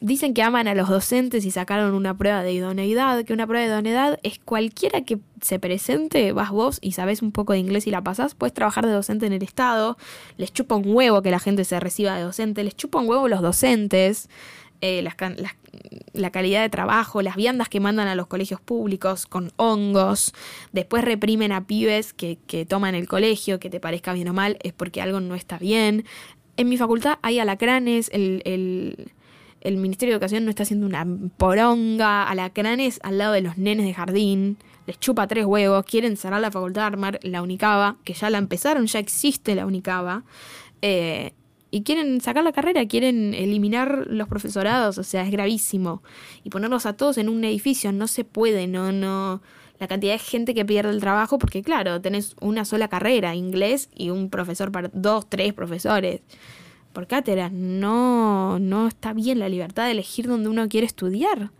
dicen 0.00 0.34
que 0.34 0.42
aman 0.42 0.68
a 0.68 0.74
los 0.74 0.88
docentes 0.88 1.44
y 1.44 1.50
sacaron 1.50 1.94
una 1.94 2.16
prueba 2.16 2.42
de 2.42 2.52
idoneidad, 2.52 3.24
que 3.24 3.32
una 3.32 3.46
prueba 3.46 3.64
de 3.64 3.72
idoneidad 3.72 4.18
es 4.22 4.38
cualquiera 4.38 5.02
que 5.02 5.18
se 5.40 5.58
presente, 5.58 6.32
vas 6.32 6.50
vos 6.50 6.78
y 6.82 6.92
sabes 6.92 7.22
un 7.22 7.32
poco 7.32 7.52
de 7.52 7.60
inglés 7.60 7.86
y 7.86 7.90
la 7.90 8.02
pasás, 8.02 8.34
puedes 8.34 8.52
trabajar 8.52 8.86
de 8.86 8.92
docente 8.92 9.26
en 9.26 9.32
el 9.32 9.42
Estado, 9.42 9.96
les 10.36 10.52
chupa 10.52 10.74
un 10.74 10.84
huevo 10.86 11.22
que 11.22 11.30
la 11.30 11.38
gente 11.38 11.64
se 11.64 11.80
reciba 11.80 12.16
de 12.16 12.22
docente, 12.22 12.62
les 12.62 12.76
chupa 12.76 12.98
un 12.98 13.08
huevo 13.08 13.28
los 13.28 13.40
docentes, 13.40 14.28
eh, 14.80 15.02
la 16.12 16.30
calidad 16.30 16.62
de 16.62 16.68
trabajo, 16.68 17.22
las 17.22 17.36
viandas 17.36 17.68
que 17.68 17.80
mandan 17.80 18.08
a 18.08 18.14
los 18.14 18.26
colegios 18.26 18.60
públicos 18.60 19.26
con 19.26 19.52
hongos, 19.56 20.32
después 20.72 21.04
reprimen 21.04 21.52
a 21.52 21.66
pibes 21.66 22.12
que, 22.12 22.38
que 22.46 22.64
toman 22.64 22.94
el 22.94 23.08
colegio, 23.08 23.60
que 23.60 23.70
te 23.70 23.80
parezca 23.80 24.12
bien 24.12 24.28
o 24.28 24.32
mal, 24.32 24.58
es 24.62 24.72
porque 24.72 25.02
algo 25.02 25.20
no 25.20 25.34
está 25.34 25.58
bien. 25.58 26.04
En 26.56 26.68
mi 26.68 26.76
facultad 26.76 27.18
hay 27.22 27.38
alacranes, 27.38 28.10
el, 28.12 28.42
el 28.44 29.12
el 29.66 29.78
Ministerio 29.78 30.12
de 30.12 30.16
Educación 30.16 30.44
no 30.44 30.50
está 30.50 30.62
haciendo 30.62 30.86
una 30.86 31.04
poronga, 31.36 32.22
alacranes 32.28 33.00
al 33.02 33.18
lado 33.18 33.32
de 33.32 33.40
los 33.40 33.58
nenes 33.58 33.84
de 33.84 33.94
jardín, 33.94 34.58
les 34.86 35.00
chupa 35.00 35.26
tres 35.26 35.44
huevos, 35.44 35.84
quieren 35.84 36.16
cerrar 36.16 36.40
la 36.40 36.52
facultad 36.52 36.84
armar 36.84 37.18
la 37.22 37.42
Unicaba, 37.42 37.96
que 38.04 38.14
ya 38.14 38.30
la 38.30 38.38
empezaron, 38.38 38.86
ya 38.86 39.00
existe 39.00 39.56
la 39.56 39.66
Unicaba, 39.66 40.22
eh, 40.82 41.32
y 41.76 41.82
quieren 41.82 42.22
sacar 42.22 42.42
la 42.42 42.52
carrera, 42.52 42.86
quieren 42.86 43.34
eliminar 43.34 44.06
los 44.08 44.28
profesorados, 44.28 44.96
o 44.96 45.02
sea, 45.02 45.22
es 45.24 45.30
gravísimo. 45.30 46.02
Y 46.42 46.48
ponerlos 46.48 46.86
a 46.86 46.94
todos 46.94 47.18
en 47.18 47.28
un 47.28 47.44
edificio, 47.44 47.92
no 47.92 48.08
se 48.08 48.24
puede, 48.24 48.66
no, 48.66 48.92
no. 48.92 49.42
La 49.78 49.86
cantidad 49.86 50.14
de 50.14 50.18
gente 50.18 50.54
que 50.54 50.64
pierde 50.64 50.90
el 50.90 51.00
trabajo, 51.00 51.38
porque 51.38 51.62
claro, 51.62 52.00
tenés 52.00 52.34
una 52.40 52.64
sola 52.64 52.88
carrera, 52.88 53.34
inglés, 53.34 53.90
y 53.94 54.08
un 54.08 54.30
profesor 54.30 54.72
para 54.72 54.90
dos, 54.94 55.28
tres 55.28 55.52
profesores 55.52 56.22
por 56.94 57.06
cátedra. 57.06 57.50
No, 57.50 58.58
no 58.58 58.88
está 58.88 59.12
bien 59.12 59.38
la 59.38 59.50
libertad 59.50 59.84
de 59.84 59.90
elegir 59.90 60.28
donde 60.28 60.48
uno 60.48 60.66
quiere 60.70 60.86
estudiar. 60.86 61.50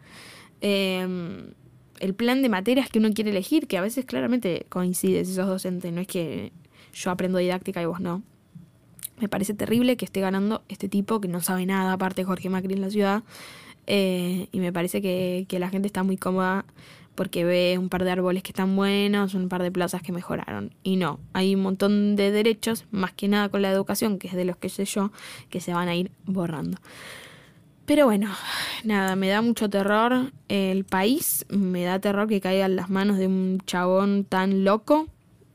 Em, 0.62 1.52
el 2.00 2.14
plan 2.14 2.40
de 2.40 2.48
materias 2.48 2.88
que 2.88 3.00
uno 3.00 3.12
quiere 3.12 3.32
elegir, 3.32 3.66
que 3.66 3.76
a 3.76 3.82
veces 3.82 4.06
claramente 4.06 4.64
coincide 4.70 5.26
si 5.26 5.34
sos 5.34 5.46
docente, 5.46 5.92
no 5.92 6.00
es 6.00 6.06
que 6.06 6.52
yo 6.94 7.10
aprendo 7.10 7.36
didáctica 7.36 7.82
y 7.82 7.84
vos 7.84 8.00
no. 8.00 8.22
Me 9.18 9.28
parece 9.28 9.54
terrible 9.54 9.96
que 9.96 10.04
esté 10.04 10.20
ganando 10.20 10.62
este 10.68 10.88
tipo 10.88 11.20
que 11.20 11.28
no 11.28 11.40
sabe 11.40 11.66
nada, 11.66 11.92
aparte 11.92 12.22
de 12.22 12.26
Jorge 12.26 12.50
Macri 12.50 12.74
en 12.74 12.80
la 12.82 12.90
ciudad. 12.90 13.22
Eh, 13.86 14.48
y 14.52 14.60
me 14.60 14.72
parece 14.72 15.00
que, 15.00 15.46
que 15.48 15.58
la 15.58 15.68
gente 15.68 15.86
está 15.86 16.02
muy 16.02 16.16
cómoda 16.16 16.64
porque 17.16 17.44
ve 17.44 17.76
un 17.78 17.88
par 17.88 18.04
de 18.04 18.12
árboles 18.12 18.42
que 18.42 18.50
están 18.50 18.76
buenos, 18.76 19.34
un 19.34 19.48
par 19.48 19.62
de 19.62 19.72
plazas 19.72 20.02
que 20.02 20.12
mejoraron. 20.12 20.72
Y 20.84 20.96
no, 20.96 21.18
hay 21.32 21.54
un 21.54 21.62
montón 21.62 22.14
de 22.14 22.30
derechos, 22.30 22.84
más 22.92 23.12
que 23.12 23.26
nada 23.26 23.48
con 23.48 23.62
la 23.62 23.70
educación, 23.70 24.18
que 24.18 24.28
es 24.28 24.34
de 24.34 24.44
los 24.44 24.56
que 24.56 24.68
sé 24.68 24.84
yo, 24.84 25.10
que 25.50 25.60
se 25.60 25.72
van 25.72 25.88
a 25.88 25.96
ir 25.96 26.12
borrando. 26.26 26.78
Pero 27.86 28.04
bueno, 28.04 28.30
nada, 28.84 29.16
me 29.16 29.28
da 29.28 29.42
mucho 29.42 29.70
terror 29.70 30.32
el 30.48 30.84
país, 30.84 31.46
me 31.48 31.84
da 31.84 31.98
terror 32.00 32.28
que 32.28 32.40
caiga 32.40 32.66
en 32.66 32.76
las 32.76 32.90
manos 32.90 33.16
de 33.16 33.26
un 33.26 33.60
chabón 33.64 34.24
tan 34.24 34.64
loco. 34.64 35.06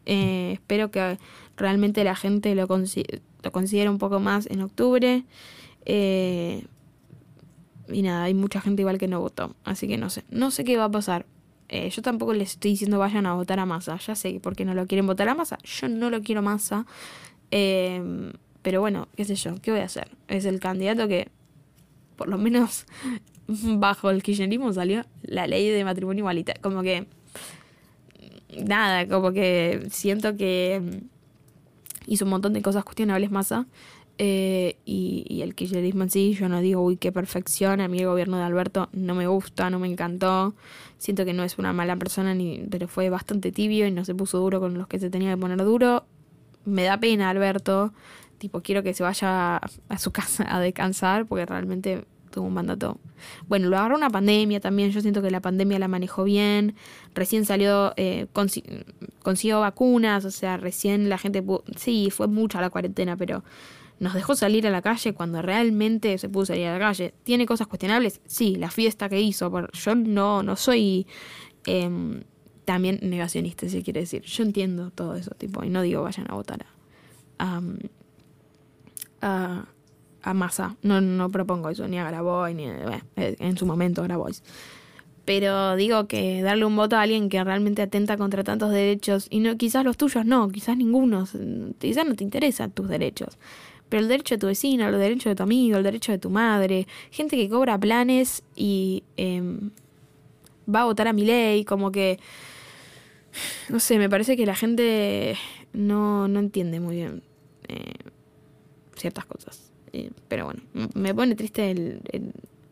Eh, 0.06 0.54
espero 0.54 0.92
que 0.92 1.20
realmente 1.58 2.04
la 2.04 2.16
gente 2.16 2.56
lo, 2.56 2.68
lo 3.44 3.52
considere 3.52 3.90
un 3.90 3.98
poco 3.98 4.20
más 4.20 4.48
en 4.48 4.62
octubre. 4.62 5.24
Eh, 5.86 6.66
y 7.92 8.02
nada, 8.02 8.24
hay 8.24 8.34
mucha 8.34 8.62
gente 8.62 8.82
igual 8.82 8.98
que 8.98 9.08
no 9.08 9.20
votó, 9.20 9.56
así 9.64 9.88
que 9.88 9.98
no 9.98 10.10
sé, 10.10 10.24
no 10.30 10.52
sé 10.52 10.64
qué 10.64 10.78
va 10.78 10.86
a 10.86 10.92
pasar. 10.92 11.26
Eh, 11.70 11.90
yo 11.90 12.02
tampoco 12.02 12.34
les 12.34 12.52
estoy 12.52 12.72
diciendo 12.72 13.00
vayan 13.00 13.26
a 13.26 13.34
votar 13.34 13.60
a 13.60 13.66
masa. 13.66 13.98
Ya 13.98 14.14
sé 14.16 14.40
por 14.42 14.56
qué 14.56 14.66
no 14.66 14.74
lo 14.74 14.88
quieren 14.88 15.08
votar 15.08 15.30
a 15.30 15.36
masa. 15.36 15.58
Yo 15.64 15.88
no 15.88 16.10
lo 16.10 16.22
quiero 16.22 16.42
masa. 16.42 16.86
Em, 17.50 18.34
pero 18.62 18.82
bueno, 18.82 19.08
qué 19.16 19.24
sé 19.24 19.36
yo, 19.36 19.56
¿qué 19.62 19.72
voy 19.72 19.80
a 19.80 19.86
hacer? 19.86 20.10
Es 20.28 20.44
el 20.46 20.60
candidato 20.60 21.08
que 21.08 21.30
por 22.18 22.28
lo 22.28 22.38
menos 22.38 22.86
bajo 23.48 24.10
el 24.10 24.22
kirchnerismo 24.22 24.74
salió 24.74 25.06
la 25.24 25.48
ley 25.48 25.70
de 25.70 25.86
matrimonio 25.86 26.22
igualitario. 26.22 26.62
Como 26.62 26.84
que. 26.84 27.08
Nada, 28.66 29.08
como 29.08 29.32
que 29.32 29.88
siento 29.92 30.36
que 30.36 31.04
hizo 32.12 32.26
un 32.26 32.32
montón 32.32 32.52
de 32.54 32.62
cosas 32.62 32.84
cuestionables 32.84 33.32
Massa. 33.32 33.66
Eh, 34.18 34.76
y, 34.86 35.42
el 35.42 35.56
kirchnerismo 35.56 36.04
en 36.04 36.10
sí, 36.12 36.34
yo 36.34 36.50
no 36.50 36.60
digo, 36.60 36.82
uy, 36.82 36.98
qué 36.98 37.12
perfección, 37.12 37.80
a 37.82 37.88
mí 37.88 38.00
el 38.00 38.08
gobierno 38.08 38.38
de 38.38 38.44
Alberto 38.44 38.90
no 38.92 39.16
me 39.16 39.26
gusta, 39.26 39.70
no 39.70 39.80
me 39.80 39.88
encantó, 39.88 40.54
siento 40.98 41.26
que 41.26 41.34
no 41.34 41.44
es 41.44 41.58
una 41.58 41.74
mala 41.74 41.96
persona, 41.96 42.36
ni, 42.36 42.60
pero 42.70 42.88
fue 42.88 43.10
bastante 43.10 43.52
tibio 43.52 43.88
y 43.88 43.92
no 43.92 44.06
se 44.06 44.14
puso 44.14 44.38
duro 44.38 44.60
con 44.60 44.78
los 44.78 44.88
que 44.88 45.00
se 45.00 45.10
tenía 45.10 45.32
que 45.32 45.38
poner 45.38 45.64
duro. 45.64 46.06
Me 46.66 46.84
da 46.84 47.00
pena 47.00 47.30
Alberto, 47.30 47.94
tipo, 48.38 48.62
quiero 48.62 48.84
que 48.84 48.94
se 48.94 49.02
vaya 49.02 49.58
a 49.58 49.98
su 49.98 50.12
casa 50.20 50.46
a 50.48 50.60
descansar, 50.60 51.26
porque 51.26 51.46
realmente 51.46 52.06
tuvo 52.32 52.48
un 52.48 52.54
mandato. 52.54 52.98
Bueno, 53.48 53.70
lo 53.70 53.78
agarró 53.78 53.96
una 53.96 54.10
pandemia 54.10 54.60
también. 54.60 54.92
Yo 54.92 55.02
siento 55.02 55.22
que 55.22 55.30
la 55.30 55.42
pandemia 55.42 55.78
la 55.80 55.88
manejó 55.88 56.24
bien. 56.24 56.76
Recién 57.14 57.46
salió, 57.46 57.94
eh, 57.98 58.28
consiguió 58.34 59.60
vacunas, 59.60 60.26
o 60.26 60.32
sea, 60.32 60.58
recién 60.58 61.10
la 61.10 61.18
gente. 61.18 61.44
Sí, 61.76 62.10
fue 62.12 62.28
mucha 62.28 62.62
la 62.62 62.70
cuarentena, 62.70 63.16
pero 63.18 63.44
nos 64.00 64.14
dejó 64.14 64.36
salir 64.36 64.66
a 64.66 64.72
la 64.72 64.82
calle 64.82 65.14
cuando 65.14 65.42
realmente 65.42 66.18
se 66.18 66.30
pudo 66.30 66.48
salir 66.48 66.68
a 66.68 66.74
la 66.74 66.80
calle. 66.80 67.14
¿Tiene 67.24 67.46
cosas 67.46 67.68
cuestionables? 67.68 68.22
Sí, 68.26 68.56
la 68.56 68.72
fiesta 68.72 69.10
que 69.10 69.22
hizo. 69.22 69.52
Yo 69.74 69.96
no, 69.96 70.42
no 70.42 70.56
soy. 70.56 71.06
Em, 71.66 72.24
también 72.66 73.00
negacionista, 73.04 73.68
si 73.68 73.84
quiere 73.84 74.02
decir. 74.02 74.24
Yo 74.24 74.44
entiendo 74.44 74.92
todo 74.92 75.16
eso, 75.16 75.32
tipo, 75.32 75.64
y 75.64 75.70
no 75.70 75.82
digo 75.82 76.04
vayan 76.04 76.30
a 76.30 76.36
votar 76.36 76.66
a 77.38 77.62
a 79.22 79.66
masa. 80.34 80.76
No, 80.82 81.02
no 81.02 81.30
propongo 81.30 81.70
eso, 81.70 81.88
ni 81.88 81.98
a 81.98 82.06
Grabois, 82.06 82.56
ni 82.56 82.66
eh, 82.66 83.02
en 83.16 83.58
su 83.58 83.66
momento 83.66 84.04
Grabois. 84.04 84.44
Pero 85.26 85.76
digo 85.76 86.08
que 86.08 86.42
darle 86.42 86.66
un 86.66 86.76
voto 86.76 86.96
a 86.96 87.02
alguien 87.02 87.30
que 87.30 87.44
realmente 87.44 87.82
atenta 87.82 88.18
contra 88.18 88.44
tantos 88.44 88.72
derechos, 88.72 89.28
y 89.30 89.40
no 89.40 89.56
quizás 89.58 89.86
los 89.86 89.98
tuyos 89.98 90.26
no, 90.26 90.50
quizás 90.50 90.78
ninguno, 90.78 91.28
quizás 91.80 92.06
no 92.06 92.16
te 92.16 92.24
interesan 92.24 92.72
tus 92.72 92.88
derechos. 92.88 93.38
Pero 93.90 94.02
el 94.02 94.08
derecho 94.08 94.36
de 94.36 94.40
tu 94.40 94.48
vecino, 94.48 94.88
el 94.88 94.98
derecho 94.98 95.30
de 95.30 95.36
tu 95.36 95.44
amigo, 95.44 95.78
el 95.78 95.84
derecho 95.84 96.12
de 96.12 96.18
tu 96.18 96.30
madre, 96.30 96.88
gente 97.12 97.36
que 97.36 97.50
cobra 97.50 97.78
planes 97.78 98.44
y 98.56 99.04
em, 99.18 99.72
va 100.74 100.82
a 100.82 100.86
votar 100.86 101.08
a 101.08 101.14
mi 101.14 101.26
ley, 101.26 101.66
como 101.66 101.92
que, 101.92 102.20
no 103.70 103.80
sé, 103.80 104.00
me 104.00 104.10
parece 104.10 104.38
que 104.38 104.46
la 104.46 104.56
gente 104.56 105.38
no, 105.74 106.28
no 106.28 106.40
entiende 106.40 106.80
muy 106.80 106.96
bien 106.96 107.24
eh, 107.68 107.94
ciertas 108.96 109.26
cosas. 109.26 109.71
Eh, 109.94 110.12
pero 110.28 110.46
bueno, 110.46 110.62
me 110.94 111.14
pone 111.14 111.36
triste 111.36 111.72
el, 111.72 112.02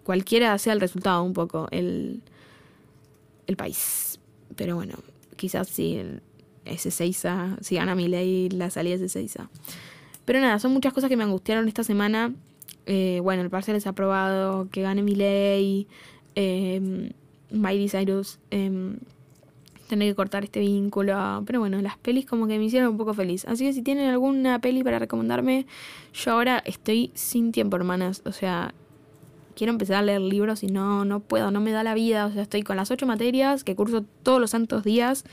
cualquiera 0.03 0.57
sea 0.57 0.73
el 0.73 0.81
resultado 0.81 1.23
un 1.23 1.33
poco, 1.33 1.67
el, 1.71 2.21
el 3.47 3.55
país. 3.55 4.19
Pero 4.55 4.75
bueno, 4.75 4.95
quizás 5.35 5.67
si 5.67 5.95
el, 5.95 6.21
ese 6.65 6.91
6 6.91 7.25
si 7.61 7.75
gana 7.75 7.95
mi 7.95 8.07
ley, 8.07 8.49
la 8.49 8.69
salida 8.69 8.95
es 8.95 9.11
6 9.11 9.37
Pero 10.25 10.39
nada, 10.39 10.59
son 10.59 10.73
muchas 10.73 10.93
cosas 10.93 11.09
que 11.09 11.17
me 11.17 11.23
angustiaron 11.23 11.67
esta 11.67 11.83
semana. 11.83 12.33
Eh, 12.85 13.19
bueno, 13.21 13.41
el 13.41 13.49
parcial 13.49 13.77
es 13.77 13.87
aprobado, 13.87 14.69
que 14.71 14.81
gane 14.81 15.03
mi 15.03 15.15
ley, 15.15 15.87
eh, 16.35 17.11
Miley 17.51 17.89
Cyrus. 17.89 18.39
Eh, 18.51 18.95
tener 19.89 20.09
que 20.09 20.15
cortar 20.15 20.45
este 20.45 20.61
vínculo. 20.61 21.43
Pero 21.45 21.59
bueno, 21.59 21.81
las 21.81 21.97
pelis 21.97 22.25
como 22.25 22.47
que 22.47 22.57
me 22.57 22.63
hicieron 22.63 22.91
un 22.91 22.97
poco 22.97 23.13
feliz. 23.13 23.43
Así 23.45 23.65
que 23.65 23.73
si 23.73 23.81
tienen 23.81 24.09
alguna 24.09 24.59
peli 24.59 24.83
para 24.83 24.99
recomendarme, 24.99 25.65
yo 26.13 26.31
ahora 26.31 26.59
estoy 26.65 27.11
sin 27.15 27.51
tiempo, 27.51 27.75
hermanas. 27.75 28.21
O 28.25 28.31
sea, 28.31 28.73
quiero 29.55 29.73
empezar 29.73 29.97
a 29.97 30.01
leer 30.01 30.21
libros 30.21 30.63
y 30.63 30.67
no, 30.67 31.03
no 31.03 31.19
puedo, 31.19 31.51
no 31.51 31.59
me 31.59 31.71
da 31.71 31.83
la 31.83 31.93
vida. 31.93 32.25
O 32.27 32.31
sea, 32.31 32.43
estoy 32.43 32.61
con 32.61 32.77
las 32.77 32.91
ocho 32.91 33.05
materias 33.05 33.65
que 33.65 33.75
curso 33.75 34.05
todos 34.23 34.39
los 34.39 34.51
santos 34.51 34.85
días. 34.85 35.25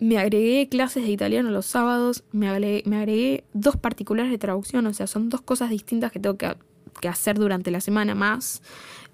Me 0.00 0.18
agregué 0.18 0.68
clases 0.68 1.04
de 1.04 1.10
italiano 1.10 1.50
los 1.50 1.66
sábados. 1.66 2.24
Me 2.32 2.48
agregué, 2.48 3.44
dos 3.52 3.76
particulares 3.76 4.32
de 4.32 4.38
traducción. 4.38 4.86
O 4.86 4.94
sea, 4.94 5.06
son 5.06 5.28
dos 5.28 5.42
cosas 5.42 5.70
distintas 5.70 6.10
que 6.10 6.18
tengo 6.18 6.36
que, 6.36 6.56
hacer 7.06 7.38
durante 7.38 7.70
la 7.70 7.80
semana 7.80 8.14
más. 8.14 8.62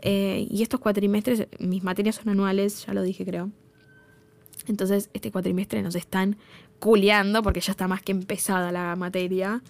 Eh, 0.00 0.46
y 0.50 0.62
estos 0.62 0.80
cuatrimestres, 0.80 1.48
mis 1.58 1.82
materias 1.82 2.16
son 2.16 2.28
anuales, 2.28 2.86
ya 2.86 2.94
lo 2.94 3.02
dije 3.02 3.24
creo. 3.24 3.50
Entonces, 4.68 5.10
este 5.12 5.30
cuatrimestre 5.30 5.82
nos 5.82 5.94
están 5.94 6.36
culeando 6.78 7.42
porque 7.42 7.60
ya 7.60 7.72
está 7.72 7.88
más 7.88 8.02
que 8.02 8.12
empezada 8.12 8.72
la 8.72 8.96
materia. 8.96 9.62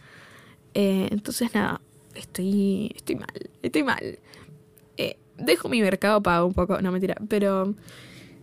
Eh, 0.75 1.09
entonces, 1.11 1.55
nada, 1.55 1.81
estoy, 2.15 2.93
estoy 2.95 3.17
mal, 3.17 3.51
estoy 3.63 3.83
mal. 3.83 4.19
Eh, 4.97 5.19
dejo 5.39 5.69
mi 5.69 5.81
mercado 5.81 6.23
pago 6.23 6.47
un 6.47 6.55
poco, 6.55 6.81
no 6.81 6.93
mentira, 6.93 7.17
pero 7.29 7.75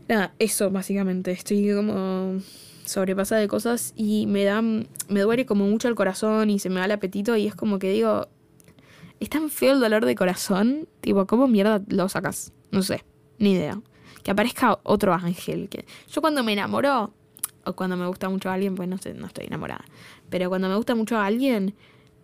nada, 0.08 0.34
eso 0.40 0.70
básicamente. 0.70 1.32
Estoy 1.32 1.74
como 1.74 2.40
sobrepasada 2.86 3.42
de 3.42 3.48
cosas 3.48 3.94
y 3.96 4.28
me 4.28 4.44
da, 4.44 4.62
me 4.62 5.22
duele 5.22 5.46
como 5.46 5.66
mucho 5.66 5.88
el 5.88 5.96
corazón 5.96 6.50
y 6.50 6.60
se 6.60 6.70
me 6.70 6.80
da 6.80 6.86
el 6.86 6.92
apetito 6.92 7.36
y 7.38 7.48
es 7.48 7.56
como 7.56 7.80
que 7.80 7.92
digo, 7.92 8.28
es 9.20 9.30
tan 9.30 9.50
feo 9.50 9.74
el 9.74 9.80
dolor 9.80 10.06
de 10.06 10.16
corazón, 10.16 10.88
tipo, 11.00 11.26
¿cómo 11.26 11.48
mierda 11.48 11.82
lo 11.88 12.10
sacas? 12.10 12.52
No 12.72 12.82
sé, 12.82 13.04
ni 13.40 13.54
idea 13.54 13.82
que 14.24 14.32
aparezca 14.32 14.80
otro 14.84 15.14
ángel. 15.14 15.70
Que... 15.70 15.86
Yo 16.12 16.22
cuando 16.22 16.44
me 16.44 16.54
enamoro, 16.54 17.14
o 17.66 17.74
cuando 17.74 17.98
me 17.98 18.08
gusta 18.08 18.30
mucho 18.30 18.50
a 18.50 18.54
alguien, 18.54 18.76
pues 18.76 18.88
no 18.90 18.98
sé, 18.98 19.14
no 19.14 19.28
estoy 19.28 19.46
enamorada. 19.46 19.86
Pero 20.30 20.50
cuando 20.50 20.70
me 20.70 20.76
gusta 20.76 20.96
mucho 20.96 21.18
a 21.18 21.26
alguien, 21.26 21.76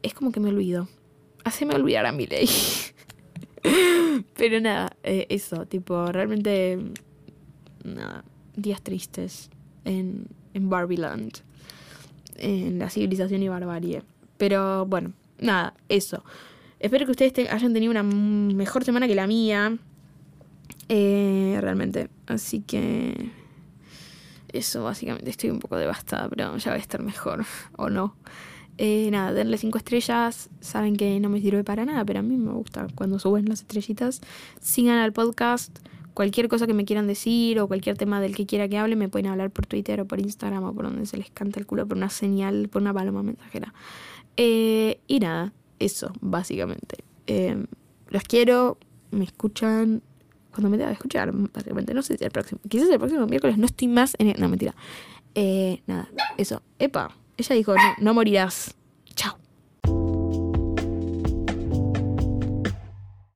es 0.01 0.13
como 0.13 0.31
que 0.31 0.39
me 0.39 0.49
olvido. 0.49 0.87
Haceme 1.43 1.75
olvidar 1.75 2.05
a 2.05 2.11
mi 2.11 2.25
ley. 2.25 2.49
Pero 4.35 4.59
nada, 4.59 4.95
eh, 5.03 5.27
eso, 5.29 5.65
tipo, 5.65 6.11
realmente. 6.11 6.79
Nada, 7.83 8.23
días 8.55 8.81
tristes 8.81 9.49
en, 9.85 10.27
en 10.53 10.69
Barbieland. 10.69 11.39
En 12.35 12.79
la 12.79 12.89
civilización 12.89 13.43
y 13.43 13.49
barbarie. 13.49 14.03
Pero 14.37 14.85
bueno, 14.85 15.13
nada, 15.39 15.73
eso. 15.89 16.23
Espero 16.79 17.05
que 17.05 17.11
ustedes 17.11 17.51
hayan 17.51 17.73
tenido 17.73 17.91
una 17.91 18.03
mejor 18.03 18.85
semana 18.85 19.07
que 19.07 19.15
la 19.15 19.27
mía. 19.27 19.77
Eh, 20.89 21.57
realmente. 21.61 22.09
Así 22.25 22.61
que 22.61 23.31
eso 24.51 24.83
básicamente 24.83 25.29
estoy 25.29 25.51
un 25.51 25.59
poco 25.59 25.77
devastada, 25.77 26.27
pero 26.27 26.57
ya 26.57 26.71
va 26.71 26.77
a 26.77 26.79
estar 26.79 27.01
mejor 27.01 27.45
o 27.77 27.89
no. 27.89 28.15
Eh, 28.77 29.09
nada, 29.11 29.33
denle 29.33 29.57
cinco 29.57 29.77
estrellas. 29.77 30.49
Saben 30.61 30.95
que 30.95 31.19
no 31.19 31.29
me 31.29 31.39
sirve 31.41 31.63
para 31.63 31.85
nada, 31.85 32.03
pero 32.05 32.19
a 32.19 32.21
mí 32.23 32.37
me 32.37 32.51
gusta 32.51 32.87
cuando 32.95 33.19
suben 33.19 33.47
las 33.47 33.61
estrellitas. 33.61 34.21
Sigan 34.59 34.97
al 34.97 35.13
podcast. 35.13 35.79
Cualquier 36.15 36.49
cosa 36.49 36.65
que 36.67 36.73
me 36.73 36.85
quieran 36.85 37.07
decir 37.07 37.59
o 37.59 37.67
cualquier 37.67 37.95
tema 37.95 38.19
del 38.19 38.35
que 38.35 38.45
quiera 38.45 38.67
que 38.67 38.77
hable, 38.77 38.95
me 38.95 39.07
pueden 39.07 39.27
hablar 39.27 39.51
por 39.51 39.67
Twitter 39.67 40.01
o 40.01 40.05
por 40.05 40.19
Instagram 40.19 40.63
o 40.63 40.73
por 40.73 40.85
donde 40.85 41.05
se 41.05 41.15
les 41.15 41.29
canta 41.29 41.59
el 41.59 41.65
culo, 41.65 41.87
por 41.87 41.95
una 41.95 42.09
señal, 42.09 42.67
por 42.67 42.81
una 42.81 42.93
paloma 42.93 43.23
mensajera. 43.23 43.73
Eh, 44.35 44.99
y 45.07 45.19
nada, 45.19 45.53
eso, 45.77 46.11
básicamente. 46.19 47.03
los 48.09 48.23
quiero, 48.23 48.77
me 49.11 49.23
escuchan, 49.23 50.01
cuando 50.51 50.69
me 50.69 50.77
deba 50.77 50.91
escuchar, 50.91 51.31
básicamente. 51.31 51.93
No 51.93 52.01
sé 52.01 52.17
si 52.17 52.23
el 52.23 52.31
próximo. 52.31 52.59
Quizás 52.67 52.89
el 52.89 52.97
próximo 52.97 53.25
miércoles 53.27 53.57
no 53.57 53.65
estoy 53.65 53.87
más 53.87 54.15
en. 54.19 54.33
No, 54.39 54.49
mentira. 54.49 54.75
Eh, 55.35 55.81
nada, 55.87 56.09
eso. 56.37 56.61
Epa, 56.79 57.15
ella 57.37 57.55
dijo: 57.55 57.75
no 57.99 58.13
morirás. 58.13 58.75